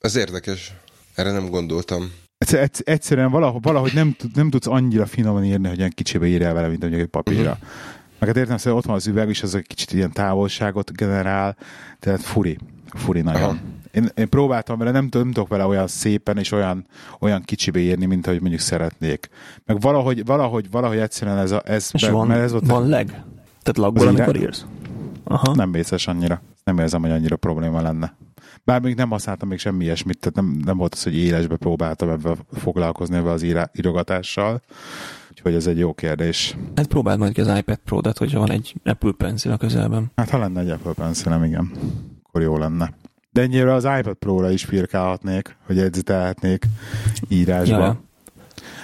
Ez 0.00 0.16
érdekes. 0.16 0.74
Erre 1.14 1.32
nem 1.32 1.48
gondoltam. 1.48 2.12
Egyszerűen 2.78 3.30
valahogy, 3.30 3.62
valahogy 3.62 3.94
nem, 3.94 4.16
nem 4.34 4.50
tudsz 4.50 4.66
annyira 4.66 5.06
finoman 5.06 5.44
írni, 5.44 5.68
hogy 5.68 5.78
ilyen 5.78 5.92
kicsibe 5.94 6.26
írjál 6.26 6.54
vele, 6.54 6.68
mint 6.68 6.80
mondjuk 6.80 7.02
egy 7.02 7.08
papírra. 7.08 7.50
Uh-huh. 7.50 7.66
Meg 8.18 8.28
hát 8.28 8.38
értem, 8.38 8.56
hogy 8.62 8.72
ott 8.72 8.84
van 8.84 8.96
az 8.96 9.06
üveg, 9.06 9.28
és 9.28 9.42
az 9.42 9.54
egy 9.54 9.66
kicsit 9.66 9.92
ilyen 9.92 10.12
távolságot 10.12 10.92
generál, 10.92 11.56
tehát 11.98 12.22
furi. 12.22 12.58
Furi 12.88 13.20
nagyon. 13.20 13.42
Aha. 13.42 13.58
Én, 13.96 14.08
én 14.14 14.28
próbáltam 14.28 14.78
vele, 14.78 14.90
nem, 14.90 15.08
nem 15.10 15.30
tudok 15.32 15.48
vele 15.48 15.66
olyan 15.66 15.86
szépen 15.86 16.38
és 16.38 16.52
olyan, 16.52 16.86
olyan 17.20 17.42
kicsibe 17.42 17.78
írni, 17.78 18.06
mint 18.06 18.26
ahogy 18.26 18.40
mondjuk 18.40 18.60
szeretnék. 18.60 19.28
Meg 19.64 19.80
valahogy, 19.80 20.24
valahogy, 20.24 20.70
valahogy 20.70 20.98
egyszerűen 20.98 21.38
ez, 21.38 21.50
a, 21.50 21.62
ez, 21.64 21.90
és 21.92 22.02
be, 22.02 22.10
van, 22.10 22.26
mert 22.26 22.42
ez 22.42 22.52
ott 22.52 22.66
van 22.66 22.88
leg? 22.88 23.06
Tehát 23.62 23.76
laggol, 23.76 24.08
amikor 24.08 24.36
írsz? 24.36 24.64
Aha. 25.24 25.54
Nem 25.54 25.72
vészes 25.72 26.06
annyira. 26.06 26.42
Nem 26.64 26.78
érzem, 26.78 27.00
hogy 27.00 27.10
annyira 27.10 27.36
probléma 27.36 27.80
lenne. 27.80 28.16
Bár 28.64 28.80
még 28.80 28.94
nem 28.94 29.10
használtam 29.10 29.48
még 29.48 29.58
semmi 29.58 29.84
ilyesmit, 29.84 30.18
tehát 30.18 30.34
nem, 30.34 30.60
nem 30.64 30.76
volt 30.76 30.94
az, 30.94 31.02
hogy 31.02 31.16
élesbe 31.16 31.56
próbáltam 31.56 32.08
ebben 32.08 32.36
foglalkozni 32.52 33.16
ebben 33.16 33.32
az 33.32 33.42
írá, 33.42 33.70
írogatással. 33.74 34.62
Úgyhogy 35.30 35.54
ez 35.54 35.66
egy 35.66 35.78
jó 35.78 35.92
kérdés. 35.92 36.56
Hát 36.74 36.86
próbáld 36.86 37.18
majd 37.18 37.38
az 37.38 37.58
iPad 37.58 37.78
Pro-dat, 37.84 38.18
hogyha 38.18 38.38
van 38.38 38.50
egy 38.50 38.74
Apple 38.84 39.12
Pencil 39.16 39.52
a 39.52 39.56
közelben. 39.56 40.10
Hát 40.16 40.30
ha 40.30 40.38
lenne 40.38 40.60
egy 40.60 40.70
Apple 40.70 40.92
Pencil, 40.92 41.44
igen, 41.44 41.70
akkor 42.22 42.42
jó 42.42 42.58
lenne. 42.58 42.94
De 43.36 43.42
ennyire 43.42 43.72
az 43.72 43.84
iPad 43.84 44.14
Pro-ra 44.14 44.50
is 44.50 44.64
firkálhatnék, 44.64 45.56
hogy 45.66 45.78
edzitelhetnék 45.78 46.64
írásba. 47.28 47.76
Ja. 47.76 48.00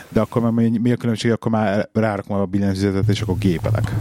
De 0.09 0.21
akkor 0.21 0.43
már 0.43 0.51
mi, 0.51 0.79
mi 0.79 0.93
a 0.93 0.97
különbség, 0.97 1.31
akkor 1.31 1.51
már 1.51 1.89
rárakom 1.93 2.37
a 2.37 2.45
billentyűzetet, 2.45 3.09
és 3.09 3.21
akkor 3.21 3.39
gépelek. 3.39 3.93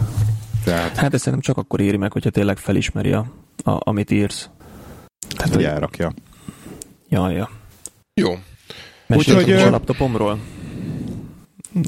Tehát... 0.63 0.97
Hát 0.97 1.13
ezt 1.13 1.23
szerintem 1.23 1.53
csak 1.53 1.57
akkor 1.57 1.79
éri 1.79 1.97
meg, 1.97 2.11
hogyha 2.11 2.29
tényleg 2.29 2.57
felismeri, 2.57 3.11
a, 3.11 3.31
a, 3.63 3.79
amit 3.79 4.11
írsz. 4.11 4.49
Tehát, 5.35 5.53
hogy 5.53 5.63
elrakja. 5.63 6.13
Ja, 7.09 7.29
ja. 7.29 7.49
Jó. 8.13 8.33
Mesélj 9.07 9.37
Úgyhogy, 9.37 9.53
a 9.53 9.69
laptopomról. 9.69 10.39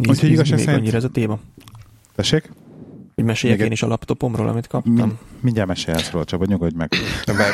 Úgyhogy 0.07 0.29
igazság 0.29 0.59
szerint... 0.59 0.77
annyira 0.77 0.97
ez 0.97 1.03
a 1.03 1.09
téma. 1.09 1.39
Tessék? 2.15 2.49
Hogy 3.15 3.23
meséljek 3.23 3.57
Még 3.57 3.67
én 3.67 3.73
is 3.73 3.81
a 3.81 3.87
laptopomról, 3.87 4.47
amit 4.47 4.67
kaptam? 4.67 5.09
Mi, 5.09 5.17
mindjárt 5.39 5.67
mesélsz 5.67 6.11
róla, 6.11 6.25
csak 6.25 6.47
nyugodj 6.47 6.75
meg. 6.75 6.89
Már, 7.37 7.51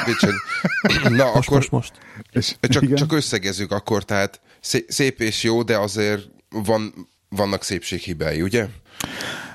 Na, 1.04 1.32
most, 1.34 1.36
akkor 1.36 1.58
most, 1.58 1.72
most. 1.72 1.94
És, 2.32 2.56
csak, 2.62 2.94
csak 2.94 3.14
összegezzük 3.14 3.72
akkor, 3.72 4.04
tehát 4.04 4.42
szép 4.88 5.20
és 5.20 5.44
jó, 5.44 5.64
de 5.64 5.78
azért 5.78 6.30
van, 6.50 6.94
vannak 7.30 7.64
szépséghibái, 7.64 8.42
ugye? 8.42 8.68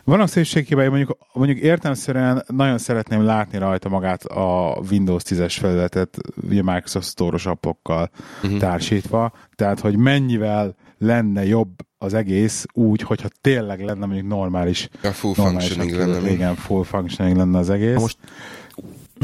Vannak 0.04 0.28
szépséghibái, 0.28 0.88
mondjuk, 0.88 1.18
mondjuk 1.32 1.58
értelmszerűen 1.58 2.44
nagyon 2.46 2.78
szeretném 2.78 3.22
látni 3.22 3.58
rajta 3.58 3.88
magát 3.88 4.24
a 4.24 4.78
Windows 4.90 5.22
10-es 5.26 5.56
felületet, 5.58 6.18
ugye 6.42 6.62
Microsoft 6.62 7.08
Store-os 7.08 7.46
appokkal 7.46 8.10
uh-huh. 8.42 8.58
társítva, 8.58 9.32
tehát 9.54 9.80
hogy 9.80 9.96
mennyivel 9.96 10.74
lenne 10.98 11.46
jobb 11.46 11.70
az 12.04 12.14
egész 12.14 12.66
úgy, 12.72 13.02
hogyha 13.02 13.28
tényleg 13.40 13.84
lenne 13.84 14.06
mondjuk 14.06 14.28
normális. 14.28 14.88
A 15.02 15.06
full 15.06 15.32
normális 15.36 15.72
functioning 15.72 16.08
lenne. 16.08 16.30
Igen, 16.30 16.54
full 16.54 16.84
functioning 16.84 17.36
lenne 17.36 17.58
az 17.58 17.70
egész. 17.70 17.94
Ha 17.94 18.00
most, 18.00 18.18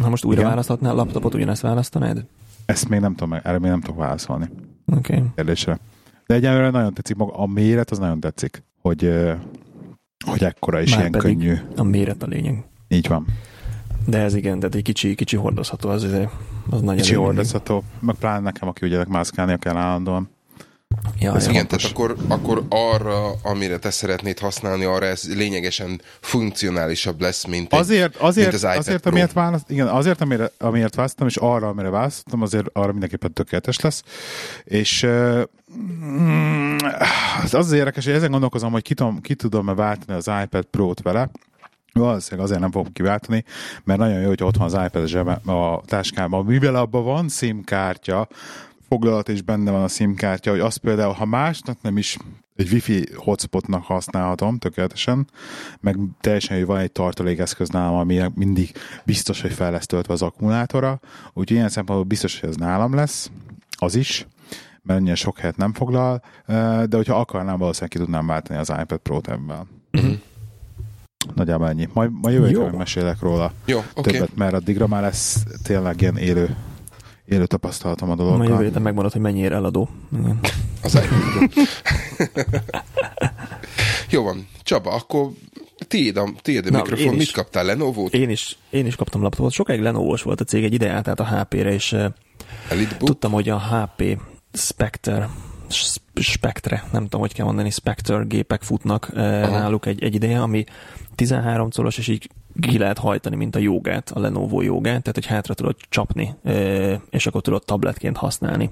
ha 0.02 0.08
most 0.08 0.24
újra 0.24 0.38
Igen. 0.38 0.50
választhatnál 0.50 0.92
a 0.92 0.96
laptopot, 0.96 1.34
ugyanezt 1.34 1.62
választanád? 1.62 2.24
Ezt 2.66 2.88
még 2.88 3.00
nem 3.00 3.14
tudom, 3.14 3.32
erre 3.32 3.58
még 3.58 3.70
nem 3.70 3.80
tudok 3.80 3.98
válaszolni 3.98 4.48
Oké. 4.96 5.14
Okay. 5.16 5.28
kérdésre. 5.34 5.78
De 6.26 6.34
egyelőre 6.34 6.70
nagyon 6.70 6.94
tetszik 6.94 7.16
maga, 7.16 7.32
a 7.32 7.46
méret 7.46 7.90
az 7.90 7.98
nagyon 7.98 8.20
tetszik, 8.20 8.62
hogy, 8.80 9.12
hogy 10.26 10.44
ekkora 10.44 10.80
és 10.80 10.90
Már 10.90 10.98
ilyen 10.98 11.12
pedig 11.12 11.38
könnyű. 11.38 11.56
A 11.76 11.82
méret 11.82 12.22
a 12.22 12.26
lényeg. 12.26 12.64
Így 12.88 13.08
van. 13.08 13.26
De 14.06 14.18
ez 14.18 14.34
igen, 14.34 14.58
tehát 14.58 14.74
egy 14.74 14.82
kicsi, 14.82 15.14
kicsi 15.14 15.36
hordozható, 15.36 15.88
az, 15.88 16.02
az, 16.02 16.12
az 16.70 16.80
nagyon 16.80 16.96
Kicsi 16.96 17.14
hordozható, 17.14 17.82
meg 18.00 18.14
pláne 18.14 18.40
nekem, 18.40 18.68
aki 18.68 18.86
ugye 18.86 19.04
mászkálnia 19.08 19.56
kell 19.56 19.76
állandóan. 19.76 20.28
Ja, 21.18 21.34
Ez. 21.34 21.48
Igen, 21.48 21.66
tehát 21.66 21.84
akkor, 21.84 22.16
akkor 22.28 22.62
arra, 22.68 23.32
amire 23.42 23.78
te 23.78 23.90
szeretnéd 23.90 24.38
használni, 24.38 24.84
arra 24.84 25.06
ez 25.06 25.34
lényegesen 25.34 26.00
funkcionálisabb 26.20 27.20
lesz, 27.20 27.44
mint 27.44 27.72
egy, 27.72 27.78
Azért, 27.78 28.16
azért, 28.16 28.50
mint 28.50 28.62
az 28.62 28.70
iPad 28.70 28.78
azért 28.78 29.00
Pro. 29.00 29.10
amiért, 29.10 29.32
választ, 29.32 29.70
igen, 29.70 29.86
azért 29.86 30.20
amire, 30.20 30.50
amiért 30.58 30.94
választottam, 30.94 31.28
és 31.28 31.36
arra, 31.36 31.68
amire 31.68 31.88
választottam, 31.88 32.42
azért 32.42 32.66
arra 32.72 32.90
mindenképpen 32.90 33.32
tökéletes 33.32 33.80
lesz. 33.80 34.02
És 34.64 35.02
uh, 35.02 35.42
mm, 36.04 36.76
az 37.42 37.54
az 37.54 37.72
érdekes, 37.72 38.04
hogy 38.04 38.14
ezen 38.14 38.30
gondolkozom, 38.30 38.72
hogy 38.72 38.82
ki, 38.82 38.94
tudom, 38.94 39.20
ki 39.20 39.34
tudom-e 39.34 39.74
váltani 39.74 40.18
az 40.18 40.30
iPad 40.42 40.64
Pro-t 40.64 41.02
vele, 41.02 41.30
Valószínűleg 41.92 42.44
azért 42.44 42.60
nem 42.60 42.70
fogom 42.70 42.92
kiváltani, 42.92 43.44
mert 43.84 43.98
nagyon 43.98 44.20
jó, 44.20 44.28
hogy 44.28 44.42
ott 44.42 44.56
van 44.56 44.74
az 44.74 44.84
iPad 44.86 45.06
zsebe, 45.06 45.32
a 45.32 45.82
táskában. 45.86 46.44
Mivel 46.44 46.74
abban 46.74 47.04
van 47.04 47.28
SIM 47.28 47.64
kártya, 47.64 48.28
foglalat 48.90 49.28
és 49.28 49.42
benne 49.42 49.70
van 49.70 49.82
a 49.82 49.88
SIM 49.88 50.14
kártya, 50.14 50.50
hogy 50.50 50.60
azt 50.60 50.78
például, 50.78 51.12
ha 51.12 51.24
másnak 51.24 51.82
nem 51.82 51.96
is 51.96 52.16
egy 52.56 52.72
wifi 52.72 53.06
hotspotnak 53.14 53.84
használhatom 53.84 54.58
tökéletesen, 54.58 55.28
meg 55.80 55.96
teljesen, 56.20 56.56
hogy 56.56 56.66
van 56.66 56.78
egy 56.78 56.92
tartalékeszköz 56.92 57.68
nálam, 57.68 57.96
ami 57.96 58.20
mindig 58.34 58.72
biztos, 59.04 59.40
hogy 59.40 59.52
fel 59.52 59.70
lesz 59.70 59.86
töltve 59.86 60.12
az 60.12 60.22
akkumulátora, 60.22 61.00
úgyhogy 61.26 61.56
ilyen 61.56 61.68
szempontból 61.68 62.06
biztos, 62.06 62.40
hogy 62.40 62.48
ez 62.48 62.56
nálam 62.56 62.94
lesz, 62.94 63.30
az 63.78 63.94
is, 63.94 64.26
mert 64.82 64.98
ennyire 64.98 65.14
sok 65.14 65.38
helyet 65.38 65.56
nem 65.56 65.72
foglal, 65.72 66.22
eh, 66.46 66.82
de 66.82 66.96
hogyha 66.96 67.20
akarnám, 67.20 67.58
valószínűleg 67.58 67.90
ki 67.90 67.98
tudnám 67.98 68.26
váltani 68.26 68.58
az 68.58 68.72
iPad 68.80 68.98
Pro-t 68.98 69.28
ebben. 69.28 69.68
Mhm. 69.90 70.12
Nagyjából 71.34 71.68
ennyi. 71.68 71.88
Majd, 71.92 72.10
majd 72.20 72.34
jövő 72.34 72.70
mesélek 72.70 73.20
róla 73.20 73.52
Jó, 73.64 73.78
oké. 73.78 73.88
Okay. 73.94 74.12
többet, 74.12 74.36
mert 74.36 74.52
addigra 74.52 74.86
már 74.86 75.02
lesz 75.02 75.44
tényleg 75.62 76.00
ilyen 76.00 76.16
élő, 76.16 76.56
élő 77.30 77.46
tapasztalatom 77.46 78.10
a 78.10 78.14
Ma 78.14 78.44
jövő 78.44 78.64
héten 78.64 78.82
megmondod, 78.82 79.12
hogy 79.12 79.20
mennyire 79.20 79.54
eladó. 79.54 79.88
Igen. 80.18 80.40
Az 80.82 80.98
Jó 84.10 84.22
van. 84.22 84.48
Csaba, 84.62 84.90
akkor 84.90 85.30
tiéd 85.88 86.16
a, 86.16 86.28
tiéd 86.42 86.66
a 86.66 86.70
Na, 86.70 86.76
mikrofon. 86.76 87.12
is. 87.12 87.18
Mit 87.18 87.30
kaptál? 87.30 87.64
Lenovo-t? 87.64 88.14
Én 88.14 88.30
is, 88.30 88.56
én 88.70 88.86
is 88.86 88.96
kaptam 88.96 89.22
laptopot. 89.22 89.52
Sokáig 89.52 89.80
lenovo 89.80 90.16
volt 90.22 90.40
a 90.40 90.44
cég, 90.44 90.64
egy 90.64 90.72
ide 90.72 90.90
átállt 90.90 91.20
a 91.20 91.26
HP-re, 91.26 91.72
és 91.72 91.92
eh, 91.92 92.12
Elitebook? 92.68 93.08
tudtam, 93.08 93.32
hogy 93.32 93.48
a 93.48 93.58
HP 93.58 94.18
Spectre 94.52 95.28
Spectre, 96.14 96.84
nem 96.92 97.02
tudom, 97.02 97.20
hogy 97.20 97.34
kell 97.34 97.44
mondani, 97.44 97.70
Spectre 97.70 98.24
gépek 98.24 98.62
futnak 98.62 99.10
eh, 99.14 99.42
Aha. 99.42 99.58
náluk 99.58 99.86
egy, 99.86 100.02
egy 100.02 100.14
ideje, 100.14 100.40
ami 100.40 100.64
13 101.14 101.70
colos, 101.70 101.98
és 101.98 102.08
így 102.08 102.30
ki 102.60 102.78
lehet 102.78 102.98
hajtani, 102.98 103.36
mint 103.36 103.56
a 103.56 103.58
jogát, 103.58 104.10
a 104.10 104.20
Lenovo 104.20 104.60
jogát, 104.60 105.02
tehát 105.02 105.14
hogy 105.14 105.26
hátra 105.26 105.54
tudod 105.54 105.76
csapni, 105.88 106.34
eh, 106.42 106.98
és 107.10 107.26
akkor 107.26 107.40
tudod 107.40 107.64
tabletként 107.64 108.16
használni. 108.16 108.70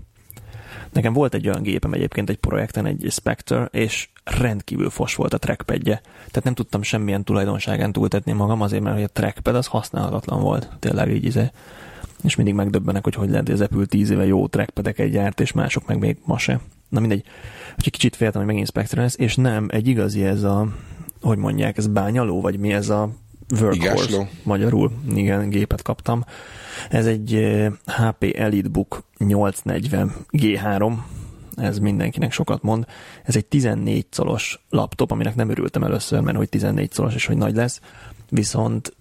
Nekem 0.92 1.12
volt 1.12 1.34
egy 1.34 1.48
olyan 1.48 1.62
gépem 1.62 1.92
egyébként 1.92 2.30
egy 2.30 2.36
projekten, 2.36 2.86
egy 2.86 3.06
Spectre, 3.10 3.68
és 3.72 4.08
rendkívül 4.24 4.90
fos 4.90 5.14
volt 5.14 5.34
a 5.34 5.38
trackpadje. 5.38 6.00
Tehát 6.16 6.44
nem 6.44 6.54
tudtam 6.54 6.82
semmilyen 6.82 7.24
tulajdonságán 7.24 7.92
túltetni 7.92 8.32
magam, 8.32 8.60
azért 8.60 8.82
mert 8.82 8.94
hogy 8.94 9.04
a 9.04 9.12
trackpad 9.12 9.54
az 9.54 9.66
használhatatlan 9.66 10.40
volt. 10.40 10.70
Tényleg 10.78 11.10
így 11.10 11.24
izé. 11.24 11.50
És 12.22 12.36
mindig 12.36 12.54
megdöbbenek, 12.54 13.04
hogy 13.04 13.14
hogy 13.14 13.30
lehet, 13.30 13.46
hogy 13.46 13.54
az 13.54 13.60
Apple 13.60 13.86
10 13.86 14.10
éve 14.10 14.26
jó 14.26 14.46
trackpadeket 14.46 15.10
gyárt, 15.10 15.40
és 15.40 15.52
mások 15.52 15.86
meg 15.86 15.98
még 15.98 16.16
ma 16.24 16.38
se. 16.38 16.60
Na 16.88 17.00
mindegy. 17.00 17.24
Úgyhogy 17.76 17.92
kicsit 17.92 18.16
féltem, 18.16 18.40
hogy 18.40 18.50
megint 18.50 18.68
Spectre 18.68 19.02
lesz, 19.02 19.16
és 19.18 19.36
nem, 19.36 19.66
egy 19.70 19.88
igazi 19.88 20.24
ez 20.24 20.42
a, 20.42 20.68
hogy 21.20 21.38
mondják, 21.38 21.76
ez 21.76 21.86
bányaló, 21.86 22.40
vagy 22.40 22.58
mi 22.58 22.72
ez 22.72 22.88
a 22.88 23.10
workhorse 23.50 23.76
Igásló. 23.76 24.28
magyarul, 24.42 24.92
igen, 25.14 25.48
gépet 25.48 25.82
kaptam. 25.82 26.24
Ez 26.90 27.06
egy 27.06 27.46
HP 27.84 28.34
EliteBook 28.36 29.04
840 29.18 30.14
G3, 30.32 30.92
ez 31.56 31.78
mindenkinek 31.78 32.32
sokat 32.32 32.62
mond. 32.62 32.86
Ez 33.24 33.36
egy 33.36 33.46
14 33.46 34.06
colos 34.16 34.64
laptop, 34.70 35.10
aminek 35.10 35.34
nem 35.34 35.50
örültem 35.50 35.82
először, 35.82 36.20
mert 36.20 36.36
hogy 36.36 36.48
14 36.48 36.94
colos 36.94 37.14
és 37.14 37.26
hogy 37.26 37.36
nagy 37.36 37.54
lesz, 37.54 37.80
viszont 38.28 38.96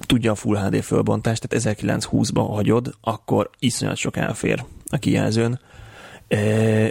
tudja 0.00 0.32
a 0.32 0.34
Full 0.34 0.56
HD 0.56 0.82
fölbontást, 0.82 1.48
tehát 1.48 1.78
1920-ba 1.78 2.46
hagyod, 2.48 2.94
akkor 3.00 3.50
iszonyat 3.58 3.96
sok 3.96 4.16
elfér 4.16 4.64
a 4.90 4.96
kijelzőn, 4.96 5.60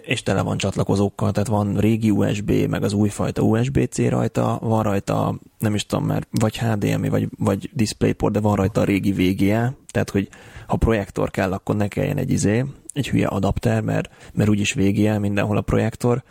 és 0.02 0.24
tele 0.24 0.42
van 0.42 0.58
csatlakozókkal, 0.58 1.32
tehát 1.32 1.48
van 1.48 1.78
régi 1.78 2.10
USB, 2.10 2.52
meg 2.52 2.84
az 2.84 2.94
újfajta 2.94 3.42
USB-C 3.42 3.98
rajta, 3.98 4.60
van 4.62 4.84
rajta, 4.84 5.40
nem 5.60 5.76
is 5.76 5.86
tudom 5.86 6.06
már, 6.06 6.28
vagy 6.32 6.58
HDMI, 6.58 7.10
vagy, 7.10 7.30
vagy 7.38 7.70
DisplayPort, 7.74 8.34
de 8.34 8.40
van 8.40 8.56
rajta 8.56 8.82
a 8.82 8.84
régi 8.84 9.12
VGA, 9.12 9.74
tehát 9.92 10.10
hogy 10.10 10.30
ha 10.68 10.76
projektor 10.76 11.32
kell, 11.32 11.54
akkor 11.54 11.76
ne 11.76 11.88
kelljen 11.88 12.18
egy 12.18 12.32
izé, 12.32 12.66
egy 12.94 13.10
hülye 13.10 13.28
adapter, 13.28 13.82
mert, 13.82 14.10
mert 14.34 14.50
úgyis 14.50 14.74
VGA 14.74 15.20
mindenhol 15.20 15.58
a 15.58 15.62
projektor. 15.62 16.24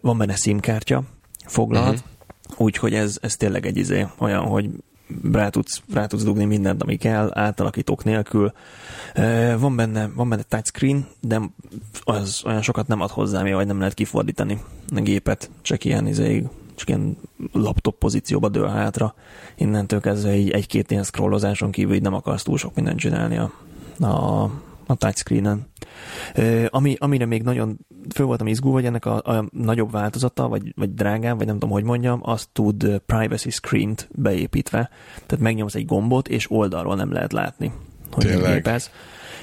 Van 0.00 0.18
benne 0.18 0.34
SIM 0.34 0.60
kártya, 0.60 1.02
foglalt, 1.46 1.94
uh-huh. 1.94 2.66
úgyhogy 2.66 2.94
ez, 2.94 3.18
ez 3.20 3.36
tényleg 3.36 3.66
egy 3.66 3.76
izé, 3.76 4.06
olyan, 4.18 4.44
hogy 4.44 4.70
rá 5.32 5.48
tudsz, 5.48 5.82
rá 5.92 6.06
tudsz 6.06 6.22
dugni 6.22 6.44
mindent, 6.44 6.82
ami 6.82 6.96
kell, 6.96 7.30
átalakítók 7.34 8.04
nélkül. 8.04 8.52
Van 9.58 9.76
benne, 9.76 10.08
van 10.14 10.28
benne 10.28 10.42
touchscreen, 10.42 11.06
de 11.20 11.40
az 12.04 12.42
olyan 12.44 12.62
sokat 12.62 12.86
nem 12.86 13.00
ad 13.00 13.10
hozzá, 13.10 13.42
mi, 13.42 13.52
vagy 13.52 13.66
nem 13.66 13.78
lehet 13.78 13.94
kifordítani 13.94 14.60
a 14.96 15.00
gépet, 15.00 15.50
csak 15.62 15.84
ilyen 15.84 16.06
izéig, 16.06 16.44
csak 16.74 16.88
ilyen 16.88 17.16
laptop 17.52 17.98
pozícióba 17.98 18.48
dől 18.48 18.68
hátra. 18.68 19.14
Innentől 19.56 20.00
kezdve 20.00 20.34
így 20.34 20.50
egy-két 20.50 20.90
ilyen 20.90 21.04
scrollozáson 21.04 21.70
kívül 21.70 21.94
így 21.94 22.02
nem 22.02 22.14
akarsz 22.14 22.42
túl 22.42 22.58
sok 22.58 22.74
mindent 22.74 22.98
csinálni 22.98 23.36
a, 23.36 23.52
a, 24.06 24.50
a 24.86 24.94
touchscreenen. 24.94 25.66
Ami, 26.68 26.96
amire 26.98 27.26
még 27.26 27.42
nagyon 27.42 27.78
föl 28.14 28.26
voltam 28.26 28.46
izgulva, 28.46 28.76
hogy 28.76 28.86
ennek 28.86 29.04
a, 29.04 29.16
a 29.16 29.44
nagyobb 29.50 29.90
változata, 29.90 30.48
vagy, 30.48 30.72
vagy 30.76 30.94
drágább, 30.94 31.36
vagy 31.36 31.46
nem 31.46 31.58
tudom, 31.58 31.70
hogy 31.70 31.84
mondjam, 31.84 32.20
az 32.22 32.48
tud 32.52 33.00
privacy 33.06 33.50
screen-t 33.50 34.08
beépítve. 34.12 34.90
Tehát 35.26 35.44
megnyomsz 35.44 35.74
egy 35.74 35.86
gombot, 35.86 36.28
és 36.28 36.50
oldalról 36.50 36.94
nem 36.96 37.12
lehet 37.12 37.32
látni, 37.32 37.72
hogy 38.10 38.26
gépelsz. 38.26 38.90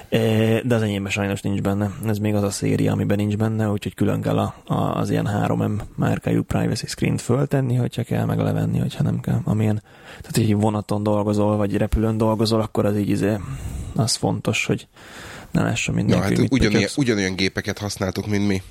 Ö, 0.09 0.57
De 0.63 0.75
az 0.75 0.81
enyémben 0.81 1.11
sajnos 1.11 1.41
nincs 1.41 1.61
benne. 1.61 1.91
Ez 2.07 2.17
még 2.17 2.35
az 2.35 2.43
a 2.43 2.49
széria, 2.49 2.91
amiben 2.91 3.17
nincs 3.17 3.37
benne, 3.37 3.69
úgyhogy 3.69 3.93
külön 3.93 4.21
kell 4.21 4.37
a, 4.37 4.55
a, 4.65 4.73
az 4.73 5.09
ilyen 5.09 5.29
3M 5.31 5.81
márkájú 5.95 6.43
privacy 6.43 6.87
screen-t 6.87 7.21
föltenni, 7.21 7.75
hogyha 7.75 8.03
kell, 8.03 8.25
meg 8.25 8.39
levenni, 8.39 8.79
hogyha 8.79 9.03
nem 9.03 9.19
kell. 9.19 9.39
Amilyen, 9.43 9.81
tehát 10.21 10.37
így 10.37 10.55
vonaton 10.55 11.03
dolgozol, 11.03 11.57
vagy 11.57 11.77
repülőn 11.77 12.17
dolgozol, 12.17 12.61
akkor 12.61 12.85
az 12.85 12.97
így 12.97 13.09
izé, 13.09 13.35
az 13.95 14.15
fontos, 14.15 14.65
hogy 14.65 14.87
ne 15.51 15.61
lássa 15.63 15.91
Ja, 15.91 15.97
mindenki, 15.97 16.21
hát 16.23 16.31
hogy 16.31 16.39
mit 16.41 16.51
ugyanilyen, 16.53 16.89
ugyanolyan 16.95 17.35
gépeket 17.35 17.77
használtuk, 17.77 18.27
mint 18.27 18.47
mi. 18.47 18.61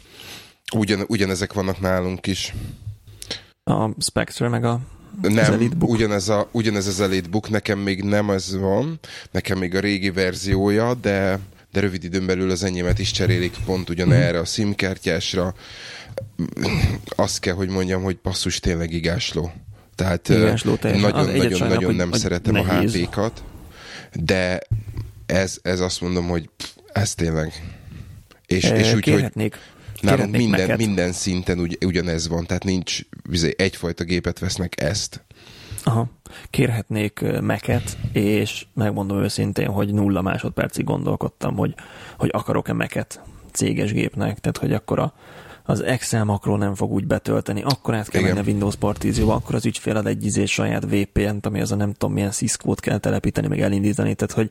Ugyan, 0.76 1.04
ugyanezek 1.06 1.52
vannak 1.52 1.80
nálunk 1.80 2.26
is. 2.26 2.54
A 3.64 4.02
Spectre 4.02 4.48
meg 4.48 4.64
a 4.64 4.80
Nem, 5.22 5.70
ugyanez, 5.78 6.28
a, 6.28 6.48
ugyanez 6.52 6.86
az 6.86 7.00
EliteBook, 7.00 7.48
nekem 7.50 7.78
még 7.78 8.02
nem 8.02 8.30
ez 8.30 8.56
van, 8.56 8.98
nekem 9.30 9.58
még 9.58 9.74
a 9.74 9.80
régi 9.80 10.10
verziója, 10.10 10.94
de, 10.94 11.38
de 11.72 11.80
rövid 11.80 12.04
időn 12.04 12.26
belül 12.26 12.50
az 12.50 12.62
enyémet 12.64 12.98
is 12.98 13.10
cserélik 13.10 13.56
pont 13.64 13.90
ugyanerre 13.90 14.38
a 14.38 14.44
SIM-kártyásra. 14.44 15.54
Azt 17.16 17.38
kell, 17.40 17.54
hogy 17.54 17.68
mondjam, 17.68 18.02
hogy 18.02 18.16
passzus 18.16 18.60
tényleg 18.60 18.92
igásló. 18.92 19.52
Tehát 19.94 20.28
ö, 20.28 20.38
Igásló 20.42 20.74
teljesen. 20.74 21.12
Az 21.12 21.26
egyet 21.26 21.36
nagyon-nagyon 21.36 21.58
sajnálom, 21.58 21.74
nagyon 21.74 21.88
hogy- 21.88 21.96
nem 21.98 22.10
hogy 22.10 22.18
szeretem 22.18 22.54
a 22.54 22.62
nehéz. 22.62 22.94
HP-kat, 22.94 23.42
de 24.12 24.60
ez, 25.32 25.58
ez 25.62 25.80
azt 25.80 26.00
mondom, 26.00 26.28
hogy 26.28 26.50
ez 26.92 27.14
tényleg. 27.14 27.52
És, 28.46 28.64
Eh, 28.64 28.78
és 28.78 28.86
úgy, 28.86 28.92
hogy 28.92 29.02
kérhetnék, 29.02 29.56
Nálunk 30.00 30.20
kérhetnék 30.30 30.40
minden, 30.48 30.60
Mac-et. 30.60 30.86
minden 30.86 31.12
szinten 31.12 31.58
ugy, 31.58 31.78
ugyanez 31.84 32.28
van, 32.28 32.46
tehát 32.46 32.64
nincs 32.64 33.00
izé, 33.30 33.54
egyfajta 33.56 34.04
gépet 34.04 34.38
vesznek 34.38 34.80
ezt. 34.80 35.24
Aha. 35.84 36.10
Kérhetnék 36.50 37.20
ö, 37.20 37.40
Mac-et, 37.40 37.96
és 38.12 38.66
megmondom 38.74 39.22
őszintén, 39.22 39.68
hogy 39.68 39.92
nulla 39.92 40.22
másodpercig 40.22 40.84
gondolkodtam, 40.84 41.56
hogy, 41.56 41.74
hogy 42.18 42.30
akarok-e 42.32 42.72
Mac-et 42.72 43.20
céges 43.52 43.92
gépnek, 43.92 44.38
tehát 44.38 44.58
hogy 44.58 44.72
akkor 44.72 44.98
a, 44.98 45.14
az 45.72 45.82
Excel 45.82 46.24
makro 46.24 46.56
nem 46.56 46.74
fog 46.74 46.92
úgy 46.92 47.06
betölteni, 47.06 47.62
akkor 47.62 47.94
át 47.94 48.08
kell 48.08 48.20
Igen. 48.20 48.34
menni 48.34 48.46
a 48.46 48.50
Windows 48.50 48.76
Partizióba, 48.76 49.34
akkor 49.34 49.54
az 49.54 49.66
ügyfél 49.66 49.96
ad 49.96 50.06
egy 50.06 50.24
izé 50.24 50.44
saját 50.44 50.84
VPN-t, 50.84 51.46
ami 51.46 51.60
az 51.60 51.72
a 51.72 51.74
nem 51.74 51.92
tudom 51.92 52.14
milyen 52.14 52.30
Cisco-t 52.30 52.80
kell 52.80 52.98
telepíteni, 52.98 53.46
meg 53.46 53.60
elindítani, 53.60 54.14
tehát 54.14 54.34
hogy, 54.34 54.50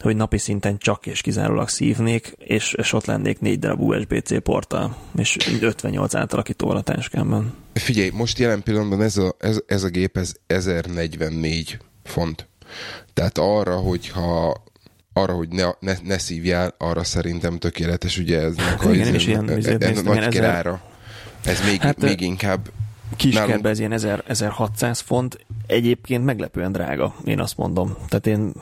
hogy 0.00 0.16
napi 0.16 0.38
szinten 0.38 0.78
csak 0.78 1.06
és 1.06 1.20
kizárólag 1.20 1.68
szívnék, 1.68 2.34
és, 2.38 2.72
és 2.72 2.92
ott 2.92 3.04
lennék 3.04 3.40
négy 3.40 3.58
darab 3.58 3.80
USB-C 3.80 4.42
porttal, 4.42 4.96
és 5.16 5.36
58 5.60 6.14
átalakítóval 6.14 6.76
a 6.76 6.82
táskámban. 6.82 7.54
Figyelj, 7.72 8.10
most 8.10 8.38
jelen 8.38 8.62
pillanatban 8.62 9.02
ez 9.02 9.16
a, 9.16 9.34
ez, 9.38 9.60
ez 9.66 9.82
a 9.82 9.88
gép 9.88 10.16
ez 10.16 10.34
1044 10.46 11.78
font. 12.04 12.48
Tehát 13.14 13.38
arra, 13.38 13.76
hogyha 13.76 14.62
arra, 15.14 15.32
hogy 15.32 15.48
ne, 15.48 15.64
ne, 15.80 15.94
ne 16.02 16.18
szívjál, 16.18 16.74
arra 16.78 17.04
szerintem 17.04 17.58
tökéletes, 17.58 18.18
ugye 18.18 18.40
ez 18.40 18.56
hát 18.56 18.82
igen, 18.82 19.06
én 19.06 19.14
is 19.14 19.26
ilyen, 19.26 19.50
ez, 19.50 19.56
ezért 19.56 19.82
ez 19.82 19.88
néztem, 19.88 20.04
nagy 20.04 20.16
ilyen 20.16 20.30
királyra. 20.30 20.82
Ez 21.44 21.60
még, 21.64 21.80
Hát, 21.80 22.00
még 22.00 22.20
inkább 22.20 22.70
Kiskerbe 23.16 23.68
ez 23.68 23.78
ilyen 23.78 23.92
1000, 23.92 24.22
1600 24.26 25.00
font, 25.00 25.46
egyébként 25.66 26.24
meglepően 26.24 26.72
drága, 26.72 27.14
én 27.24 27.40
azt 27.40 27.56
mondom. 27.56 27.96
Tehát 28.08 28.26
én 28.26 28.52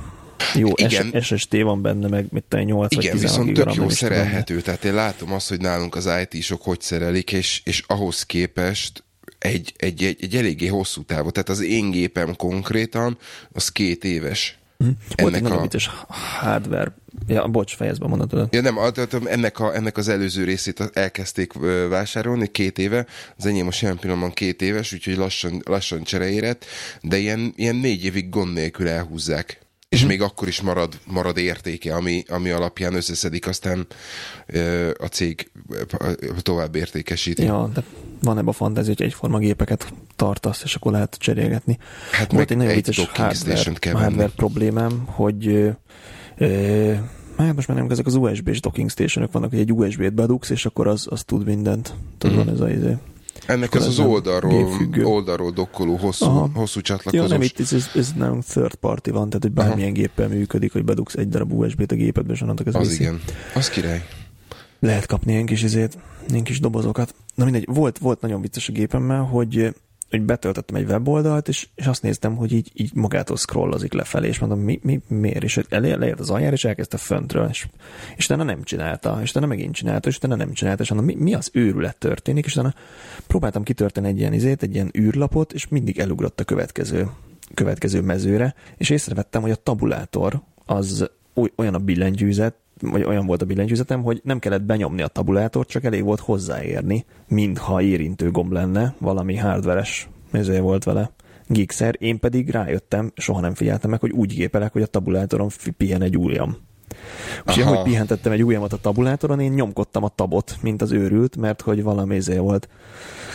jó, 0.55 0.71
Igen. 0.75 1.21
SST 1.21 1.63
van 1.63 1.83
benne, 1.83 2.09
meg 2.09 2.27
mit 2.31 2.45
tudom, 2.49 2.65
8 2.65 2.95
vagy 2.95 3.05
Igen, 3.05 3.17
16 3.17 3.47
viszont 3.47 3.67
tök 3.67 3.83
jó 3.83 3.89
szerelhető. 3.89 4.61
Tehát 4.61 4.85
én 4.85 4.95
látom 4.95 5.33
azt, 5.33 5.49
hogy 5.49 5.61
nálunk 5.61 5.95
az 5.95 6.09
IT-sok 6.29 6.63
hogy 6.63 6.81
szerelik, 6.81 7.33
és, 7.33 7.61
és 7.65 7.85
ahhoz 7.87 8.23
képest 8.23 9.05
egy, 9.39 9.75
egy, 9.77 10.05
egy, 10.05 10.17
egy 10.21 10.37
eléggé 10.37 10.67
hosszú 10.67 11.03
távú. 11.03 11.31
Tehát 11.31 11.49
az 11.49 11.61
én 11.61 11.91
gépem 11.91 12.37
konkrétan, 12.37 13.19
az 13.53 13.69
két 13.69 14.05
éves. 14.05 14.59
Volt 14.83 14.95
egy 15.15 15.27
Ennek 15.27 15.43
nagyon 15.43 15.59
a, 15.59 15.61
vicces 15.61 15.91
hardware. 16.09 16.95
Ja, 17.27 17.49
bocs, 17.49 17.77
fejezd 17.77 18.01
be 18.01 18.07
mondatod. 18.07 18.49
Ja 18.51 18.61
nem, 18.61 18.79
ennek, 19.25 19.59
a, 19.59 19.75
ennek 19.75 19.97
az 19.97 20.09
előző 20.09 20.45
részét 20.45 20.91
elkezdték 20.93 21.53
vásárolni 21.89 22.51
két 22.51 22.79
éve, 22.79 23.07
az 23.37 23.47
enyém 23.47 23.65
most 23.65 23.81
jelen 23.81 23.99
pillanatban 23.99 24.31
két 24.33 24.63
éves, 24.63 24.93
úgyhogy 24.93 25.17
lassan, 25.17 25.63
lassan 25.65 26.03
csereérett, 26.03 26.65
de 27.03 27.17
ilyen, 27.19 27.53
ilyen 27.57 27.77
négy 27.77 28.05
évig 28.05 28.29
gond 28.29 28.53
nélkül 28.53 28.89
elhúzzák. 28.89 29.61
És 29.89 30.01
Mhm. 30.01 30.09
még 30.09 30.23
akkor 30.23 30.49
is 30.49 30.61
marad, 30.61 30.99
marad 31.07 31.37
értéke, 31.39 31.95
ami, 31.95 32.25
ami 32.29 32.51
alapján 32.51 32.95
összeszedik, 32.95 33.47
aztán 33.47 33.87
ö, 34.47 34.91
a 34.99 35.07
cég 35.07 35.51
tovább 36.43 36.75
értékesíti. 36.75 37.43
Ja, 37.43 37.71
de 37.75 37.83
van 38.23 38.37
ebben 38.37 38.49
a 38.49 38.53
fantázia, 38.53 38.95
hogy 38.97 39.07
egyforma 39.07 39.39
gépeket 39.39 39.93
tartasz, 40.17 40.63
és 40.65 40.75
akkor 40.75 40.93
lehet 40.93 41.17
cserélgetni. 41.21 41.79
Hát 42.13 42.33
Volt 42.33 42.51
egy 42.51 42.57
nagyon 42.57 42.75
vicces 42.75 42.97
hardware, 42.97 43.35
station 43.35 43.75
kell 43.75 43.95
hardware 43.95 44.31
problémám, 44.37 45.03
hogy 45.07 45.47
ö, 45.47 45.69
ö, 46.37 46.93
hát 47.39 47.55
most 47.55 47.69
már 47.69 47.77
nem 47.77 47.91
ezek 47.91 48.07
az 48.07 48.15
USB-s 48.15 48.61
docking 48.61 48.91
stationok 48.91 49.33
vannak, 49.33 49.51
hogy 49.51 49.59
egy 49.59 49.73
USB-t 49.73 50.15
bedugsz, 50.15 50.51
és 50.51 50.67
akkor 50.67 50.87
az, 50.87 51.07
az 51.11 51.23
tud 51.25 51.45
mindent. 51.47 51.95
Tudod, 52.19 52.37
Mhm. 52.37 52.45
van 52.47 52.55
ez 52.55 52.61
a 52.61 52.71
izé. 52.71 52.97
Ennek 53.47 53.75
az 53.75 53.81
ez 53.83 53.87
az 53.89 53.97
nem 53.97 54.09
oldalról, 54.09 54.51
gépfüggő. 54.65 55.05
oldalról 55.05 55.51
dokkoló 55.51 55.97
hosszú, 55.97 56.25
Aha. 56.25 56.51
hosszú 56.55 56.79
Ja, 56.79 56.83
csatlakozós. 56.85 57.29
nem, 57.31 57.43
itt 57.43 57.61
ez, 57.61 57.73
ez, 57.95 58.13
nálunk 58.17 58.45
third 58.45 58.75
party 58.75 59.11
van, 59.11 59.27
tehát 59.29 59.43
hogy 59.43 59.53
bármilyen 59.53 59.93
géppel 59.93 60.29
működik, 60.29 60.73
hogy 60.73 60.85
bedugsz 60.85 61.15
egy 61.15 61.29
darab 61.29 61.53
USB-t 61.53 61.93
a 61.93 61.95
gépedbe, 61.95 62.33
és 62.33 62.41
onnantól 62.41 62.67
ez 62.67 62.75
az 62.75 62.89
viszi. 62.89 63.01
igen. 63.03 63.21
Az 63.55 63.69
király. 63.69 64.05
Lehet 64.81 65.07
kapni 65.07 65.33
ilyen 65.33 65.47
kis 65.47 65.63
izét, 65.63 65.99
ilyen 66.29 66.45
kis 66.45 66.61
dobozokat. 66.61 67.15
Na 67.35 67.45
mindegy, 67.45 67.67
volt, 67.67 67.99
volt 67.99 68.21
nagyon 68.21 68.41
vicces 68.41 68.69
a 68.69 68.73
gépemmel, 68.73 69.23
hogy, 69.23 69.75
hogy 70.11 70.23
betöltöttem 70.23 70.77
egy 70.77 70.89
weboldalt, 70.89 71.49
és, 71.49 71.69
és 71.75 71.87
azt 71.87 72.03
néztem, 72.03 72.37
hogy 72.37 72.53
így, 72.53 72.71
így 72.75 72.95
magától 72.95 73.37
scrollozik 73.37 73.93
lefelé, 73.93 74.29
és 74.29 74.39
mondom, 74.39 74.61
mi, 74.61 74.81
mi 74.83 75.01
miért? 75.09 75.43
És 75.43 75.61
elé, 75.69 75.93
leért 75.93 76.21
az 76.21 76.31
aljára, 76.31 76.55
és 76.55 76.65
elkezdte 76.65 76.97
föntről, 76.97 77.49
és, 77.49 77.67
és 78.17 78.25
utána 78.25 78.43
nem 78.43 78.63
csinálta, 78.63 79.19
és 79.23 79.31
utána 79.31 79.47
megint 79.47 79.75
csinálta, 79.75 80.09
és 80.09 80.17
utána 80.17 80.35
nem 80.35 80.53
csinálta, 80.53 80.83
és 80.83 80.91
mondom, 80.91 81.07
mi, 81.07 81.23
mi 81.23 81.35
az 81.35 81.51
őrület 81.53 81.97
történik, 81.97 82.45
és 82.45 82.53
utána 82.53 82.75
próbáltam 83.27 83.63
kitörteni 83.63 84.09
egy 84.09 84.19
ilyen 84.19 84.33
izét, 84.33 84.63
egy 84.63 84.75
ilyen 84.75 84.91
űrlapot, 84.99 85.53
és 85.53 85.69
mindig 85.69 85.99
elugrott 85.99 86.41
a 86.41 86.45
következő, 86.45 87.09
következő 87.55 88.01
mezőre, 88.01 88.55
és 88.77 88.91
észrevettem, 88.91 89.43
hogy 89.43 89.51
a 89.51 89.57
tabulátor 89.57 90.41
az 90.67 91.11
oly- 91.35 91.53
olyan 91.57 91.75
a 91.75 91.79
billentyűzet, 91.79 92.55
vagy 92.83 93.05
olyan 93.05 93.27
volt 93.27 93.43
a 93.43 93.45
billentyűzetem, 93.45 94.03
hogy 94.03 94.21
nem 94.25 94.39
kellett 94.39 94.63
benyomni 94.63 95.03
a 95.03 95.07
tabulátort, 95.07 95.69
csak 95.69 95.85
elég 95.85 96.05
volt 96.05 96.21
hozzáérni, 96.21 97.05
mintha 97.29 97.83
érintő 97.83 98.31
gomb 98.31 98.53
lenne, 98.53 98.95
valami 98.99 99.37
hardveres 99.37 100.09
mezője 100.31 100.61
volt 100.61 100.85
vele 100.85 101.11
gigszer, 101.47 101.97
én 101.99 102.19
pedig 102.19 102.51
rájöttem, 102.51 103.13
soha 103.17 103.41
nem 103.41 103.55
figyeltem 103.55 103.91
meg, 103.91 104.01
hogy 104.01 104.11
úgy 104.11 104.35
gépelek, 104.35 104.73
hogy 104.73 104.83
a 104.83 104.87
tabulátoron 104.87 105.49
pihen 105.77 106.03
egy 106.03 106.19
ujjam. 106.19 106.57
Úgyhogy 107.47 107.63
ahogy 107.63 107.83
pihentettem 107.83 108.33
egy 108.33 108.45
ujjamat 108.45 108.73
a 108.73 108.77
tabulátoron, 108.77 109.41
én 109.41 109.53
nyomkodtam 109.53 110.05
a 110.05 110.09
tabot, 110.09 110.57
mint 110.61 110.83
az 110.83 110.93
őrült, 110.93 111.37
mert 111.37 111.61
hogy 111.61 111.83
valami 111.83 112.15
izé 112.15 112.37
volt 112.37 112.69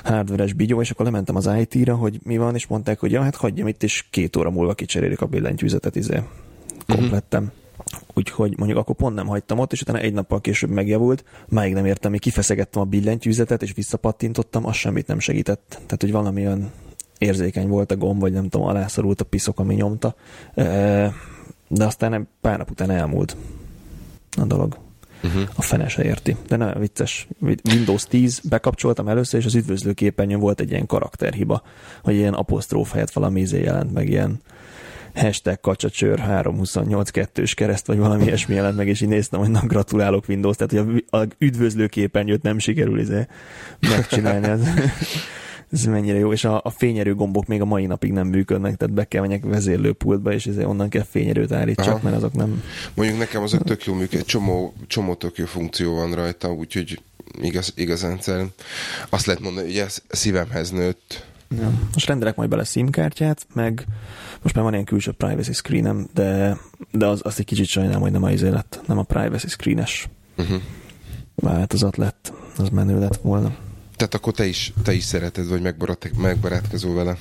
hardveres 0.03 0.53
bigyó, 0.53 0.81
és 0.81 0.91
akkor 0.91 1.05
lementem 1.05 1.35
az 1.35 1.49
IT-ra, 1.59 1.95
hogy 1.95 2.19
mi 2.23 2.37
van, 2.37 2.55
és 2.55 2.67
mondták, 2.67 2.99
hogy 2.99 3.11
ja, 3.11 3.21
hát 3.21 3.35
hagyjam 3.35 3.67
itt, 3.67 3.83
és 3.83 4.05
két 4.09 4.35
óra 4.35 4.49
múlva 4.49 4.73
kicserélik 4.73 5.21
a 5.21 5.25
billentyűzetet, 5.25 5.95
izé, 5.95 6.21
komplettem. 6.87 7.51
Úgyhogy 8.13 8.57
mondjuk 8.57 8.79
akkor 8.79 8.95
pont 8.95 9.15
nem 9.15 9.27
hagytam 9.27 9.59
ott, 9.59 9.71
és 9.71 9.81
utána 9.81 9.99
egy 9.99 10.13
nappal 10.13 10.41
később 10.41 10.69
megjavult, 10.69 11.23
máig 11.47 11.73
nem 11.73 11.85
értem, 11.85 12.11
hogy 12.11 12.19
kifeszegettem 12.19 12.81
a 12.81 12.85
billentyűzetet, 12.85 13.63
és 13.63 13.73
visszapattintottam, 13.73 14.65
az 14.65 14.75
semmit 14.75 15.07
nem 15.07 15.19
segített. 15.19 15.69
Tehát, 15.69 16.01
hogy 16.01 16.11
valami 16.11 16.45
olyan 16.45 16.71
érzékeny 17.17 17.67
volt 17.67 17.91
a 17.91 17.97
gomb, 17.97 18.19
vagy 18.19 18.31
nem 18.31 18.49
tudom, 18.49 18.67
alászorult 18.67 19.21
a 19.21 19.25
piszok, 19.25 19.59
ami 19.59 19.75
nyomta. 19.75 20.15
De 21.67 21.85
aztán 21.85 22.13
egy 22.13 22.25
pár 22.41 22.57
nap 22.57 22.69
után 22.71 22.89
elmúlt 22.89 23.35
a 24.37 24.45
dolog. 24.45 24.77
Uh-huh. 25.23 25.41
A 25.55 25.61
fene 25.61 25.87
se 25.87 26.03
érti. 26.03 26.35
De 26.47 26.55
nem, 26.55 26.79
vicces. 26.79 27.27
Windows 27.65 28.05
10 28.05 28.39
bekapcsoltam 28.39 29.07
először, 29.07 29.39
és 29.39 29.45
az 29.45 29.55
üdvözlő 29.55 29.93
képernyőn 29.93 30.39
volt 30.39 30.59
egy 30.59 30.71
ilyen 30.71 30.85
karakterhiba, 30.85 31.61
hogy 32.03 32.15
ilyen 32.15 32.33
apostróf 32.33 32.91
helyett 32.91 33.11
valami 33.11 33.41
izé 33.41 33.61
jelent 33.61 33.93
meg, 33.93 34.09
ilyen 34.09 34.41
hashtag 35.17 35.59
kacsacsőr 35.59 36.19
328 36.19 37.09
2 37.09 37.43
kereszt, 37.55 37.87
vagy 37.87 37.97
valami 37.97 38.23
ilyesmi 38.23 38.55
jelent 38.55 38.75
meg, 38.75 38.87
és 38.87 39.01
így 39.01 39.07
néztem, 39.07 39.39
hogy 39.39 39.49
na, 39.49 39.61
gratulálok 39.65 40.27
Windows, 40.27 40.55
tehát 40.55 40.85
hogy 40.85 41.05
a, 41.09 41.17
a 41.17 41.27
üdvözlő 41.37 41.87
képernyőt 41.87 42.41
nem 42.41 42.59
sikerül 42.59 42.99
izé 42.99 43.27
megcsinálni. 43.79 44.47
Ez, 44.47 44.61
ez 45.71 45.85
mennyire 45.85 46.17
jó, 46.17 46.31
és 46.31 46.43
a, 46.43 46.61
a 46.63 46.69
fényerő 46.69 47.15
gombok 47.15 47.47
még 47.47 47.61
a 47.61 47.65
mai 47.65 47.85
napig 47.85 48.11
nem 48.11 48.27
működnek, 48.27 48.75
tehát 48.75 48.93
be 48.93 49.03
kell 49.03 49.21
menjek 49.21 49.43
vezérlőpultba, 49.43 50.33
és 50.33 50.45
izé 50.45 50.63
onnan 50.63 50.89
kell 50.89 51.05
fényerőt 51.09 51.51
állítsak, 51.51 51.87
Aha. 51.87 51.99
mert 52.03 52.15
azok 52.15 52.33
nem... 52.33 52.63
Mondjuk 52.93 53.17
nekem 53.17 53.41
azok 53.41 53.63
tök 53.63 53.85
jó 53.85 53.93
működik, 53.93 54.25
csomó, 54.25 54.73
csomó 54.87 55.15
tök 55.15 55.37
jó 55.37 55.45
funkció 55.45 55.95
van 55.95 56.13
rajta, 56.13 56.53
úgyhogy 56.53 56.99
igaz, 57.41 57.73
igazán 57.75 58.17
szerint 58.21 58.53
azt 59.09 59.25
lehet 59.25 59.41
mondani, 59.41 59.67
hogy 59.67 59.77
ez 59.77 60.01
szívemhez 60.07 60.71
nőtt. 60.71 61.25
Ja. 61.49 61.71
Most 61.93 62.07
rendelek 62.07 62.35
majd 62.35 62.49
bele 62.49 62.63
SIM 62.63 62.89
kártyát, 62.89 63.47
meg 63.53 63.85
most 64.41 64.55
már 64.55 64.63
van 64.63 64.73
ilyen 64.73 64.85
külső 64.85 65.11
privacy 65.11 65.53
screenem, 65.53 66.07
de, 66.13 66.57
de 66.91 67.05
az, 67.05 67.21
azt 67.23 67.39
egy 67.39 67.45
kicsit 67.45 67.65
sajnálom, 67.65 68.01
hogy 68.01 68.11
nem 68.11 68.23
a 68.23 68.31
izé 68.31 68.49
lett, 68.49 68.81
nem 68.85 68.97
a 68.97 69.03
privacy 69.03 69.47
screenes 69.47 70.09
Uh-huh. 70.37 70.61
változat 71.35 71.97
lett, 71.97 72.33
az 72.57 72.69
menő 72.69 72.99
lett 72.99 73.17
volna. 73.17 73.55
Tehát 73.95 74.13
akkor 74.13 74.33
te 74.33 74.45
is, 74.45 74.73
te 74.83 74.93
is 74.93 75.03
szereted, 75.03 75.47
vagy 75.47 75.61
megbarát, 75.61 76.11
megbarátkozol 76.17 76.93
vele. 76.93 77.17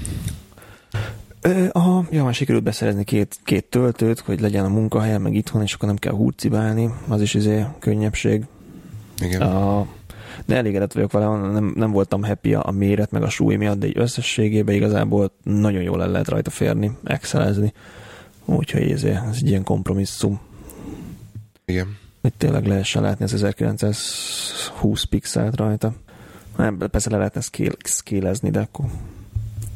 Ö, 1.41 1.67
aha, 1.73 2.07
ja, 2.11 2.25
már 2.25 2.35
sikerült 2.35 2.65
beszerezni 2.65 3.05
két, 3.05 3.37
két 3.45 3.65
töltőt, 3.65 4.21
hogy 4.21 4.41
legyen 4.41 4.65
a 4.65 4.69
munkahelyen, 4.69 5.21
meg 5.21 5.35
itthon, 5.35 5.63
és 5.63 5.73
akkor 5.73 5.89
nem 5.89 5.97
kell 5.97 6.13
húrcibálni, 6.13 6.91
az 7.09 7.21
is 7.21 7.35
izé 7.35 7.65
könnyebbség. 7.79 8.45
Igen. 9.21 9.43
A, 9.43 9.87
de 10.47 10.57
elégedett 10.57 10.93
vagyok 10.93 11.13
vele, 11.13 11.51
nem, 11.51 11.73
nem 11.77 11.91
voltam 11.91 12.25
happy 12.25 12.55
a, 12.55 12.67
a 12.67 12.71
méret, 12.71 13.11
meg 13.11 13.23
a 13.23 13.29
súly 13.29 13.57
miatt, 13.57 13.79
de 13.79 13.87
egy 13.87 13.99
összességében 13.99 14.75
igazából 14.75 15.33
nagyon 15.43 15.83
jól 15.83 16.03
el 16.03 16.11
lehet 16.11 16.29
rajta 16.29 16.51
férni, 16.51 16.91
excelezni. 17.05 17.73
Úgyhogy 18.45 18.89
izé, 18.89 19.11
ez 19.11 19.37
egy 19.41 19.49
ilyen 19.49 19.63
kompromisszum. 19.63 20.41
Igen. 21.65 21.97
hogy 22.23 22.33
tényleg 22.37 22.67
lehessen 22.67 23.03
látni 23.03 23.25
az 23.25 23.33
1920 23.33 25.05
pixelt 25.05 25.57
rajta. 25.57 25.93
Nem, 26.57 26.79
persze 26.79 27.11
le 27.11 27.17
lehetne 27.17 27.41
scale-ezni, 27.85 28.51
de 28.51 28.61
akkor, 28.61 28.85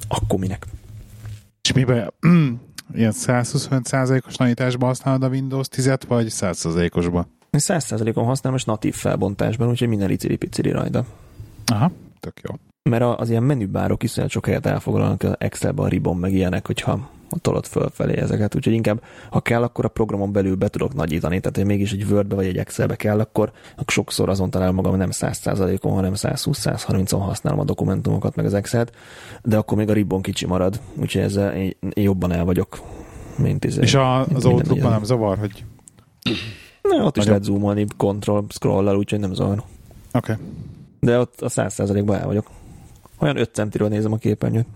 akkor 0.08 0.38
minek? 0.38 0.66
És 1.62 1.72
miben 1.72 2.12
ilyen 2.94 3.12
125%-os 3.16 4.36
nagyításban 4.36 4.88
használod 4.88 5.22
a 5.22 5.28
Windows 5.28 5.66
10-et, 5.76 6.02
vagy 6.08 6.26
100%-osban? 6.30 7.26
Én 7.50 7.60
100%-on 7.60 8.24
használom, 8.24 8.58
és 8.58 8.64
natív 8.64 8.94
felbontásban, 8.94 9.68
úgyhogy 9.68 9.88
minden 9.88 10.08
riciri-piciri 10.08 10.70
rajta. 10.70 11.04
Aha, 11.66 11.90
tök 12.20 12.40
jó. 12.42 12.54
Mert 12.82 13.02
a- 13.02 13.18
az 13.18 13.30
ilyen 13.30 13.42
menübárok 13.42 14.02
iszonyat 14.02 14.30
sok 14.30 14.46
helyet 14.46 14.66
elfoglalnak 14.66 15.22
az 15.22 15.34
Excelben 15.38 15.84
a 15.84 15.88
ribon, 15.88 16.16
meg 16.16 16.32
ilyenek, 16.32 16.66
hogyha 16.66 17.10
tolod 17.42 17.66
fölfelé 17.66 18.16
ezeket. 18.16 18.54
Úgyhogy 18.54 18.72
inkább, 18.72 19.02
ha 19.30 19.40
kell, 19.40 19.62
akkor 19.62 19.84
a 19.84 19.88
programon 19.88 20.32
belül 20.32 20.54
be 20.54 20.68
tudok 20.68 20.94
nagyítani. 20.94 21.40
Tehát, 21.40 21.56
hogy 21.56 21.66
mégis 21.66 21.92
egy 21.92 22.04
Wordbe 22.10 22.34
vagy 22.34 22.46
egy 22.46 22.56
Excelbe 22.56 22.96
kell, 22.96 23.20
akkor, 23.20 23.52
sokszor 23.86 24.28
azon 24.28 24.50
találom 24.50 24.74
magam, 24.74 24.96
nem 24.96 25.10
100%-on, 25.12 25.92
hanem 25.92 26.12
120-130-on 26.14 27.20
használom 27.20 27.58
a 27.58 27.64
dokumentumokat, 27.64 28.36
meg 28.36 28.44
az 28.44 28.54
Excel-t, 28.54 28.92
de 29.42 29.56
akkor 29.56 29.76
még 29.78 29.88
a 29.88 29.92
ribon 29.92 30.22
kicsi 30.22 30.46
marad. 30.46 30.80
Úgyhogy 30.96 31.22
ezzel 31.22 31.54
én, 31.56 31.76
jobban 31.94 32.32
el 32.32 32.44
vagyok, 32.44 32.80
mint 33.36 33.64
izé. 33.64 33.80
És 33.80 33.94
a, 33.94 34.20
az 34.20 34.44
ilyen. 34.44 34.90
nem 34.90 35.04
zavar, 35.04 35.38
hogy 35.38 35.64
Na, 36.98 37.04
ott 37.04 37.16
is 37.16 37.24
lehet 37.24 37.42
zoomolni, 37.42 37.86
control, 37.96 38.44
scroll 38.48 38.94
úgyhogy 38.96 39.20
nem 39.20 39.34
zavar. 39.34 39.62
oké. 40.12 40.32
Okay. 40.32 40.44
De 41.00 41.18
ott 41.18 41.40
a 41.40 41.48
100%-ban 41.48 42.16
el 42.16 42.26
vagyok. 42.26 42.50
Olyan 43.18 43.36
5 43.36 43.54
centiről 43.54 43.88
nézem 43.88 44.12
a 44.12 44.16
képernyőt. 44.16 44.66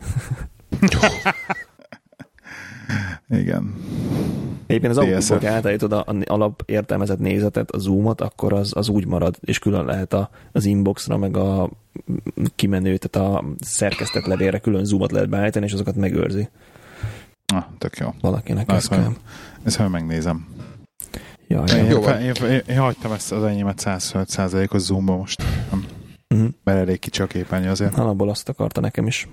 Igen. 3.29 3.75
Egyébként 4.67 4.97
az 4.97 5.05
DSF. 5.05 5.31
autók 5.31 5.49
átállítod 5.49 5.93
a, 5.93 6.05
a 6.07 6.15
alap 6.25 6.62
értelmezett 6.67 7.19
nézetet, 7.19 7.71
a 7.71 7.79
zoomot, 7.79 8.21
akkor 8.21 8.53
az, 8.53 8.73
az 8.77 8.89
úgy 8.89 9.07
marad, 9.07 9.37
és 9.41 9.59
külön 9.59 9.85
lehet 9.85 10.12
a, 10.12 10.31
az 10.53 10.65
inboxra, 10.65 11.17
meg 11.17 11.37
a 11.37 11.71
kimenő, 12.55 12.97
tehát 12.97 13.31
a 13.31 13.45
szerkesztett 13.61 14.25
levélre 14.25 14.59
külön 14.59 14.85
zoomot 14.85 15.12
lehet 15.12 15.29
beállítani, 15.29 15.65
és 15.65 15.73
azokat 15.73 15.97
megőrzi 15.97 16.49
Ah, 17.55 17.65
tök 17.79 17.97
jó. 17.97 18.15
valakinek. 18.21 18.67
Na, 18.67 18.75
Ez 18.75 18.89
kell. 18.89 19.12
ezt 19.65 19.79
majd 19.79 19.91
megnézem. 19.91 20.47
Ja, 21.49 21.63
Én, 21.63 21.85
Jó 21.85 21.97
én, 21.97 22.03
van. 22.03 22.21
én, 22.21 22.33
én, 22.51 22.63
én, 22.67 22.79
hagytam 22.79 23.13
ezt 23.13 23.33
az 23.33 23.43
enyémet 23.45 23.83
105%-os 23.85 24.81
zoomba 24.81 25.17
most. 25.17 25.43
Mhm. 26.29 26.47
mert 26.65 26.79
elég 26.79 26.99
kicsi 26.99 27.23
a 27.23 27.27
képernyő 27.27 27.71
azért. 27.71 27.99
Alapból 27.99 28.31
azt 28.31 28.49
akarta 28.49 28.81
nekem 28.81 29.07
is. 29.07 29.29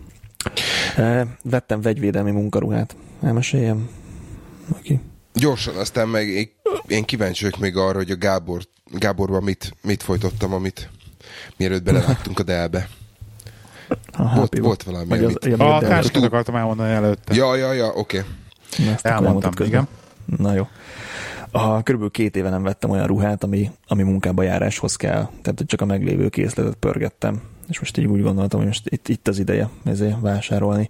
E, 0.95 1.27
vettem 1.43 1.81
vegyvédelmi 1.81 2.31
munkaruhát. 2.31 2.95
Elmeséljem? 3.23 3.89
Aki? 4.77 4.99
Gyorsan, 5.33 5.75
aztán 5.75 6.07
meg 6.07 6.27
én, 6.27 6.49
én 6.87 7.03
kíváncsi 7.03 7.43
vagyok 7.43 7.59
még 7.59 7.77
arra, 7.77 7.97
hogy 7.97 8.11
a 8.11 8.17
Gábor, 8.17 8.61
Gáborban 8.85 9.43
mit, 9.43 9.73
mit 9.81 10.03
folytottam, 10.03 10.53
amit 10.53 10.89
mielőtt 11.57 11.83
belevágtunk 11.83 12.39
a 12.39 12.43
delbe. 12.43 12.87
A 14.11 14.35
Volt, 14.35 14.57
volt 14.57 14.83
valami, 14.83 15.07
Vagy 15.07 15.23
az, 15.23 15.37
amit... 15.41 15.57
ja, 15.59 15.75
A 15.75 15.79
társkat 15.79 16.23
akartam 16.23 16.55
elmondani 16.55 16.91
előtte. 16.93 17.35
Ja, 17.35 17.55
ja, 17.55 17.73
ja, 17.73 17.87
oké. 17.87 18.23
Okay. 18.79 18.95
Elmondtam, 19.01 19.51
igen. 19.65 19.87
Na 20.37 20.53
jó. 20.53 20.67
A, 21.51 21.83
körülbelül 21.83 22.11
két 22.11 22.35
éve 22.35 22.49
nem 22.49 22.63
vettem 22.63 22.89
olyan 22.89 23.07
ruhát, 23.07 23.43
ami, 23.43 23.71
ami 23.87 24.03
munkába 24.03 24.43
járáshoz 24.43 24.95
kell. 24.95 25.29
Tehát 25.41 25.63
csak 25.65 25.81
a 25.81 25.85
meglévő 25.85 26.29
készletet 26.29 26.75
pörgettem. 26.75 27.41
És 27.69 27.79
most 27.79 27.97
így 27.97 28.05
úgy 28.05 28.21
gondoltam, 28.21 28.59
hogy 28.59 28.67
most 28.67 28.89
itt, 28.89 29.07
itt 29.07 29.27
az 29.27 29.39
ideje 29.39 29.69
ezért 29.83 30.19
vásárolni. 30.19 30.89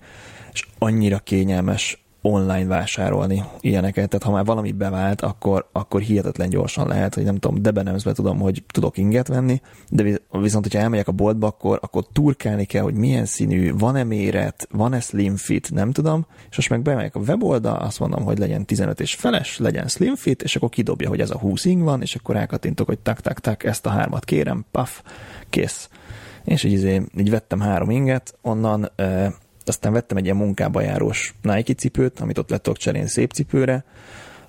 És 0.54 0.68
annyira 0.78 1.20
kényelmes 1.20 2.04
online 2.22 2.66
vásárolni 2.66 3.44
ilyeneket, 3.60 4.10
tehát 4.10 4.26
ha 4.26 4.32
már 4.32 4.46
valami 4.46 4.72
bevált, 4.72 5.22
akkor, 5.22 5.70
akkor 5.72 6.02
hihetetlen 6.02 6.50
gyorsan 6.50 6.88
lehet, 6.88 7.16
hogy 7.16 7.24
nem 7.24 7.38
tudom, 7.38 7.62
Debenemsbe 7.62 8.12
tudom, 8.12 8.40
hogy 8.40 8.64
tudok 8.74 8.98
inget 8.98 9.28
venni, 9.28 9.62
de 9.90 10.04
vi- 10.04 10.22
viszont, 10.32 10.64
hogyha 10.64 10.80
elmegyek 10.80 11.08
a 11.08 11.12
boltba, 11.12 11.48
akkor, 11.48 11.80
akkor 11.82 12.06
turkálni 12.14 12.66
kell, 12.66 12.84
hogy 12.84 12.94
milyen 12.94 13.26
színű, 13.26 13.74
van-e 13.74 14.04
méret, 14.04 14.68
van-e 14.72 15.00
slim 15.00 15.36
fit, 15.36 15.72
nem 15.72 15.92
tudom, 15.92 16.26
és 16.50 16.56
most 16.56 16.70
meg 16.70 16.82
bemegyek 16.82 17.16
a 17.16 17.20
weboldal, 17.20 17.76
azt 17.76 18.00
mondom, 18.00 18.24
hogy 18.24 18.38
legyen 18.38 18.66
15 18.66 19.00
és 19.00 19.16
feles, 19.16 19.58
legyen 19.58 19.88
slim 19.88 20.16
fit, 20.16 20.42
és 20.42 20.56
akkor 20.56 20.70
kidobja, 20.70 21.10
hogy 21.10 21.20
ez 21.20 21.30
a 21.30 21.38
20 21.38 21.66
ing 21.66 21.84
van, 21.84 22.02
és 22.02 22.16
akkor 22.16 22.36
rákattintok, 22.36 22.88
hogy 22.88 23.00
tak, 23.00 23.20
tak, 23.20 23.40
tak, 23.40 23.64
ezt 23.64 23.86
a 23.86 23.90
hármat 23.90 24.26
kérem, 24.26 24.66
paf, 24.72 25.02
kész. 25.50 25.90
És 26.44 26.64
így, 26.64 26.72
izé, 26.72 27.02
így 27.18 27.30
vettem 27.30 27.60
három 27.60 27.90
inget, 27.90 28.38
onnan 28.42 28.92
aztán 29.68 29.94
vettem 29.94 30.18
egy 30.18 30.24
ilyen 30.24 30.36
munkába 30.36 30.82
járós 30.82 31.34
Nike 31.42 31.74
cipőt, 31.74 32.20
amit 32.20 32.38
ott 32.38 32.50
le 32.50 32.58
tudok 32.58 32.78
cserélni 32.78 33.08
szép 33.08 33.32
cipőre, 33.32 33.84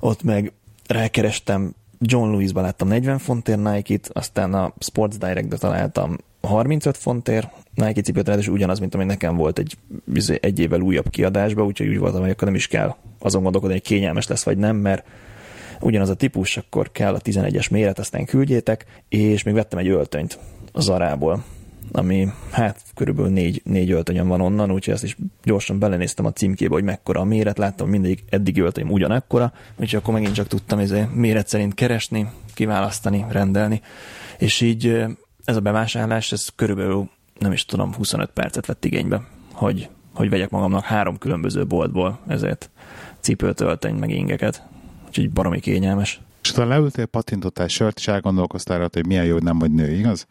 ott 0.00 0.22
meg 0.22 0.52
rákerestem, 0.86 1.74
John 1.98 2.30
Lewis-ba 2.30 2.60
láttam 2.60 2.88
40 2.88 3.18
fontért 3.18 3.62
Nike-t, 3.62 4.10
aztán 4.12 4.54
a 4.54 4.72
Sports 4.78 5.18
Direct-be 5.18 5.56
találtam 5.56 6.18
35 6.40 6.96
fontért 6.96 7.48
Nike 7.74 8.00
cipőt, 8.00 8.26
ráadásul 8.26 8.54
ugyanaz, 8.54 8.78
mint 8.78 8.94
ami 8.94 9.04
nekem 9.04 9.36
volt 9.36 9.58
egy, 9.58 9.76
izé, 10.14 10.38
egy 10.42 10.58
évvel 10.58 10.80
újabb 10.80 11.10
kiadásba, 11.10 11.64
úgyhogy 11.64 11.88
úgy 11.88 11.98
voltam, 11.98 12.20
hogy 12.20 12.30
akkor 12.30 12.46
nem 12.46 12.56
is 12.56 12.66
kell 12.66 12.94
azon 13.18 13.42
gondolkodni, 13.42 13.76
hogy 13.76 13.86
kényelmes 13.86 14.26
lesz 14.26 14.44
vagy 14.44 14.58
nem, 14.58 14.76
mert 14.76 15.06
ugyanaz 15.80 16.08
a 16.08 16.14
típus, 16.14 16.56
akkor 16.56 16.92
kell 16.92 17.14
a 17.14 17.20
11-es 17.20 17.70
méret, 17.70 17.98
aztán 17.98 18.24
küldjétek, 18.24 18.86
és 19.08 19.42
még 19.42 19.54
vettem 19.54 19.78
egy 19.78 19.88
öltönyt 19.88 20.38
a 20.72 20.80
Zarából, 20.80 21.44
ami 21.92 22.28
hát 22.50 22.82
körülbelül 22.94 23.30
négy, 23.30 23.60
négy 23.64 23.90
öltönyöm 23.90 24.28
van 24.28 24.40
onnan, 24.40 24.70
úgyhogy 24.70 24.94
ezt 24.94 25.04
is 25.04 25.16
gyorsan 25.44 25.78
belenéztem 25.78 26.24
a 26.24 26.32
címkébe, 26.32 26.74
hogy 26.74 26.84
mekkora 26.84 27.20
a 27.20 27.24
méret, 27.24 27.58
láttam 27.58 27.88
mindig 27.88 28.24
eddig 28.28 28.60
öltönyöm 28.60 28.90
ugyanekkora, 28.90 29.52
úgyhogy 29.76 30.00
akkor 30.00 30.14
megint 30.14 30.34
csak 30.34 30.46
tudtam 30.46 30.78
ezé 30.78 31.06
méret 31.14 31.48
szerint 31.48 31.74
keresni, 31.74 32.28
kiválasztani, 32.54 33.24
rendelni, 33.28 33.80
és 34.38 34.60
így 34.60 35.04
ez 35.44 35.56
a 35.56 35.60
bevásárlás, 35.60 36.32
ez 36.32 36.48
körülbelül 36.56 37.10
nem 37.38 37.52
is 37.52 37.64
tudom, 37.64 37.94
25 37.94 38.30
percet 38.30 38.66
vett 38.66 38.84
igénybe, 38.84 39.22
hogy, 39.52 39.88
hogy 40.14 40.30
vegyek 40.30 40.50
magamnak 40.50 40.84
három 40.84 41.18
különböző 41.18 41.66
boltból 41.66 42.18
ezért 42.26 42.70
cipőt, 43.20 43.60
öltöny, 43.60 43.94
meg 43.94 44.10
ingeket. 44.10 44.62
Úgyhogy 45.06 45.30
baromi 45.30 45.60
kényelmes. 45.60 46.20
És 46.42 46.50
utána 46.50 46.68
leültél, 46.68 47.06
pattintottál 47.06 47.68
sört, 47.68 47.98
és 47.98 48.08
elgondolkoztál 48.08 48.78
rá, 48.78 48.86
hogy 48.92 49.06
milyen 49.06 49.24
jó, 49.24 49.32
hogy 49.32 49.42
nem 49.42 49.58
vagy 49.58 49.72
nő, 49.72 49.92
igaz? 49.92 50.26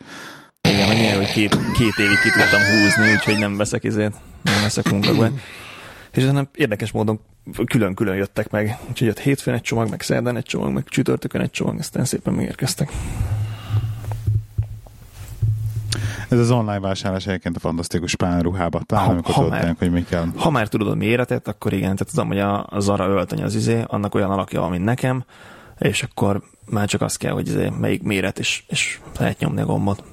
Igen, 0.69 0.87
hogy 0.87 0.95
milyen, 0.97 1.17
hogy 1.17 1.31
két, 1.31 1.49
két 1.73 1.93
évig 1.97 2.19
ki 2.23 2.29
tudtam 2.29 2.61
húzni, 2.61 3.11
úgyhogy 3.13 3.37
nem 3.39 3.57
veszek 3.57 3.83
izét, 3.83 4.13
nem 4.41 4.61
veszek 4.61 4.91
munkakban. 4.91 5.39
És 6.11 6.23
utána 6.23 6.47
érdekes 6.55 6.91
módon 6.91 7.19
külön-külön 7.65 8.15
jöttek 8.15 8.49
meg. 8.49 8.77
Úgyhogy 8.89 9.07
jött 9.07 9.19
hétfőn 9.19 9.53
egy 9.53 9.61
csomag, 9.61 9.89
meg 9.89 10.01
szerdán 10.01 10.35
egy 10.37 10.43
csomag, 10.45 10.71
meg 10.73 10.83
csütörtökön 10.87 11.41
egy 11.41 11.51
csomag, 11.51 11.79
aztán 11.79 12.05
szépen 12.05 12.33
megérkeztek. 12.33 12.91
Ez 16.29 16.39
az 16.39 16.51
online 16.51 16.79
vásárlás 16.79 17.27
egyébként 17.27 17.55
a 17.55 17.59
fantasztikus 17.59 18.15
pálruhába. 18.15 18.81
Talán 18.85 19.05
Ha- 19.05 19.11
amikor 19.11 19.33
ha 19.33 19.41
tudod 19.41 19.51
már- 19.51 19.59
tényleg, 19.61 19.77
hogy 19.79 19.91
mi 19.91 20.03
kell. 20.03 20.25
Ha 20.35 20.49
már 20.49 20.67
tudod 20.67 20.87
a 20.87 20.95
méretet, 20.95 21.47
akkor 21.47 21.73
igen, 21.73 21.95
tehát 21.95 22.13
tudom, 22.13 22.27
hogy 22.27 22.39
a, 22.39 22.65
a 22.69 22.79
Zara 22.79 23.07
öltöny 23.07 23.43
az 23.43 23.55
izé, 23.55 23.83
annak 23.87 24.15
olyan 24.15 24.31
alakja 24.31 24.59
van, 24.59 24.69
mint 24.69 24.83
nekem, 24.83 25.23
és 25.79 26.03
akkor 26.03 26.41
már 26.69 26.87
csak 26.87 27.01
az 27.01 27.15
kell, 27.15 27.31
hogy 27.33 27.47
izé, 27.47 27.69
melyik 27.79 28.03
méret, 28.03 28.39
és, 28.39 28.63
és 28.67 28.99
lehet 29.19 29.39
nyomni 29.39 29.61
a 29.61 29.65
gombot. 29.65 30.03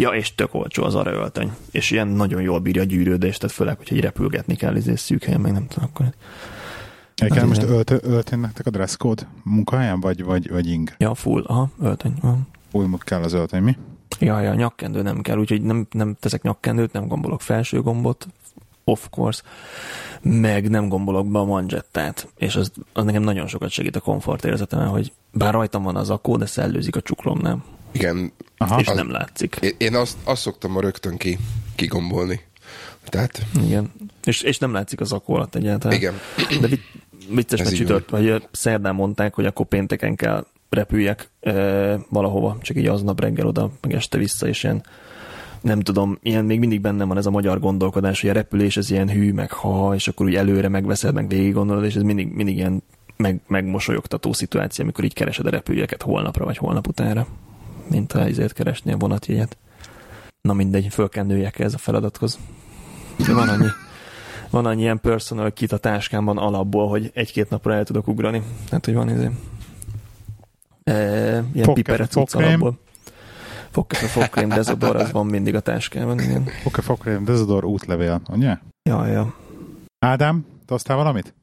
Ja, 0.00 0.10
és 0.10 0.34
tök 0.34 0.54
olcsó 0.54 0.84
az 0.84 0.92
Zara 0.92 1.10
öltöny. 1.10 1.52
És 1.70 1.90
ilyen 1.90 2.08
nagyon 2.08 2.42
jól 2.42 2.58
bírja 2.58 2.82
a 2.82 2.84
gyűrődést, 2.84 3.40
tehát 3.40 3.54
főleg, 3.54 3.76
hogyha 3.76 3.94
így 3.94 4.00
repülgetni 4.00 4.54
kell 4.54 4.76
izé, 4.76 4.94
szűk 4.94 5.24
helyen, 5.24 5.40
meg 5.40 5.52
nem 5.52 5.66
tudom, 5.66 5.88
akkor... 5.92 6.06
Az 7.28 7.48
most 7.48 7.62
igen. 7.62 7.74
ölt, 7.74 7.90
öltén 8.02 8.38
nektek 8.38 8.66
a 8.66 8.70
dress 8.70 8.96
code 8.96 9.28
munkahelyen, 9.42 10.00
vagy, 10.00 10.24
vagy, 10.24 10.50
vagy 10.50 10.68
ing? 10.68 10.94
Ja, 10.98 11.14
full, 11.14 11.42
aha, 11.46 11.70
öltöny 11.80 12.14
van. 12.20 12.48
Úgy 12.72 12.88
kell 12.98 13.22
az 13.22 13.32
öltöny, 13.32 13.62
mi? 13.62 13.76
Ja, 14.18 14.40
ja, 14.40 14.54
nyakkendő 14.54 15.02
nem 15.02 15.20
kell, 15.20 15.38
úgyhogy 15.38 15.62
nem, 15.62 15.86
nem 15.90 16.16
teszek 16.20 16.42
nyakkendőt, 16.42 16.92
nem 16.92 17.06
gombolok 17.06 17.40
felső 17.40 17.80
gombot, 17.80 18.26
of 18.84 19.08
course, 19.10 19.42
meg 20.22 20.70
nem 20.70 20.88
gombolok 20.88 21.30
be 21.30 21.38
a 21.38 21.44
manzsettát, 21.44 22.28
és 22.36 22.56
az, 22.56 22.72
az 22.92 23.04
nekem 23.04 23.22
nagyon 23.22 23.46
sokat 23.46 23.70
segít 23.70 23.96
a 23.96 24.00
komfort 24.00 24.44
érzetemen, 24.44 24.88
hogy 24.88 25.12
bár 25.32 25.52
rajtam 25.52 25.82
van 25.82 25.96
az 25.96 26.10
akó, 26.10 26.36
de 26.36 26.46
szellőzik 26.46 26.96
a 26.96 27.00
csuklomnál, 27.00 27.64
Igen, 27.92 28.32
Aha. 28.64 28.80
és 28.80 28.86
az- 28.86 28.96
nem 28.96 29.10
látszik. 29.10 29.56
én, 29.60 29.72
én 29.78 29.94
azt, 29.94 30.16
azt 30.24 30.40
szoktam 30.40 30.72
ma 30.72 30.80
rögtön 30.80 31.16
ki, 31.16 31.38
kigombolni. 31.74 32.40
Tehát, 33.04 33.42
Igen. 33.64 33.92
És, 34.24 34.42
és 34.42 34.58
nem 34.58 34.72
látszik 34.72 35.00
az 35.00 35.12
akó 35.12 35.34
alatt 35.34 35.54
egyáltalán. 35.54 35.96
igen. 35.96 36.14
De 36.60 36.66
vic, 36.66 36.80
vicces, 37.34 37.58
mert 37.62 37.74
csütört, 37.74 38.10
vagy 38.10 38.48
szerdán 38.50 38.94
mondták, 38.94 39.34
hogy 39.34 39.46
akkor 39.46 39.66
pénteken 39.66 40.14
kell 40.14 40.46
repüljek 40.70 41.30
e, 41.40 41.52
valahova, 42.08 42.58
csak 42.62 42.76
így 42.76 42.86
aznap 42.86 43.20
reggel 43.20 43.46
oda, 43.46 43.70
meg 43.80 43.92
este 43.94 44.18
vissza, 44.18 44.46
és 44.48 44.62
ilyen 44.62 44.82
nem 45.60 45.80
tudom, 45.80 46.18
ilyen 46.22 46.44
még 46.44 46.58
mindig 46.58 46.80
bennem 46.80 47.08
van 47.08 47.16
ez 47.16 47.26
a 47.26 47.30
magyar 47.30 47.60
gondolkodás, 47.60 48.20
hogy 48.20 48.30
a 48.30 48.32
repülés 48.32 48.76
ez 48.76 48.90
ilyen 48.90 49.10
hű, 49.10 49.32
meg 49.32 49.52
ha, 49.52 49.94
és 49.94 50.08
akkor 50.08 50.26
úgy 50.26 50.34
előre 50.34 50.68
megveszed, 50.68 51.14
meg 51.14 51.28
végig 51.28 51.52
gondolod, 51.52 51.84
és 51.84 51.94
ez 51.94 52.02
mindig, 52.02 52.28
mindig 52.28 52.56
ilyen 52.56 52.82
meg, 53.16 53.40
megmosolyogtató 53.46 54.32
szituáció, 54.32 54.84
amikor 54.84 55.04
így 55.04 55.14
keresed 55.14 55.46
a 55.46 55.50
repüljeket 55.50 56.02
holnapra, 56.02 56.44
vagy 56.44 56.56
holnap 56.56 56.88
utánra, 56.88 57.26
mint 57.90 58.12
ha 58.12 58.20
ezért 58.20 58.52
keresnél 58.52 58.96
vonatjegyet. 58.96 59.56
Na 60.40 60.52
mindegy, 60.52 60.86
föl 60.90 61.08
kell 61.08 61.24
nőjek 61.24 61.58
ez 61.58 61.74
a 61.74 61.78
feladathoz. 61.78 62.38
De 63.26 63.32
van 63.32 63.48
annyi, 63.48 63.68
van 64.50 64.66
annyi 64.66 64.80
ilyen 64.80 65.00
personal 65.00 65.52
kit 65.52 65.72
a 65.72 65.76
táskámban 65.76 66.38
alapból, 66.38 66.88
hogy 66.88 67.10
egy-két 67.14 67.50
napra 67.50 67.74
el 67.74 67.84
tudok 67.84 68.06
ugrani. 68.06 68.42
Hát, 68.70 68.84
hogy 68.84 68.94
van 68.94 69.08
ez 69.08 69.20
e, 70.84 70.92
ilyen 71.52 71.64
Fog- 71.64 71.74
piperet 71.74 72.10
cucc 72.10 72.34
alapból. 72.34 72.78
Fogkrém, 73.70 74.08
fogkrém, 74.08 74.48
dezodor, 74.48 74.96
az 74.96 75.12
van 75.12 75.26
mindig 75.26 75.54
a 75.54 75.60
táskában, 75.60 76.20
igen. 76.20 76.48
Oké, 76.64 76.80
fokrém, 76.80 77.24
dezodor, 77.24 77.64
útlevél, 77.64 78.20
ugye? 78.28 78.56
Ja, 78.82 79.06
ja. 79.06 79.34
Ádám, 79.98 80.46
te 80.66 80.72
hoztál 80.72 80.96
valamit? 80.96 81.34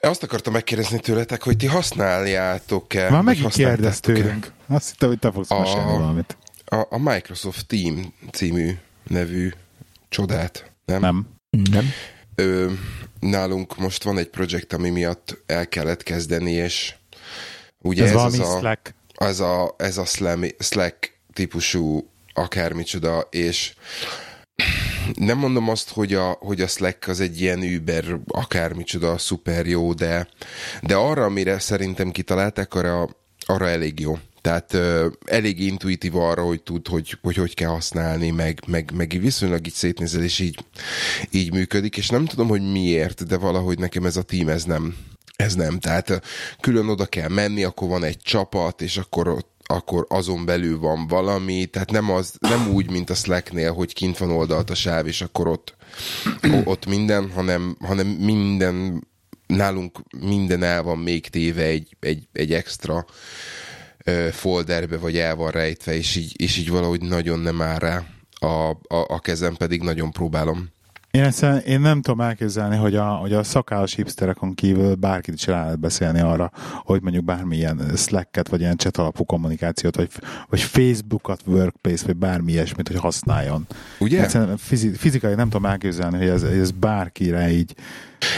Azt 0.00 0.22
akartam 0.22 0.52
megkérdezni 0.52 1.00
tőletek, 1.00 1.42
hogy 1.42 1.56
ti 1.56 1.66
használjátok-e? 1.66 3.10
Már 3.10 3.22
megint 3.22 3.52
kérdez 3.52 3.84
használtátok-e 3.84 4.22
tőlünk. 4.22 4.52
Azt 4.68 4.90
hittem, 4.90 5.08
hogy 5.08 5.18
te 5.18 5.32
fogsz 5.32 5.50
A- 5.50 5.58
mesélni 5.58 5.92
valamit. 5.98 6.36
A, 6.64 6.86
a 6.90 6.98
Microsoft 6.98 7.66
Team 7.66 8.14
című 8.32 8.70
nevű 9.06 9.50
csodát, 10.08 10.72
nem? 10.84 11.00
Nem. 11.00 11.26
Nem. 11.70 11.90
Ö, 12.34 12.72
nálunk 13.20 13.76
most 13.78 14.02
van 14.02 14.18
egy 14.18 14.28
projekt, 14.28 14.72
ami 14.72 14.90
miatt 14.90 15.42
el 15.46 15.68
kellett 15.68 16.02
kezdeni, 16.02 16.50
és 16.50 16.94
ugye 17.78 18.04
Ez, 18.04 18.10
ez, 18.10 18.16
az 18.16 18.38
a, 18.38 18.58
Slack. 18.58 18.94
az 19.14 19.40
a, 19.40 19.74
ez 19.78 19.96
a 19.98 20.04
slam, 20.04 20.42
Slack 20.58 21.18
típusú 21.32 22.10
akármicsoda, 22.34 23.20
és 23.30 23.74
nem 25.14 25.38
mondom 25.38 25.68
azt, 25.68 25.90
hogy 25.90 26.14
a, 26.14 26.30
hogy 26.40 26.60
a 26.60 26.66
Slack 26.66 27.08
az 27.08 27.20
egy 27.20 27.40
ilyen 27.40 27.60
Uber 27.60 28.04
akármicsoda, 28.26 29.18
szuper 29.18 29.66
jó, 29.66 29.92
de, 29.92 30.28
de 30.82 30.94
arra, 30.94 31.24
amire 31.24 31.58
szerintem 31.58 32.10
kitalálták, 32.10 32.74
arra, 32.74 33.08
arra 33.46 33.68
elég 33.68 34.00
jó. 34.00 34.18
Tehát 34.46 34.76
elég 35.24 35.60
intuitív 35.60 36.16
arra, 36.16 36.42
hogy 36.42 36.62
tud, 36.62 36.88
hogy 36.88 37.18
hogy, 37.22 37.36
hogy 37.36 37.54
kell 37.54 37.68
használni, 37.68 38.30
meg, 38.30 38.62
meg, 38.66 38.90
meg 38.94 39.16
viszonylag 39.20 39.66
így 39.66 39.72
szétnézel, 39.72 40.22
és 40.22 40.38
így, 40.38 40.64
így 41.30 41.52
működik, 41.52 41.96
és 41.96 42.08
nem 42.08 42.24
tudom, 42.24 42.48
hogy 42.48 42.70
miért, 42.70 43.26
de 43.26 43.36
valahogy 43.36 43.78
nekem 43.78 44.04
ez 44.04 44.16
a 44.16 44.22
tím, 44.22 44.48
ez 44.48 44.64
nem, 44.64 44.96
ez 45.36 45.54
nem. 45.54 45.78
Tehát 45.78 46.22
külön 46.60 46.88
oda 46.88 47.06
kell 47.06 47.28
menni, 47.28 47.64
akkor 47.64 47.88
van 47.88 48.04
egy 48.04 48.18
csapat, 48.18 48.82
és 48.82 48.96
akkor 48.96 49.28
ott 49.28 49.54
akkor 49.68 50.06
azon 50.08 50.44
belül 50.44 50.78
van 50.78 51.06
valami, 51.06 51.66
tehát 51.66 51.90
nem, 51.90 52.10
az, 52.10 52.34
nem 52.40 52.68
úgy, 52.68 52.90
mint 52.90 53.10
a 53.10 53.14
Slacknél, 53.14 53.72
hogy 53.72 53.94
kint 53.94 54.18
van 54.18 54.30
oldalt 54.30 54.70
a 54.70 54.74
sáv, 54.74 55.06
és 55.06 55.20
akkor 55.20 55.48
ott, 55.48 55.76
ott 56.64 56.86
minden, 56.86 57.30
hanem, 57.30 57.76
hanem 57.80 58.06
minden 58.06 59.06
nálunk 59.46 60.00
minden 60.20 60.62
el 60.62 60.82
van 60.82 60.98
még 60.98 61.28
téve 61.28 61.62
egy, 61.62 61.96
egy, 62.00 62.28
egy 62.32 62.52
extra 62.52 63.06
folderbe, 64.32 64.96
vagy 64.98 65.18
el 65.18 65.36
van 65.36 65.50
rejtve, 65.50 65.94
és 65.94 66.16
így, 66.16 66.40
és 66.40 66.56
így 66.56 66.70
valahogy 66.70 67.00
nagyon 67.00 67.38
nem 67.38 67.62
áll 67.62 67.78
rá. 67.78 68.04
A, 68.40 68.70
a, 68.70 68.76
a 68.88 69.20
kezem 69.20 69.54
pedig 69.54 69.82
nagyon 69.82 70.10
próbálom. 70.10 70.68
Én, 71.16 71.22
ezt, 71.22 71.42
én 71.66 71.80
nem 71.80 72.02
tudom 72.02 72.20
elképzelni, 72.20 72.76
hogy 72.76 72.96
a, 72.96 73.04
hogy 73.04 73.32
a 73.32 73.42
szakállas 73.42 73.94
hipsterekon 73.94 74.54
kívül 74.54 74.94
bárkit 74.94 75.34
is 75.34 75.46
rá 75.46 75.62
lehet 75.62 75.78
beszélni 75.78 76.20
arra, 76.20 76.50
hogy 76.84 77.02
mondjuk 77.02 77.24
bármilyen 77.24 77.92
Slack-et, 77.96 78.48
vagy 78.48 78.60
ilyen 78.60 78.76
chat 78.76 78.96
alapú 78.96 79.24
kommunikációt, 79.24 79.96
vagy, 79.96 80.08
vagy 80.48 80.60
Facebookot, 80.60 81.40
Workplace, 81.46 82.06
vagy 82.06 82.16
bármi 82.16 82.52
ilyesmit, 82.52 82.88
hogy 82.88 82.96
használjon. 82.96 83.66
Ugye? 83.98 84.22
Egyszerűen 84.22 84.56
fizikai 84.96 85.34
nem 85.34 85.48
tudom 85.48 85.66
elképzelni, 85.66 86.16
hogy 86.16 86.28
ez, 86.28 86.42
ez 86.42 86.70
bárkire 86.70 87.50
így 87.50 87.74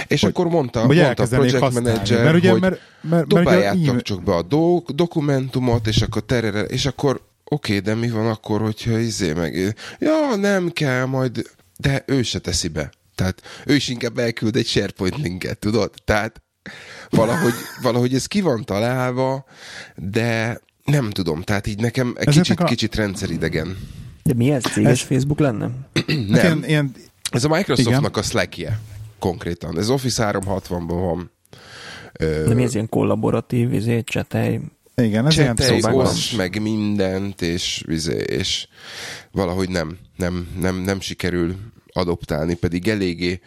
és 0.06 0.20
hogy, 0.20 0.30
akkor 0.30 0.48
mondta, 0.48 0.80
hogy 0.86 0.96
mondta 0.96 1.22
a 1.22 1.26
project 1.26 1.60
manager, 1.60 2.24
mert 2.24 2.36
ugye, 2.36 2.50
hogy 2.50 2.60
mert, 2.60 2.80
mert, 3.00 3.26
dobáljátok 3.26 3.92
mert 3.92 4.04
csak 4.04 4.22
be 4.22 4.34
a 4.34 4.42
do, 4.42 4.82
dokumentumot, 4.94 5.86
és 5.86 6.02
akkor 6.02 6.22
terere, 6.22 6.60
és 6.60 6.86
akkor 6.86 7.20
oké, 7.44 7.78
okay, 7.78 7.94
de 7.94 8.00
mi 8.00 8.10
van 8.10 8.26
akkor, 8.26 8.60
hogyha 8.60 8.98
izé 8.98 9.32
meg... 9.32 9.76
Ja, 9.98 10.36
nem 10.36 10.70
kell, 10.70 11.04
majd 11.04 11.46
de 11.80 12.02
ő 12.06 12.22
se 12.22 12.38
teszi 12.38 12.68
be. 12.68 12.90
Tehát 13.14 13.42
ő 13.66 13.74
is 13.74 13.88
inkább 13.88 14.18
elküld 14.18 14.56
egy 14.56 14.66
SharePoint 14.66 15.16
linket, 15.16 15.58
tudod? 15.58 15.90
Tehát 16.04 16.42
valahogy, 17.10 17.52
valahogy 17.82 18.14
ez 18.14 18.26
ki 18.26 18.40
van 18.40 18.64
találva, 18.64 19.44
de 19.96 20.60
nem 20.84 21.10
tudom, 21.10 21.42
tehát 21.42 21.66
így 21.66 21.80
nekem 21.80 22.14
egy 22.16 22.28
kicsit, 22.28 22.60
a... 22.60 22.64
kicsit 22.64 22.94
rendszeridegen. 22.94 23.76
De 24.22 24.34
mi 24.34 24.50
ez? 24.50 24.62
Céges 24.62 24.90
ez... 24.90 25.06
Facebook 25.06 25.38
lenne? 25.38 25.70
nem. 26.06 26.32
Hát 26.32 26.42
ilyen, 26.42 26.64
ilyen... 26.64 26.94
Ez 27.30 27.44
a 27.44 27.48
Microsoftnak 27.48 28.00
Igen. 28.00 28.12
a 28.12 28.22
Slack-je 28.22 28.80
konkrétan. 29.18 29.78
Ez 29.78 29.90
Office 29.90 30.30
360-ban 30.32 30.84
van. 30.86 31.30
De 32.18 32.54
mi 32.54 32.62
ez 32.62 32.74
ilyen 32.74 32.88
kollaboratív, 32.88 33.72
izé, 33.72 34.02
csetelj, 34.02 34.60
igen, 35.02 35.26
ez 35.26 35.38
ilyen 35.38 35.56
osz 35.82 36.32
meg 36.32 36.62
mindent, 36.62 37.42
és, 37.42 37.84
és, 37.86 38.06
és 38.26 38.68
valahogy 39.32 39.68
nem, 39.68 39.98
nem, 40.16 40.48
nem, 40.60 40.76
nem 40.76 41.00
sikerül 41.00 41.56
adoptálni, 41.92 42.54
pedig 42.54 42.88
eléggé, 42.88 43.40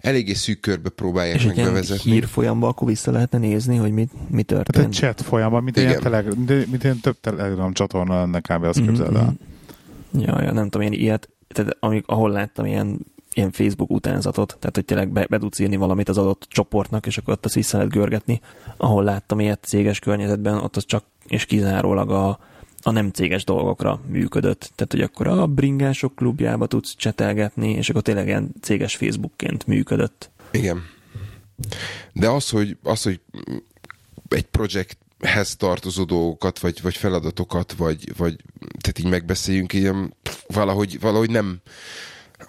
eléggé 0.00 0.32
szűk 0.32 0.60
körbe 0.60 0.88
próbálják 0.88 1.36
és 1.36 1.44
meg 1.44 1.54
bevezetni. 1.54 2.10
hír 2.10 2.26
folyamban 2.26 2.70
akkor 2.70 2.88
vissza 2.88 3.10
lehetne 3.10 3.38
nézni, 3.38 3.76
hogy 3.76 3.92
mi, 3.92 4.08
mi 4.28 4.42
történt. 4.42 4.76
Hát 4.76 4.86
egy 4.86 4.92
chat 4.92 5.22
folyamban, 5.22 5.62
mint 5.62 5.76
ilyen, 5.76 6.00
teleg, 6.00 6.36
mint 6.46 6.84
ilyen 6.84 7.00
több 7.00 7.16
telegram 7.20 7.72
csatorna 7.72 8.18
lenne 8.18 8.40
kb. 8.40 8.62
azt 8.62 8.80
mm-hmm. 8.80 8.88
képzeld 8.88 9.16
el. 9.16 9.34
Ja, 10.18 10.42
ja, 10.42 10.52
nem 10.52 10.68
tudom, 10.68 10.86
én 10.86 11.00
ilyet, 11.00 11.28
tehát 11.48 11.76
amik, 11.80 12.04
ahol 12.06 12.30
láttam 12.30 12.66
ilyen 12.66 12.98
ilyen 13.34 13.50
Facebook 13.50 13.90
utánzatot, 13.90 14.56
tehát 14.58 14.74
hogy 14.74 14.84
tényleg 14.84 15.12
be, 15.12 15.26
be 15.28 15.38
tudsz 15.38 15.58
írni 15.58 15.76
valamit 15.76 16.08
az 16.08 16.18
adott 16.18 16.46
csoportnak, 16.48 17.06
és 17.06 17.18
akkor 17.18 17.34
ott 17.34 17.44
azt 17.44 17.54
vissza 17.54 17.76
lehet 17.76 17.92
görgetni. 17.92 18.40
Ahol 18.76 19.04
láttam 19.04 19.40
ilyet 19.40 19.64
céges 19.64 19.98
környezetben, 19.98 20.54
ott 20.54 20.76
az 20.76 20.84
csak 20.86 21.04
és 21.26 21.44
kizárólag 21.44 22.10
a, 22.10 22.38
a 22.82 22.90
nem 22.90 23.10
céges 23.10 23.44
dolgokra 23.44 24.00
működött. 24.06 24.70
Tehát, 24.74 24.92
hogy 24.92 25.00
akkor 25.00 25.26
a 25.26 25.46
bringások 25.46 26.14
klubjába 26.14 26.66
tudsz 26.66 26.94
csetelgetni, 26.96 27.70
és 27.70 27.90
akkor 27.90 28.02
tényleg 28.02 28.26
ilyen 28.26 28.54
céges 28.60 28.96
Facebookként 28.96 29.66
működött. 29.66 30.30
Igen. 30.50 30.82
De 32.12 32.28
az, 32.28 32.50
hogy, 32.50 32.76
az, 32.82 33.02
hogy 33.02 33.20
egy 34.28 34.46
projekthez 34.46 35.56
tartozó 35.56 36.04
dolgokat, 36.04 36.58
vagy, 36.58 36.82
vagy 36.82 36.96
feladatokat, 36.96 37.72
vagy, 37.72 38.16
vagy 38.16 38.36
tehát 38.80 38.98
így 38.98 39.08
megbeszéljünk, 39.08 39.72
ilyen 39.72 40.14
valahogy, 40.46 41.00
valahogy 41.00 41.30
nem, 41.30 41.60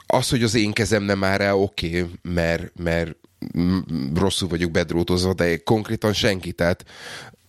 az, 0.08 0.30
hogy 0.30 0.44
az 0.44 0.56
én 0.56 0.72
kezem 0.72 1.04
nem 1.04 1.24
áll 1.24 1.38
rá, 1.38 1.54
oké, 1.54 2.02
okay, 2.02 2.12
mert, 2.22 2.72
mert 2.78 3.16
rosszul 4.16 4.48
vagyok 4.48 4.72
bedrótozva, 4.72 5.34
de 5.34 5.58
konkrétan 5.58 6.14
senki, 6.14 6.52
tehát 6.52 6.86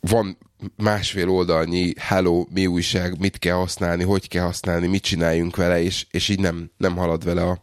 van 0.00 0.38
másfél 0.76 1.28
oldalnyi 1.28 1.92
hello, 1.98 2.44
mi 2.54 2.66
újság, 2.66 3.18
mit 3.18 3.38
kell 3.38 3.56
használni, 3.56 4.02
hogy 4.02 4.28
kell 4.28 4.44
használni, 4.44 4.86
mit 4.86 5.02
csináljunk 5.02 5.56
vele, 5.56 5.82
és, 5.82 6.06
és 6.10 6.28
így 6.28 6.40
nem, 6.40 6.70
nem, 6.76 6.96
halad 6.96 7.24
vele 7.24 7.42
a, 7.42 7.62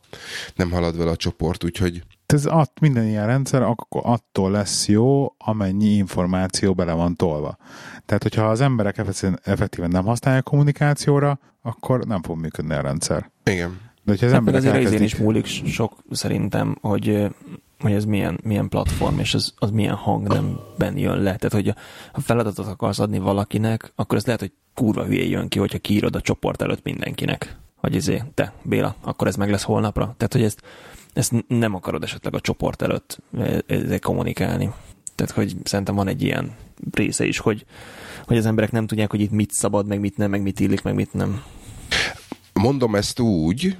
nem 0.56 0.72
halad 0.72 0.98
vele 0.98 1.12
a 1.12 1.16
csoport, 1.16 1.64
úgyhogy 1.64 2.04
ez 2.26 2.46
att, 2.46 2.80
minden 2.80 3.08
ilyen 3.08 3.26
rendszer 3.26 3.62
akkor 3.62 4.02
attól 4.04 4.52
lesz 4.52 4.88
jó, 4.88 5.36
amennyi 5.38 5.86
információ 5.86 6.74
bele 6.74 6.94
van 6.94 7.16
tolva. 7.16 7.58
Tehát, 8.06 8.24
hogyha 8.24 8.50
az 8.50 8.62
emberek 8.62 8.98
effektíven 9.44 9.90
nem 9.90 10.06
használják 10.06 10.44
kommunikációra, 10.44 11.40
akkor 11.62 12.06
nem 12.06 12.22
fog 12.22 12.40
működni 12.40 12.74
a 12.74 12.82
rendszer. 12.82 13.32
Igen. 13.44 13.87
De 14.08 14.14
hogyha 14.14 14.26
az 14.26 14.32
hát 14.32 14.42
emberek 14.42 14.60
azért 14.60 14.76
elkezdik... 14.76 15.02
is 15.02 15.16
múlik 15.16 15.46
sok 15.46 15.94
szerintem, 16.12 16.78
hogy 16.82 17.28
hogy 17.80 17.92
ez 17.92 18.06
milyen, 18.06 18.40
milyen 18.44 18.70
platform, 18.70 19.20
és 19.20 19.34
az, 19.34 19.54
az 19.58 19.72
milyen 19.72 19.96
hangnemben 19.96 20.98
jön 20.98 21.18
le. 21.18 21.36
Tehát, 21.36 21.54
hogy 21.54 21.74
ha 22.14 22.22
feladatot 22.22 22.68
akarsz 22.68 23.00
adni 23.00 23.20
valakinek, 23.20 23.92
akkor 23.96 24.18
ez 24.18 24.26
lehet, 24.26 24.40
hogy 24.40 24.52
kurva 24.74 25.06
hülye 25.06 25.24
jön 25.24 25.48
ki, 25.48 25.60
hogyha 25.60 25.78
kiírod 25.78 26.16
a 26.16 26.22
csoport 26.22 26.62
előtt 26.62 26.84
mindenkinek. 26.84 27.58
Hogy 27.76 27.96
izé, 27.96 28.24
te, 28.34 28.54
Béla, 28.62 28.96
akkor 29.02 29.28
ez 29.28 29.36
meg 29.36 29.50
lesz 29.50 29.64
holnapra. 29.64 30.14
Tehát, 30.18 30.34
hogy 30.34 30.44
ezt, 30.44 30.62
ezt 31.14 31.34
nem 31.48 31.76
akarod 31.76 32.04
esetleg 32.04 32.34
a 32.34 32.40
csoport 32.40 32.82
előtt 32.82 33.22
kommunikálni. 34.00 34.72
Tehát, 35.16 35.32
hogy 35.32 35.56
szerintem 35.64 35.96
van 35.96 36.08
egy 36.08 36.24
ilyen 36.24 36.56
része 36.92 37.26
is, 37.26 37.38
hogy, 37.38 37.66
hogy 38.26 38.38
az 38.38 38.46
emberek 38.46 38.72
nem 38.72 38.88
tudják, 38.88 39.10
hogy 39.10 39.22
itt 39.22 39.32
mit 39.32 39.52
szabad, 39.52 39.88
meg 39.88 40.00
mit 40.00 40.18
nem, 40.18 40.30
meg 40.30 40.42
mit 40.42 40.60
illik, 40.60 40.82
meg 40.82 40.96
mit 40.96 41.14
nem. 41.14 41.44
Mondom 42.54 42.96
ezt 42.96 43.20
úgy, 43.20 43.78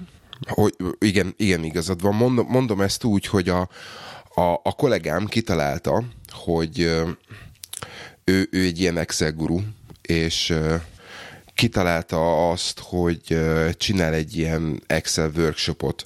hogy 0.48 0.76
igen, 1.00 1.34
igen 1.38 1.64
igazad 1.64 2.02
van. 2.02 2.16
Mondom, 2.16 2.48
mondom 2.48 2.82
ezt 2.82 3.04
úgy, 3.04 3.26
hogy 3.26 3.50
a, 3.50 3.70
a, 4.36 4.42
a 4.64 4.74
kollégám 4.78 5.26
kitalálta, 5.26 6.04
hogy 6.30 6.80
ő, 8.24 8.48
ő 8.52 8.64
egy 8.66 8.80
ilyen 8.80 8.98
Excel 8.98 9.32
guru, 9.32 9.60
és 10.02 10.54
kitalálta 11.54 12.50
azt, 12.52 12.80
hogy 12.80 13.40
csinál 13.78 14.14
egy 14.14 14.38
ilyen 14.38 14.84
Excel 14.88 15.32
workshopot, 15.36 16.06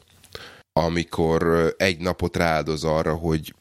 amikor 0.74 1.74
egy 1.78 2.00
napot 2.00 2.38
rááldoz 2.38 2.84
arra, 2.84 3.16
hogy 3.16 3.54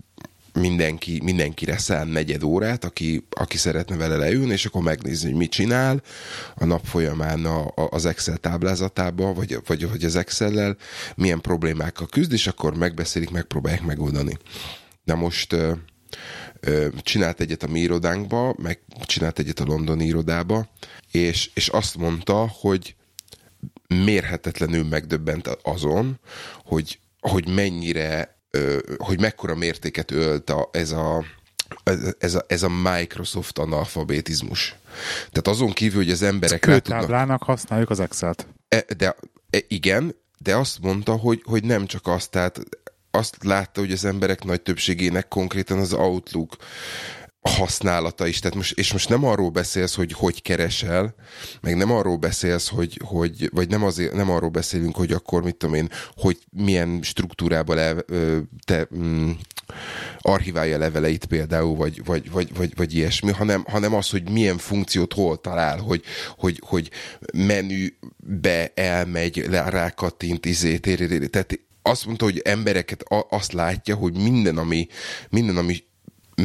mindenki, 0.53 1.21
mindenkire 1.23 1.79
szán 1.79 2.09
negyed 2.09 2.43
órát, 2.43 2.85
aki, 2.85 3.27
aki 3.31 3.57
szeretne 3.57 3.97
vele 3.97 4.17
leülni, 4.17 4.53
és 4.53 4.67
akkor 4.67 4.83
megnézni, 4.83 5.29
hogy 5.29 5.39
mit 5.39 5.51
csinál 5.51 6.03
a 6.55 6.65
nap 6.65 6.85
folyamán 6.85 7.45
a, 7.45 7.67
a, 7.67 7.89
az 7.91 8.07
Excel 8.07 8.37
táblázatába, 8.37 9.35
vagy, 9.35 9.59
vagy, 9.67 9.89
vagy 9.89 10.05
az 10.05 10.17
Excel-lel, 10.17 10.77
milyen 11.15 11.41
problémákkal 11.41 12.07
küzd, 12.07 12.33
és 12.33 12.47
akkor 12.47 12.77
megbeszélik, 12.77 13.31
megpróbálják 13.31 13.83
megoldani. 13.85 14.39
Na 15.05 15.15
most 15.15 15.53
ö, 15.53 15.73
ö, 16.61 16.89
csinált 17.03 17.41
egyet 17.41 17.63
a 17.63 17.69
mi 17.69 17.81
irodánkba, 17.81 18.55
meg 18.63 18.81
csinált 19.03 19.39
egyet 19.39 19.61
a 19.61 19.65
londoni 19.65 20.05
irodába, 20.05 20.69
és, 21.11 21.51
és 21.55 21.69
azt 21.69 21.97
mondta, 21.97 22.49
hogy 22.61 22.95
mérhetetlenül 23.89 24.85
megdöbbent 24.85 25.59
azon, 25.63 26.21
hogy, 26.65 26.99
hogy 27.21 27.49
mennyire 27.49 28.40
hogy 28.97 29.21
mekkora 29.21 29.55
mértéket 29.55 30.11
ölt 30.11 30.51
a, 30.51 30.69
ez, 30.73 30.91
a, 30.91 31.25
ez, 32.19 32.35
a, 32.35 32.45
ez 32.47 32.63
a 32.63 32.69
Microsoft 32.69 33.59
analfabetizmus. 33.59 34.75
Tehát 35.17 35.49
azon 35.49 35.73
kívül, 35.73 36.03
hogy 36.03 36.13
az 36.13 36.23
emberek 36.23 36.65
rá 36.65 36.79
tudnak... 36.79 37.43
használjuk 37.43 37.91
az 37.91 38.01
Excel-t. 38.01 38.47
E, 38.69 38.85
de 38.97 39.17
e, 39.51 39.59
igen, 39.69 40.15
de 40.39 40.57
azt 40.57 40.81
mondta, 40.81 41.13
hogy, 41.13 41.43
hogy 41.45 41.65
nem 41.65 41.87
csak 41.87 42.07
azt, 42.07 42.31
tehát 42.31 42.61
azt 43.11 43.37
látta, 43.45 43.81
hogy 43.81 43.93
az 43.93 44.05
emberek 44.05 44.45
nagy 44.45 44.61
többségének 44.61 45.29
konkrétan 45.29 45.79
az 45.79 45.93
Outlook 45.93 46.57
használata 47.41 48.27
is. 48.27 48.39
Tehát 48.39 48.57
most, 48.57 48.79
és 48.79 48.93
most 48.93 49.09
nem 49.09 49.25
arról 49.25 49.51
beszélsz, 49.51 49.95
hogy 49.95 50.13
hogy 50.13 50.43
keresel, 50.43 51.15
meg 51.61 51.77
nem 51.77 51.91
arról 51.91 52.17
beszélsz, 52.17 52.69
hogy, 52.69 53.01
hogy 53.05 53.51
vagy 53.53 53.69
nem, 53.69 53.85
azért, 53.85 54.13
nem 54.13 54.31
arról 54.31 54.51
beszélünk, 54.51 54.97
hogy 54.97 55.13
akkor 55.13 55.43
mit 55.43 55.57
tudom 55.57 55.75
én, 55.75 55.91
hogy 56.17 56.39
milyen 56.51 56.99
struktúrában 57.03 57.77
le, 57.77 57.95
te 58.65 58.89
mm, 58.97 59.31
archiválja 60.19 60.79
leveleit 60.79 61.25
például, 61.25 61.77
vagy, 61.77 62.05
vagy, 62.05 62.31
vagy, 62.31 62.55
vagy, 62.57 62.77
vagy 62.77 62.95
ilyesmi, 62.95 63.33
hanem, 63.33 63.65
hanem 63.69 63.95
az, 63.95 64.11
hogy 64.11 64.31
milyen 64.31 64.59
funkciót 64.59 65.13
hol 65.13 65.41
talál, 65.41 65.79
hogy, 65.79 66.03
hogy, 66.37 66.63
hogy 66.67 66.91
menübe 67.33 68.73
elmegy, 68.75 69.39
rákattint, 69.51 70.47
izé, 70.47 70.79
tehát 70.79 71.59
azt 71.83 72.07
mondta, 72.07 72.25
hogy 72.25 72.41
embereket 72.45 73.05
azt 73.29 73.53
látja, 73.53 73.95
hogy 73.95 74.13
minden, 74.17 74.59
ami, 74.59 74.87
minden, 75.31 75.57
ami 75.57 75.89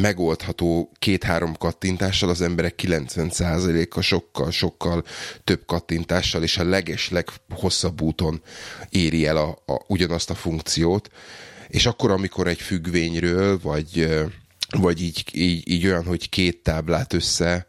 megoldható 0.00 0.92
két-három 0.98 1.56
kattintással 1.58 2.28
az 2.28 2.40
emberek 2.40 2.80
90%-a 2.82 4.00
sokkal, 4.00 4.50
sokkal 4.50 5.04
több 5.44 5.62
kattintással 5.66 6.42
és 6.42 6.58
a 6.58 6.64
leges, 6.64 7.10
leghosszabb 7.10 8.00
úton 8.00 8.42
éri 8.88 9.26
el 9.26 9.36
a, 9.36 9.48
a, 9.66 9.80
ugyanazt 9.86 10.30
a 10.30 10.34
funkciót. 10.34 11.10
És 11.68 11.86
akkor, 11.86 12.10
amikor 12.10 12.46
egy 12.46 12.60
függvényről, 12.60 13.58
vagy 13.62 14.08
vagy 14.70 15.02
így, 15.02 15.24
így, 15.32 15.70
így 15.70 15.86
olyan, 15.86 16.04
hogy 16.04 16.28
két 16.28 16.62
táblát 16.62 17.12
össze, 17.12 17.66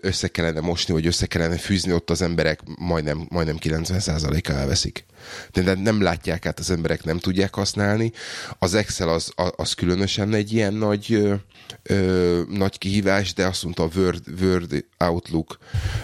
össze 0.00 0.28
kellene 0.28 0.60
mosni, 0.60 0.92
vagy 0.92 1.06
össze 1.06 1.26
kellene 1.26 1.56
fűzni, 1.56 1.92
ott 1.92 2.10
az 2.10 2.22
emberek 2.22 2.60
majdnem, 2.78 3.26
majdnem 3.28 3.56
90%-a 3.60 4.50
elveszik. 4.50 5.04
De 5.52 5.74
nem 5.74 6.02
látják 6.02 6.46
át, 6.46 6.58
az 6.58 6.70
emberek 6.70 7.04
nem 7.04 7.18
tudják 7.18 7.54
használni. 7.54 8.12
Az 8.58 8.74
Excel 8.74 9.08
az, 9.08 9.32
az 9.56 9.72
különösen 9.72 10.34
egy 10.34 10.52
ilyen 10.52 10.74
nagy, 10.74 11.12
ö, 11.12 11.34
ö, 11.82 12.42
nagy 12.48 12.78
kihívás, 12.78 13.32
de 13.32 13.46
azt 13.46 13.62
mondta 13.62 13.82
a 13.82 13.88
Word, 13.96 14.22
Word 14.40 14.84
Outlook, 14.98 15.58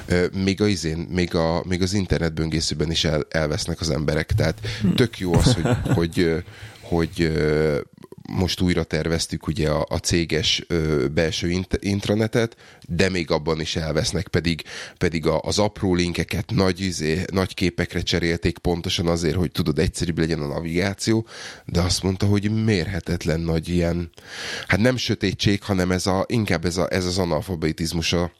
ö, 0.06 0.26
még, 0.44 0.60
a 0.60 0.66
izén, 0.66 0.98
még, 0.98 1.34
a, 1.34 1.62
még 1.66 1.82
az 1.82 1.92
internetböngészőben 1.92 2.90
is 2.90 3.04
el, 3.04 3.26
elvesznek 3.30 3.80
az 3.80 3.90
emberek. 3.90 4.32
Tehát 4.32 4.60
tök 4.94 5.18
jó 5.18 5.34
az, 5.34 5.54
hogy, 5.54 5.76
hogy, 5.94 6.44
hogy 6.80 7.32
most 8.32 8.60
újra 8.60 8.84
terveztük 8.84 9.46
ugye 9.46 9.70
a, 9.70 9.86
a 9.88 9.96
céges 9.96 10.64
ö, 10.66 11.06
belső 11.14 11.50
int- 11.50 11.78
intranetet, 11.80 12.56
de 12.88 13.08
még 13.08 13.30
abban 13.30 13.60
is 13.60 13.76
elvesznek, 13.76 14.28
pedig, 14.28 14.62
pedig 14.98 15.26
a, 15.26 15.40
az 15.40 15.58
apró 15.58 15.94
linkeket 15.94 16.50
nagy, 16.50 16.80
izé, 16.80 17.24
nagy 17.32 17.54
képekre 17.54 18.00
cserélték 18.00 18.58
pontosan 18.58 19.06
azért, 19.06 19.36
hogy 19.36 19.52
tudod, 19.52 19.78
egyszerűbb 19.78 20.18
legyen 20.18 20.40
a 20.40 20.46
navigáció, 20.46 21.26
de 21.64 21.80
azt 21.80 22.02
mondta, 22.02 22.26
hogy 22.26 22.64
mérhetetlen 22.64 23.40
nagy 23.40 23.68
ilyen, 23.68 24.10
hát 24.66 24.80
nem 24.80 24.96
sötétség, 24.96 25.62
hanem 25.62 25.90
ez 25.90 26.06
a, 26.06 26.24
inkább 26.28 26.64
ez, 26.64 26.76
a, 26.76 26.86
ez 26.90 27.04
az 27.04 27.18
analfabetizmus 27.18 28.12
a, 28.12 28.30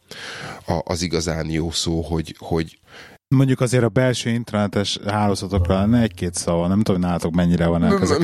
a, 0.66 0.82
az 0.84 1.02
igazán 1.02 1.50
jó 1.50 1.70
szó, 1.70 2.00
hogy, 2.00 2.34
hogy 2.38 2.78
Mondjuk 3.34 3.60
azért 3.60 3.84
a 3.84 3.88
belső 3.88 4.30
internetes 4.30 4.98
hálózatokra 5.06 5.74
lenne 5.74 6.02
egy-két 6.02 6.34
szava, 6.34 6.66
nem 6.66 6.82
tudom, 6.82 7.00
nálatok 7.00 7.34
mennyire 7.34 7.66
van 7.66 7.84
ez 7.84 8.10
a 8.10 8.18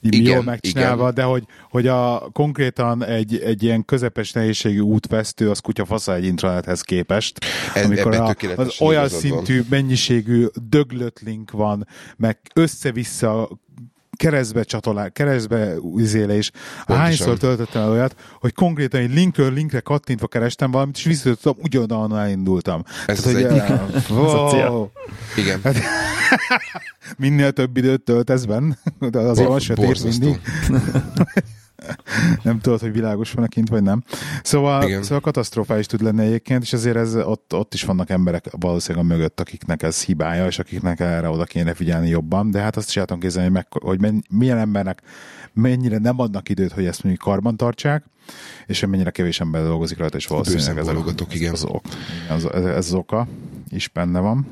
igen, 0.00 0.34
jól 0.34 0.42
megcsinálva, 0.42 1.02
igen. 1.02 1.14
de 1.14 1.22
hogy, 1.22 1.44
hogy 1.70 1.86
a 1.86 2.28
konkrétan 2.32 3.04
egy, 3.04 3.38
egy 3.38 3.62
ilyen 3.62 3.84
közepes 3.84 4.32
nehézségű 4.32 4.80
útvesztő 4.80 5.50
az 5.50 5.58
kutyafasza 5.58 6.14
egy 6.14 6.24
intranethez 6.24 6.80
képest, 6.80 7.38
ez, 7.74 7.84
amikor 7.84 8.14
a, 8.14 8.34
az 8.56 8.80
olyan 8.80 9.08
szintű 9.08 9.56
van. 9.56 9.66
mennyiségű 9.70 10.46
döglött 10.68 11.20
link 11.20 11.50
van, 11.50 11.86
meg 12.16 12.38
össze-vissza 12.54 13.48
keresztbe 14.18 14.62
csatolál, 14.62 15.10
keresztbe 15.12 15.74
üzélés. 15.96 16.50
Hányszor 16.86 17.38
töltöttem 17.38 17.82
el 17.82 17.90
olyat, 17.90 18.14
hogy 18.40 18.54
konkrétan 18.54 19.00
egy 19.00 19.14
linkről 19.14 19.52
linkre 19.52 19.80
kattintva 19.80 20.26
kerestem 20.26 20.70
valamit, 20.70 20.96
és 20.96 21.04
visszatudtam, 21.04 21.54
ugyanolyan 21.62 22.18
elindultam. 22.18 22.82
Ez, 23.06 23.20
Tehát, 23.20 23.36
hogy, 23.36 23.42
egy... 23.42 24.10
wow. 24.10 24.26
Ez 24.26 24.32
a 24.32 24.48
cél. 24.50 24.90
Igen. 25.36 25.60
Hát, 25.62 25.76
minél 27.18 27.52
több 27.52 27.76
időt 27.76 28.02
töltesz 28.02 28.44
benne, 28.44 28.78
de 29.10 29.18
azért 29.18 29.48
van 29.48 29.58
sötét 29.58 30.04
mindig. 30.04 30.40
nem 32.42 32.60
tudod, 32.60 32.80
hogy 32.80 32.92
világos 32.92 33.32
van 33.32 33.46
kint, 33.46 33.68
vagy 33.68 33.82
nem. 33.82 34.02
Szóval, 34.42 34.82
Igen. 34.82 35.02
szóval 35.02 35.20
katasztrofális 35.20 35.86
tud 35.86 36.02
lenni 36.02 36.24
egyébként, 36.24 36.62
és 36.62 36.72
azért 36.72 36.96
ez, 36.96 37.16
ott, 37.16 37.54
ott 37.54 37.74
is 37.74 37.82
vannak 37.82 38.10
emberek 38.10 38.44
valószínűleg 38.50 39.10
a 39.10 39.14
mögött, 39.14 39.40
akiknek 39.40 39.82
ez 39.82 40.04
hibája, 40.04 40.46
és 40.46 40.58
akiknek 40.58 41.00
erre 41.00 41.28
oda 41.28 41.44
kéne 41.44 41.74
figyelni 41.74 42.08
jobban, 42.08 42.50
de 42.50 42.60
hát 42.60 42.76
azt 42.76 42.88
is 42.88 42.96
el 42.96 43.04
tudom 43.04 43.20
képzelni, 43.20 43.48
hogy, 43.48 43.56
meg, 43.56 43.82
hogy 43.82 44.00
men, 44.00 44.24
milyen 44.30 44.58
embernek 44.58 45.02
mennyire 45.52 45.98
nem 45.98 46.20
adnak 46.20 46.48
időt, 46.48 46.72
hogy 46.72 46.86
ezt 46.86 47.02
mondjuk 47.02 47.24
karban 47.24 47.56
tartsák, 47.56 48.04
és 48.66 48.86
mennyire 48.86 49.10
kevés 49.10 49.40
ember 49.40 49.62
dolgozik 49.62 49.98
rajta, 49.98 50.16
és 50.16 50.26
valószínűleg 50.26 50.78
ez, 50.78 50.86
a, 50.86 51.04
igen. 51.30 51.52
Az, 51.52 51.64
ok, 51.64 51.84
ez, 52.30 52.44
ez, 52.44 52.64
ez 52.64 52.76
az 52.76 52.92
oka 52.92 53.26
is 53.68 53.88
benne 53.88 54.20
van. 54.20 54.46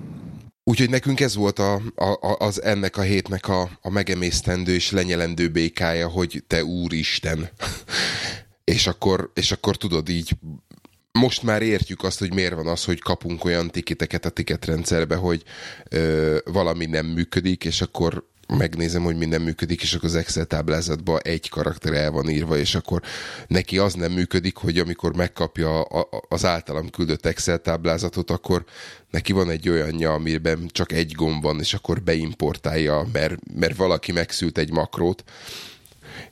Úgyhogy 0.70 0.90
nekünk 0.90 1.20
ez 1.20 1.34
volt 1.34 1.58
a, 1.58 1.74
a, 1.94 2.36
az 2.38 2.62
ennek 2.62 2.96
a 2.96 3.02
hétnek 3.02 3.48
a, 3.48 3.78
a 3.80 3.90
megemésztendő 3.90 4.74
és 4.74 4.90
lenyelendő 4.90 5.48
békája, 5.48 6.08
hogy 6.08 6.44
te 6.46 6.64
úristen. 6.64 7.48
és, 8.74 8.86
akkor, 8.86 9.30
és 9.34 9.52
akkor 9.52 9.76
tudod 9.76 10.08
így, 10.08 10.36
most 11.12 11.42
már 11.42 11.62
értjük 11.62 12.02
azt, 12.02 12.18
hogy 12.18 12.34
miért 12.34 12.54
van 12.54 12.66
az, 12.66 12.84
hogy 12.84 13.00
kapunk 13.00 13.44
olyan 13.44 13.70
tiketeket 13.70 14.24
a 14.24 14.30
tiketrendszerbe, 14.30 15.16
hogy 15.16 15.42
ö, 15.88 16.36
valami 16.44 16.86
nem 16.86 17.06
működik, 17.06 17.64
és 17.64 17.80
akkor 17.80 18.28
megnézem, 18.46 19.02
hogy 19.02 19.16
minden 19.16 19.40
működik, 19.40 19.82
és 19.82 19.94
akkor 19.94 20.08
az 20.08 20.14
Excel 20.14 20.44
táblázatban 20.44 21.20
egy 21.22 21.48
karakter 21.48 21.92
el 21.92 22.10
van 22.10 22.28
írva, 22.28 22.56
és 22.56 22.74
akkor 22.74 23.02
neki 23.46 23.78
az 23.78 23.94
nem 23.94 24.12
működik, 24.12 24.56
hogy 24.56 24.78
amikor 24.78 25.16
megkapja 25.16 25.82
az 26.28 26.44
általam 26.44 26.90
küldött 26.90 27.26
Excel 27.26 27.58
táblázatot, 27.58 28.30
akkor 28.30 28.64
neki 29.10 29.32
van 29.32 29.50
egy 29.50 29.68
olyanja, 29.68 30.12
amiben 30.12 30.68
csak 30.72 30.92
egy 30.92 31.12
gomb 31.12 31.42
van, 31.42 31.60
és 31.60 31.74
akkor 31.74 32.02
beimportálja, 32.02 33.06
mert, 33.12 33.34
mert 33.54 33.76
valaki 33.76 34.12
megszült 34.12 34.58
egy 34.58 34.70
makrót, 34.70 35.24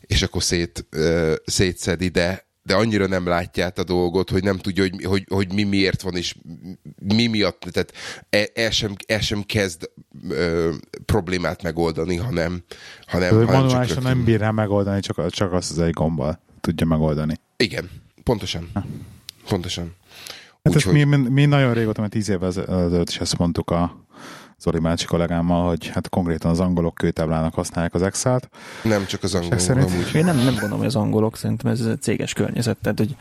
és 0.00 0.22
akkor 0.22 0.42
szét, 0.42 0.86
szétszedi, 1.44 2.08
de 2.08 2.43
de 2.66 2.74
annyira 2.74 3.06
nem 3.06 3.26
látja 3.26 3.64
át 3.64 3.78
a 3.78 3.84
dolgot, 3.84 4.30
hogy 4.30 4.42
nem 4.42 4.58
tudja, 4.58 4.82
hogy, 4.82 5.04
hogy, 5.04 5.24
hogy 5.28 5.52
mi 5.52 5.62
miért 5.62 6.02
van, 6.02 6.16
és 6.16 6.34
mi 6.98 7.26
miatt, 7.26 7.60
tehát 7.60 7.92
el, 8.30 8.46
el, 8.64 8.70
sem, 8.70 8.94
el 9.06 9.20
sem 9.20 9.42
kezd 9.42 9.90
ö, 10.28 10.72
problémát 11.04 11.62
megoldani, 11.62 12.16
hanem, 12.16 12.62
hanem, 13.06 13.30
hanem 13.30 13.44
manuálisan 13.44 14.02
nem 14.02 14.24
bír 14.24 14.38
rá 14.38 14.50
megoldani, 14.50 15.00
csak, 15.00 15.30
csak 15.30 15.52
azt 15.52 15.70
az 15.70 15.78
egy 15.78 15.92
gombbal 15.92 16.40
tudja 16.60 16.86
megoldani. 16.86 17.34
Igen, 17.56 17.90
pontosan. 18.22 18.70
Ha. 18.74 18.84
Pontosan. 19.48 19.94
Hát 20.62 20.74
Úgy, 20.74 20.76
ezt 20.76 20.92
mi, 20.92 21.04
mi, 21.04 21.44
nagyon 21.44 21.74
régóta, 21.74 22.00
mert 22.00 22.12
tíz 22.12 22.28
évvel 22.28 22.48
ezelőtt 22.48 23.08
is 23.08 23.18
ezt 23.18 23.38
mondtuk 23.38 23.70
a, 23.70 24.06
Zoli 24.64 24.78
Mácsi 24.78 25.04
kollégámmal, 25.04 25.68
hogy 25.68 25.86
hát 25.86 26.08
konkrétan 26.08 26.50
az 26.50 26.60
angolok 26.60 26.94
kőtáblának 26.94 27.54
használják 27.54 27.94
az 27.94 28.02
Excel-t. 28.02 28.48
Nem 28.82 29.06
csak 29.06 29.22
az 29.22 29.34
angolok, 29.34 29.58
szerint... 29.58 29.90
Én 30.14 30.24
nem, 30.24 30.36
nem 30.36 30.52
gondolom, 30.52 30.78
hogy 30.78 30.86
az 30.86 30.96
angolok, 30.96 31.36
szerintem 31.36 31.70
ez 31.70 31.80
egy 31.80 32.00
céges 32.00 32.32
környezet, 32.32 32.76
tehát 32.82 32.98
hogy 32.98 33.16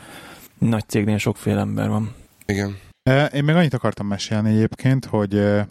nagy 0.58 0.84
cégnél 0.88 1.18
sokféle 1.18 1.60
ember 1.60 1.90
van. 1.90 2.14
Igen. 2.46 2.78
E, 3.04 3.26
én 3.26 3.44
még 3.44 3.56
annyit 3.56 3.74
akartam 3.74 4.08
mesélni 4.08 4.50
egyébként, 4.50 5.06
hogy 5.06 5.36
e, 5.36 5.68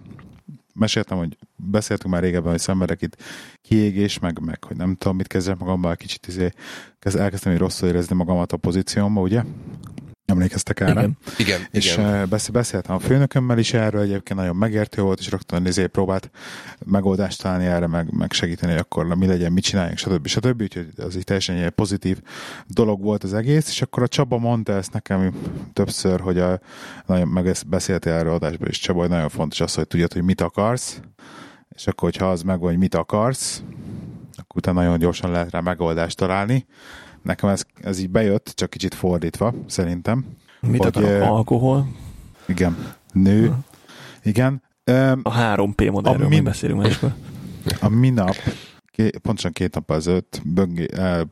meséltem, 0.74 1.18
hogy 1.18 1.36
beszéltünk 1.56 2.12
már 2.12 2.22
régebben, 2.22 2.50
hogy 2.50 2.60
szenvedek 2.60 3.02
itt 3.02 3.22
kiégés, 3.62 4.18
meg, 4.18 4.38
meg 4.38 4.64
hogy 4.64 4.76
nem 4.76 4.94
tudom, 4.94 5.16
mit 5.16 5.26
kezdjek 5.26 5.58
magamban, 5.58 5.96
kicsit 5.96 6.26
izé, 6.26 6.48
elkezdtem 7.00 7.56
rosszul 7.56 7.88
érezni 7.88 8.16
magamat 8.16 8.52
a 8.52 8.56
pozíciómba, 8.56 9.20
ugye? 9.20 9.42
Emlékeztek 10.32 10.80
erre? 10.80 10.90
Igen. 10.90 11.16
igen 11.38 11.60
és 11.70 11.92
igen. 11.92 12.28
beszéltem 12.52 12.94
a 12.94 12.98
főnökömmel 12.98 13.58
is 13.58 13.72
erről, 13.72 14.00
egyébként 14.00 14.38
nagyon 14.38 14.56
megértő 14.56 15.02
volt, 15.02 15.18
és 15.18 15.30
rögtön 15.30 15.66
izé 15.66 15.86
próbált 15.86 16.30
megoldást 16.84 17.42
találni 17.42 17.66
erre, 17.66 17.86
meg, 17.86 18.12
meg 18.12 18.32
segíteni, 18.32 18.72
hogy 18.72 18.80
akkor 18.80 19.06
mi 19.06 19.26
legyen, 19.26 19.52
mit 19.52 19.64
csináljunk, 19.64 19.98
stb. 19.98 20.26
stb. 20.26 20.62
Úgyhogy 20.62 20.88
az 20.96 21.16
így 21.16 21.24
teljesen 21.24 21.56
egy 21.56 21.70
pozitív 21.70 22.18
dolog 22.66 23.02
volt 23.02 23.24
az 23.24 23.34
egész, 23.34 23.68
és 23.68 23.82
akkor 23.82 24.02
a 24.02 24.08
Csaba 24.08 24.38
mondta 24.38 24.72
ezt 24.72 24.92
nekem 24.92 25.34
többször, 25.72 26.20
hogy 26.20 26.38
a, 26.38 26.60
nagyon, 27.06 27.28
meg 27.28 27.46
ezt 27.46 27.68
beszéltél 27.68 28.12
erről 28.12 28.32
adásban 28.32 28.68
is, 28.68 28.78
Csaba, 28.78 29.00
hogy 29.00 29.08
nagyon 29.08 29.28
fontos 29.28 29.60
az, 29.60 29.74
hogy 29.74 29.86
tudjad, 29.86 30.12
hogy 30.12 30.24
mit 30.24 30.40
akarsz, 30.40 31.00
és 31.74 31.86
akkor, 31.86 32.10
hogyha 32.10 32.30
az 32.30 32.42
meg, 32.42 32.58
hogy 32.58 32.76
mit 32.76 32.94
akarsz, 32.94 33.62
akkor 34.36 34.56
utána 34.56 34.80
nagyon 34.80 34.98
gyorsan 34.98 35.30
lehet 35.30 35.50
rá 35.50 35.60
megoldást 35.60 36.16
találni. 36.16 36.66
Nekem 37.22 37.48
ez, 37.48 37.64
ez 37.80 37.98
így 38.00 38.10
bejött, 38.10 38.52
csak 38.54 38.70
kicsit 38.70 38.94
fordítva, 38.94 39.54
szerintem. 39.66 40.24
Mit 40.60 40.82
hogy, 40.82 41.04
akarok? 41.04 41.22
Alkohol? 41.30 41.88
Igen. 42.46 42.94
Nő. 43.12 43.54
Igen. 44.22 44.62
A 45.22 45.32
3P 45.32 45.90
modellről 45.90 46.28
min- 46.28 46.44
beszélünk 46.44 46.82
máskor. 46.82 47.14
A 47.80 47.88
minap, 47.88 48.36
ké, 48.84 49.10
pontosan 49.22 49.52
két 49.52 49.74
nap 49.74 49.90
ezelőtt 49.90 50.42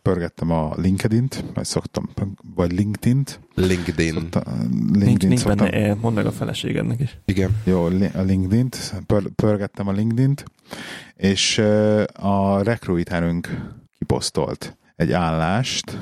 pörgettem 0.03 0.51
a 0.51 0.75
LinkedIn-t, 0.77 1.45
vagy 1.55 1.65
szoktam, 1.65 2.09
vagy 2.55 2.73
LinkedIn-t. 2.73 3.41
LinkedIn. 3.55 4.13
Szokta, 4.13 4.43
LinkedIn 4.71 5.07
nincs, 5.07 5.23
nincs 5.25 5.41
szoktam. 5.41 5.71
benne, 5.71 5.95
mondd 5.95 6.15
meg 6.15 6.27
a 6.27 6.33
feleségednek 6.33 7.01
is. 7.01 7.19
Igen. 7.25 7.51
Jó, 7.65 7.85
a 8.15 8.21
LinkedIn-t, 8.23 8.95
pör, 9.07 9.29
pörgettem 9.29 9.89
a 9.89 9.93
LinkedIn-t, 9.93 10.45
és 11.17 11.59
a 12.13 12.63
recruiterünk 12.63 13.49
kiposztolt 13.99 14.77
egy 15.01 15.13
állást, 15.13 15.99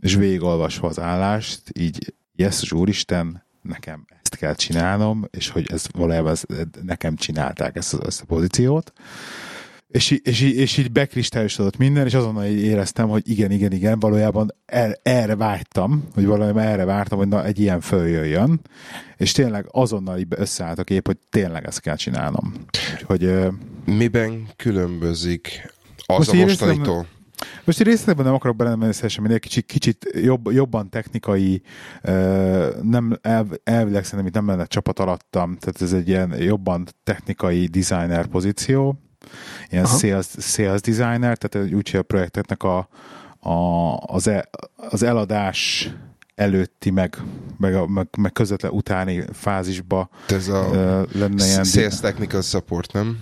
és 0.00 0.14
végigolvasva 0.14 0.88
az 0.88 1.00
állást, 1.00 1.62
így 1.78 2.14
Jézus 2.34 2.72
Úristen, 2.72 3.44
nekem 3.62 4.04
ezt 4.22 4.36
kell 4.36 4.54
csinálnom, 4.54 5.24
és 5.30 5.48
hogy 5.48 5.70
ez 5.72 5.86
valójában 5.92 6.30
ez, 6.30 6.42
nekem 6.82 7.16
csinálták 7.16 7.76
ezt, 7.76 7.94
ezt 8.06 8.20
a 8.20 8.24
pozíciót. 8.24 8.92
És, 9.88 10.10
és, 10.10 10.40
és 10.40 10.76
így 10.76 10.92
bekristályosodott 10.92 11.76
minden, 11.76 12.06
és 12.06 12.14
azonnal 12.14 12.44
így 12.44 12.62
éreztem, 12.62 13.08
hogy 13.08 13.30
igen, 13.30 13.50
igen, 13.50 13.72
igen, 13.72 13.98
valójában 13.98 14.54
er, 14.66 14.98
erre 15.02 15.36
vágytam, 15.36 16.04
hogy 16.14 16.26
valójában 16.26 16.62
erre 16.62 16.84
vártam, 16.84 17.18
hogy 17.18 17.28
na, 17.28 17.44
egy 17.44 17.60
ilyen 17.60 17.80
följöjjön, 17.80 18.60
és 19.16 19.32
tényleg 19.32 19.66
azonnal 19.70 20.18
így 20.18 20.26
összeállt 20.28 20.78
a 20.78 20.84
kép, 20.84 21.06
hogy 21.06 21.18
tényleg 21.30 21.66
ezt 21.66 21.80
kell 21.80 21.96
csinálnom. 21.96 22.54
Hogy, 23.02 23.34
Miben 23.84 24.48
különbözik 24.56 25.72
az 26.06 26.28
a 26.28 26.34
mostanitól? 26.34 27.06
Most 27.64 27.80
részletekben 27.80 28.24
nem 28.24 28.34
akarok 28.34 28.56
belemenni 28.56 28.92
semmi, 29.08 29.32
egy 29.32 29.40
kicsit, 29.40 29.66
kicsit 29.66 30.10
jobb, 30.12 30.50
jobban 30.50 30.88
technikai, 30.88 31.62
nem, 32.82 33.18
elv, 33.22 33.46
elvileg 33.64 34.04
szerintem 34.04 34.26
itt 34.26 34.34
nem 34.34 34.46
lenne 34.46 34.66
csapat 34.66 34.98
alattam, 34.98 35.56
tehát 35.56 35.82
ez 35.82 35.92
egy 35.92 36.08
ilyen 36.08 36.42
jobban 36.42 36.86
technikai 37.04 37.66
designer 37.66 38.26
pozíció, 38.26 38.98
ilyen 39.70 39.86
sales, 39.86 40.26
sales 40.38 40.80
designer, 40.80 41.38
tehát 41.38 41.72
úgy, 41.72 41.96
a 41.96 42.02
projekteknek 42.02 42.62
a, 42.62 42.88
a, 43.40 43.96
az, 43.96 44.26
e, 44.26 44.48
az 44.76 45.02
eladás 45.02 45.90
előtti, 46.34 46.90
meg, 46.90 47.16
meg, 47.56 47.88
meg, 47.88 48.08
meg 48.18 48.32
közvetlen 48.32 48.72
utáni 48.72 49.24
fázisba 49.32 50.08
Ez 50.28 50.48
a 50.48 50.60
uh, 50.60 50.74
lenne 51.18 51.46
ilyen... 51.46 51.64
Sales 51.64 52.00
Technical 52.00 52.42
Support, 52.42 52.92
nem? 52.92 53.18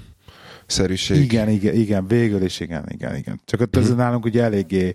Szerűség. 0.73 1.17
Igen, 1.23 1.49
igen, 1.49 1.75
igen, 1.75 2.07
végül 2.07 2.43
is 2.43 2.61
igen, 2.61 2.85
igen, 2.89 3.17
igen. 3.17 3.41
Csak 3.45 3.61
ott 3.61 3.75
Mhm. 3.77 3.85
ez 3.85 3.95
nálunk 3.95 4.25
ugye 4.25 4.43
eléggé 4.43 4.95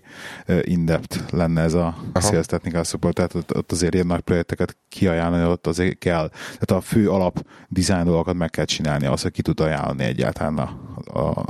in-depth 0.62 1.32
lenne 1.32 1.60
ez 1.62 1.74
a 1.74 1.96
Aha. 2.12 2.26
sales 2.26 2.46
technical 2.46 2.84
support, 2.84 3.14
tehát 3.14 3.34
ott, 3.34 3.56
ott 3.56 3.72
azért 3.72 3.94
ilyen 3.94 4.06
nagy 4.06 4.20
projekteket 4.20 4.76
kiajánlani, 4.88 5.44
ott 5.50 5.66
azért 5.66 5.98
kell. 5.98 6.28
Tehát 6.28 6.70
a 6.70 6.80
fő 6.80 7.10
alap 7.10 7.46
design 7.68 8.04
dolgokat 8.04 8.34
meg 8.34 8.50
kell 8.50 8.64
csinálni, 8.64 9.06
az, 9.06 9.22
hogy 9.22 9.32
ki 9.32 9.42
tud 9.42 9.60
ajánlani 9.60 10.04
egyáltalán 10.04 10.58
a, 10.58 10.70
a, 11.18 11.44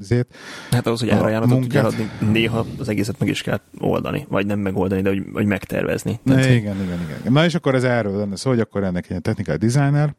azért. 0.00 0.34
Hát 0.70 0.86
ahhoz, 0.86 1.00
hogy 1.00 1.10
árajánlatot 1.10 1.60
tudja 1.60 1.82
munkát- 1.82 2.00
adni, 2.20 2.30
néha 2.32 2.66
az 2.78 2.88
egészet 2.88 3.18
meg 3.18 3.28
is 3.28 3.42
kell 3.42 3.60
oldani, 3.78 4.26
vagy 4.28 4.46
nem 4.46 4.58
megoldani, 4.58 5.02
de 5.02 5.08
hogy, 5.08 5.22
hogy 5.32 5.46
megtervezni. 5.46 6.20
Na, 6.22 6.34
Tehát, 6.34 6.50
igen, 6.50 6.76
igen, 6.82 7.00
igen. 7.20 7.32
Na 7.32 7.44
és 7.44 7.54
akkor 7.54 7.74
ez 7.74 7.84
erről 7.84 8.16
lenne 8.18 8.36
szó, 8.36 8.50
hogy 8.50 8.60
akkor 8.60 8.84
ennek 8.84 9.10
egy 9.10 9.20
technical 9.20 9.56
designer, 9.56 10.14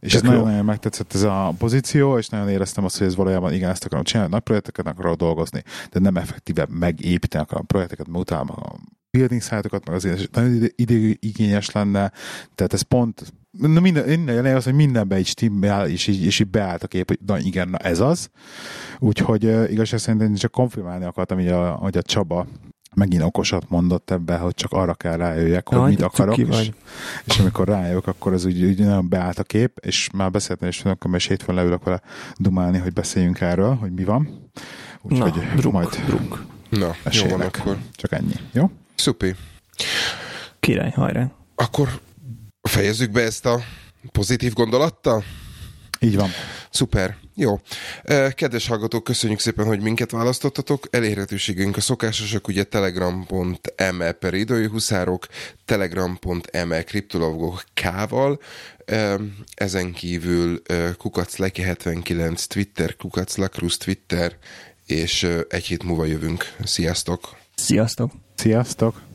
és 0.00 0.14
ez 0.14 0.22
nagyon-nagyon 0.22 0.64
megtetszett 0.64 1.14
ez 1.14 1.22
a 1.22 1.54
pozíció, 1.58 2.18
és 2.18 2.28
nagyon 2.28 2.48
éreztem 2.48 2.84
azt, 2.84 2.95
hogy 2.98 3.06
ez 3.06 3.16
valójában 3.16 3.52
igen, 3.52 3.70
ezt 3.70 3.84
akarom 3.84 4.04
csinálni, 4.04 4.32
nagy 4.32 4.42
projekteket 4.42 4.86
akarok 4.86 5.16
dolgozni, 5.16 5.62
de 5.90 6.00
nem 6.00 6.16
effektíve 6.16 6.66
megépíteni 6.70 7.44
akarom 7.44 7.62
a 7.62 7.72
projekteket, 7.72 8.06
mert 8.06 8.18
utána 8.18 8.52
a 8.52 8.76
building 9.10 9.40
szájtokat, 9.40 9.86
meg 9.86 9.94
azért 9.94 10.34
nagyon 10.34 10.62
időigényes 10.76 11.70
lenne, 11.70 12.12
tehát 12.54 12.72
ez 12.72 12.82
pont 12.82 13.32
Na 13.60 13.80
minden, 13.80 14.08
minden 14.08 14.56
az, 14.56 14.64
hogy 14.64 14.74
mindenbe 14.74 15.18
így 15.18 15.26
stimmel, 15.26 15.88
és 15.88 16.06
így, 16.06 16.24
és 16.24 16.40
így 16.40 16.48
beállt 16.48 16.82
a 16.82 16.86
kép, 16.86 17.08
hogy 17.08 17.18
na 17.26 17.38
igen, 17.38 17.68
na 17.68 17.78
ez 17.78 18.00
az. 18.00 18.30
Úgyhogy 18.98 19.44
uh, 19.44 19.70
igazság 19.70 20.00
szerint 20.00 20.22
én 20.22 20.34
csak 20.34 20.50
konfirmálni 20.50 21.04
akartam, 21.04 21.38
hogy 21.38 21.48
a, 21.48 21.70
hogy 21.70 21.96
a 21.96 22.02
Csaba 22.02 22.46
megint 22.96 23.22
okosat 23.22 23.68
mondott 23.68 24.10
ebbe, 24.10 24.36
hogy 24.36 24.54
csak 24.54 24.72
arra 24.72 24.94
kell 24.94 25.16
rájöjjek, 25.16 25.68
hogy 25.68 25.78
Jaj, 25.78 25.88
mit 25.88 26.02
akarok, 26.02 26.38
és, 26.38 26.70
és 27.24 27.38
amikor 27.38 27.68
rájövök, 27.68 28.06
akkor 28.06 28.32
ez 28.32 28.44
úgy, 28.44 28.64
úgy 28.64 28.78
nagyon 28.78 29.08
beállt 29.08 29.38
a 29.38 29.42
kép, 29.42 29.78
és 29.82 30.08
már 30.12 30.30
beszéltem, 30.30 30.68
és 30.68 30.84
akkor 30.84 31.14
és 31.14 31.26
hétfőn 31.26 31.54
leülök 31.54 31.84
vele 31.84 32.00
dumálni, 32.36 32.78
hogy 32.78 32.92
beszéljünk 32.92 33.40
erről, 33.40 33.74
hogy 33.74 33.92
mi 33.92 34.04
van. 34.04 34.50
Na, 35.02 35.24
Úgyhogy 35.24 35.42
druk, 35.56 35.72
majd 35.72 35.88
druk. 36.06 36.44
Na, 36.68 36.94
jó 37.10 37.28
van 37.28 37.40
akkor. 37.40 37.78
Csak 37.92 38.12
ennyi, 38.12 38.34
jó? 38.52 38.70
Szupi. 38.94 39.34
Király, 40.60 40.90
hajrá. 40.90 41.30
Akkor 41.54 42.00
fejezzük 42.62 43.10
be 43.10 43.22
ezt 43.22 43.46
a 43.46 43.60
pozitív 44.12 44.52
gondolattal? 44.52 45.24
Így 46.00 46.16
van. 46.16 46.28
Szuper, 46.70 47.16
jó. 47.36 47.60
Kedves 48.34 48.66
hallgatók, 48.66 49.04
köszönjük 49.04 49.38
szépen, 49.38 49.66
hogy 49.66 49.80
minket 49.80 50.10
választottatok. 50.10 50.86
Elérhetőségünk 50.90 51.76
a 51.76 51.80
szokásosak, 51.80 52.48
ugye 52.48 52.64
telegram.me 52.64 54.12
per 54.12 54.34
idői 54.34 54.66
huszárok, 54.66 55.26
telegram.me 55.64 56.82
kriptolovgok 56.82 57.64
K-val, 57.74 58.38
Eh, 58.86 59.14
ezen 59.54 59.92
kívül 59.92 60.62
eh, 60.66 60.92
kukac 60.98 61.36
leki 61.36 61.62
79 61.62 62.46
Twitter, 62.46 62.96
kukac 62.96 63.36
lakrus 63.36 63.76
Twitter, 63.76 64.36
és 64.86 65.26
egy 65.48 65.64
hét 65.64 65.82
múlva 65.82 66.04
jövünk. 66.04 66.54
Sziasztok! 66.64 67.36
Sziasztok! 67.54 68.12
Sziasztok! 68.34 69.05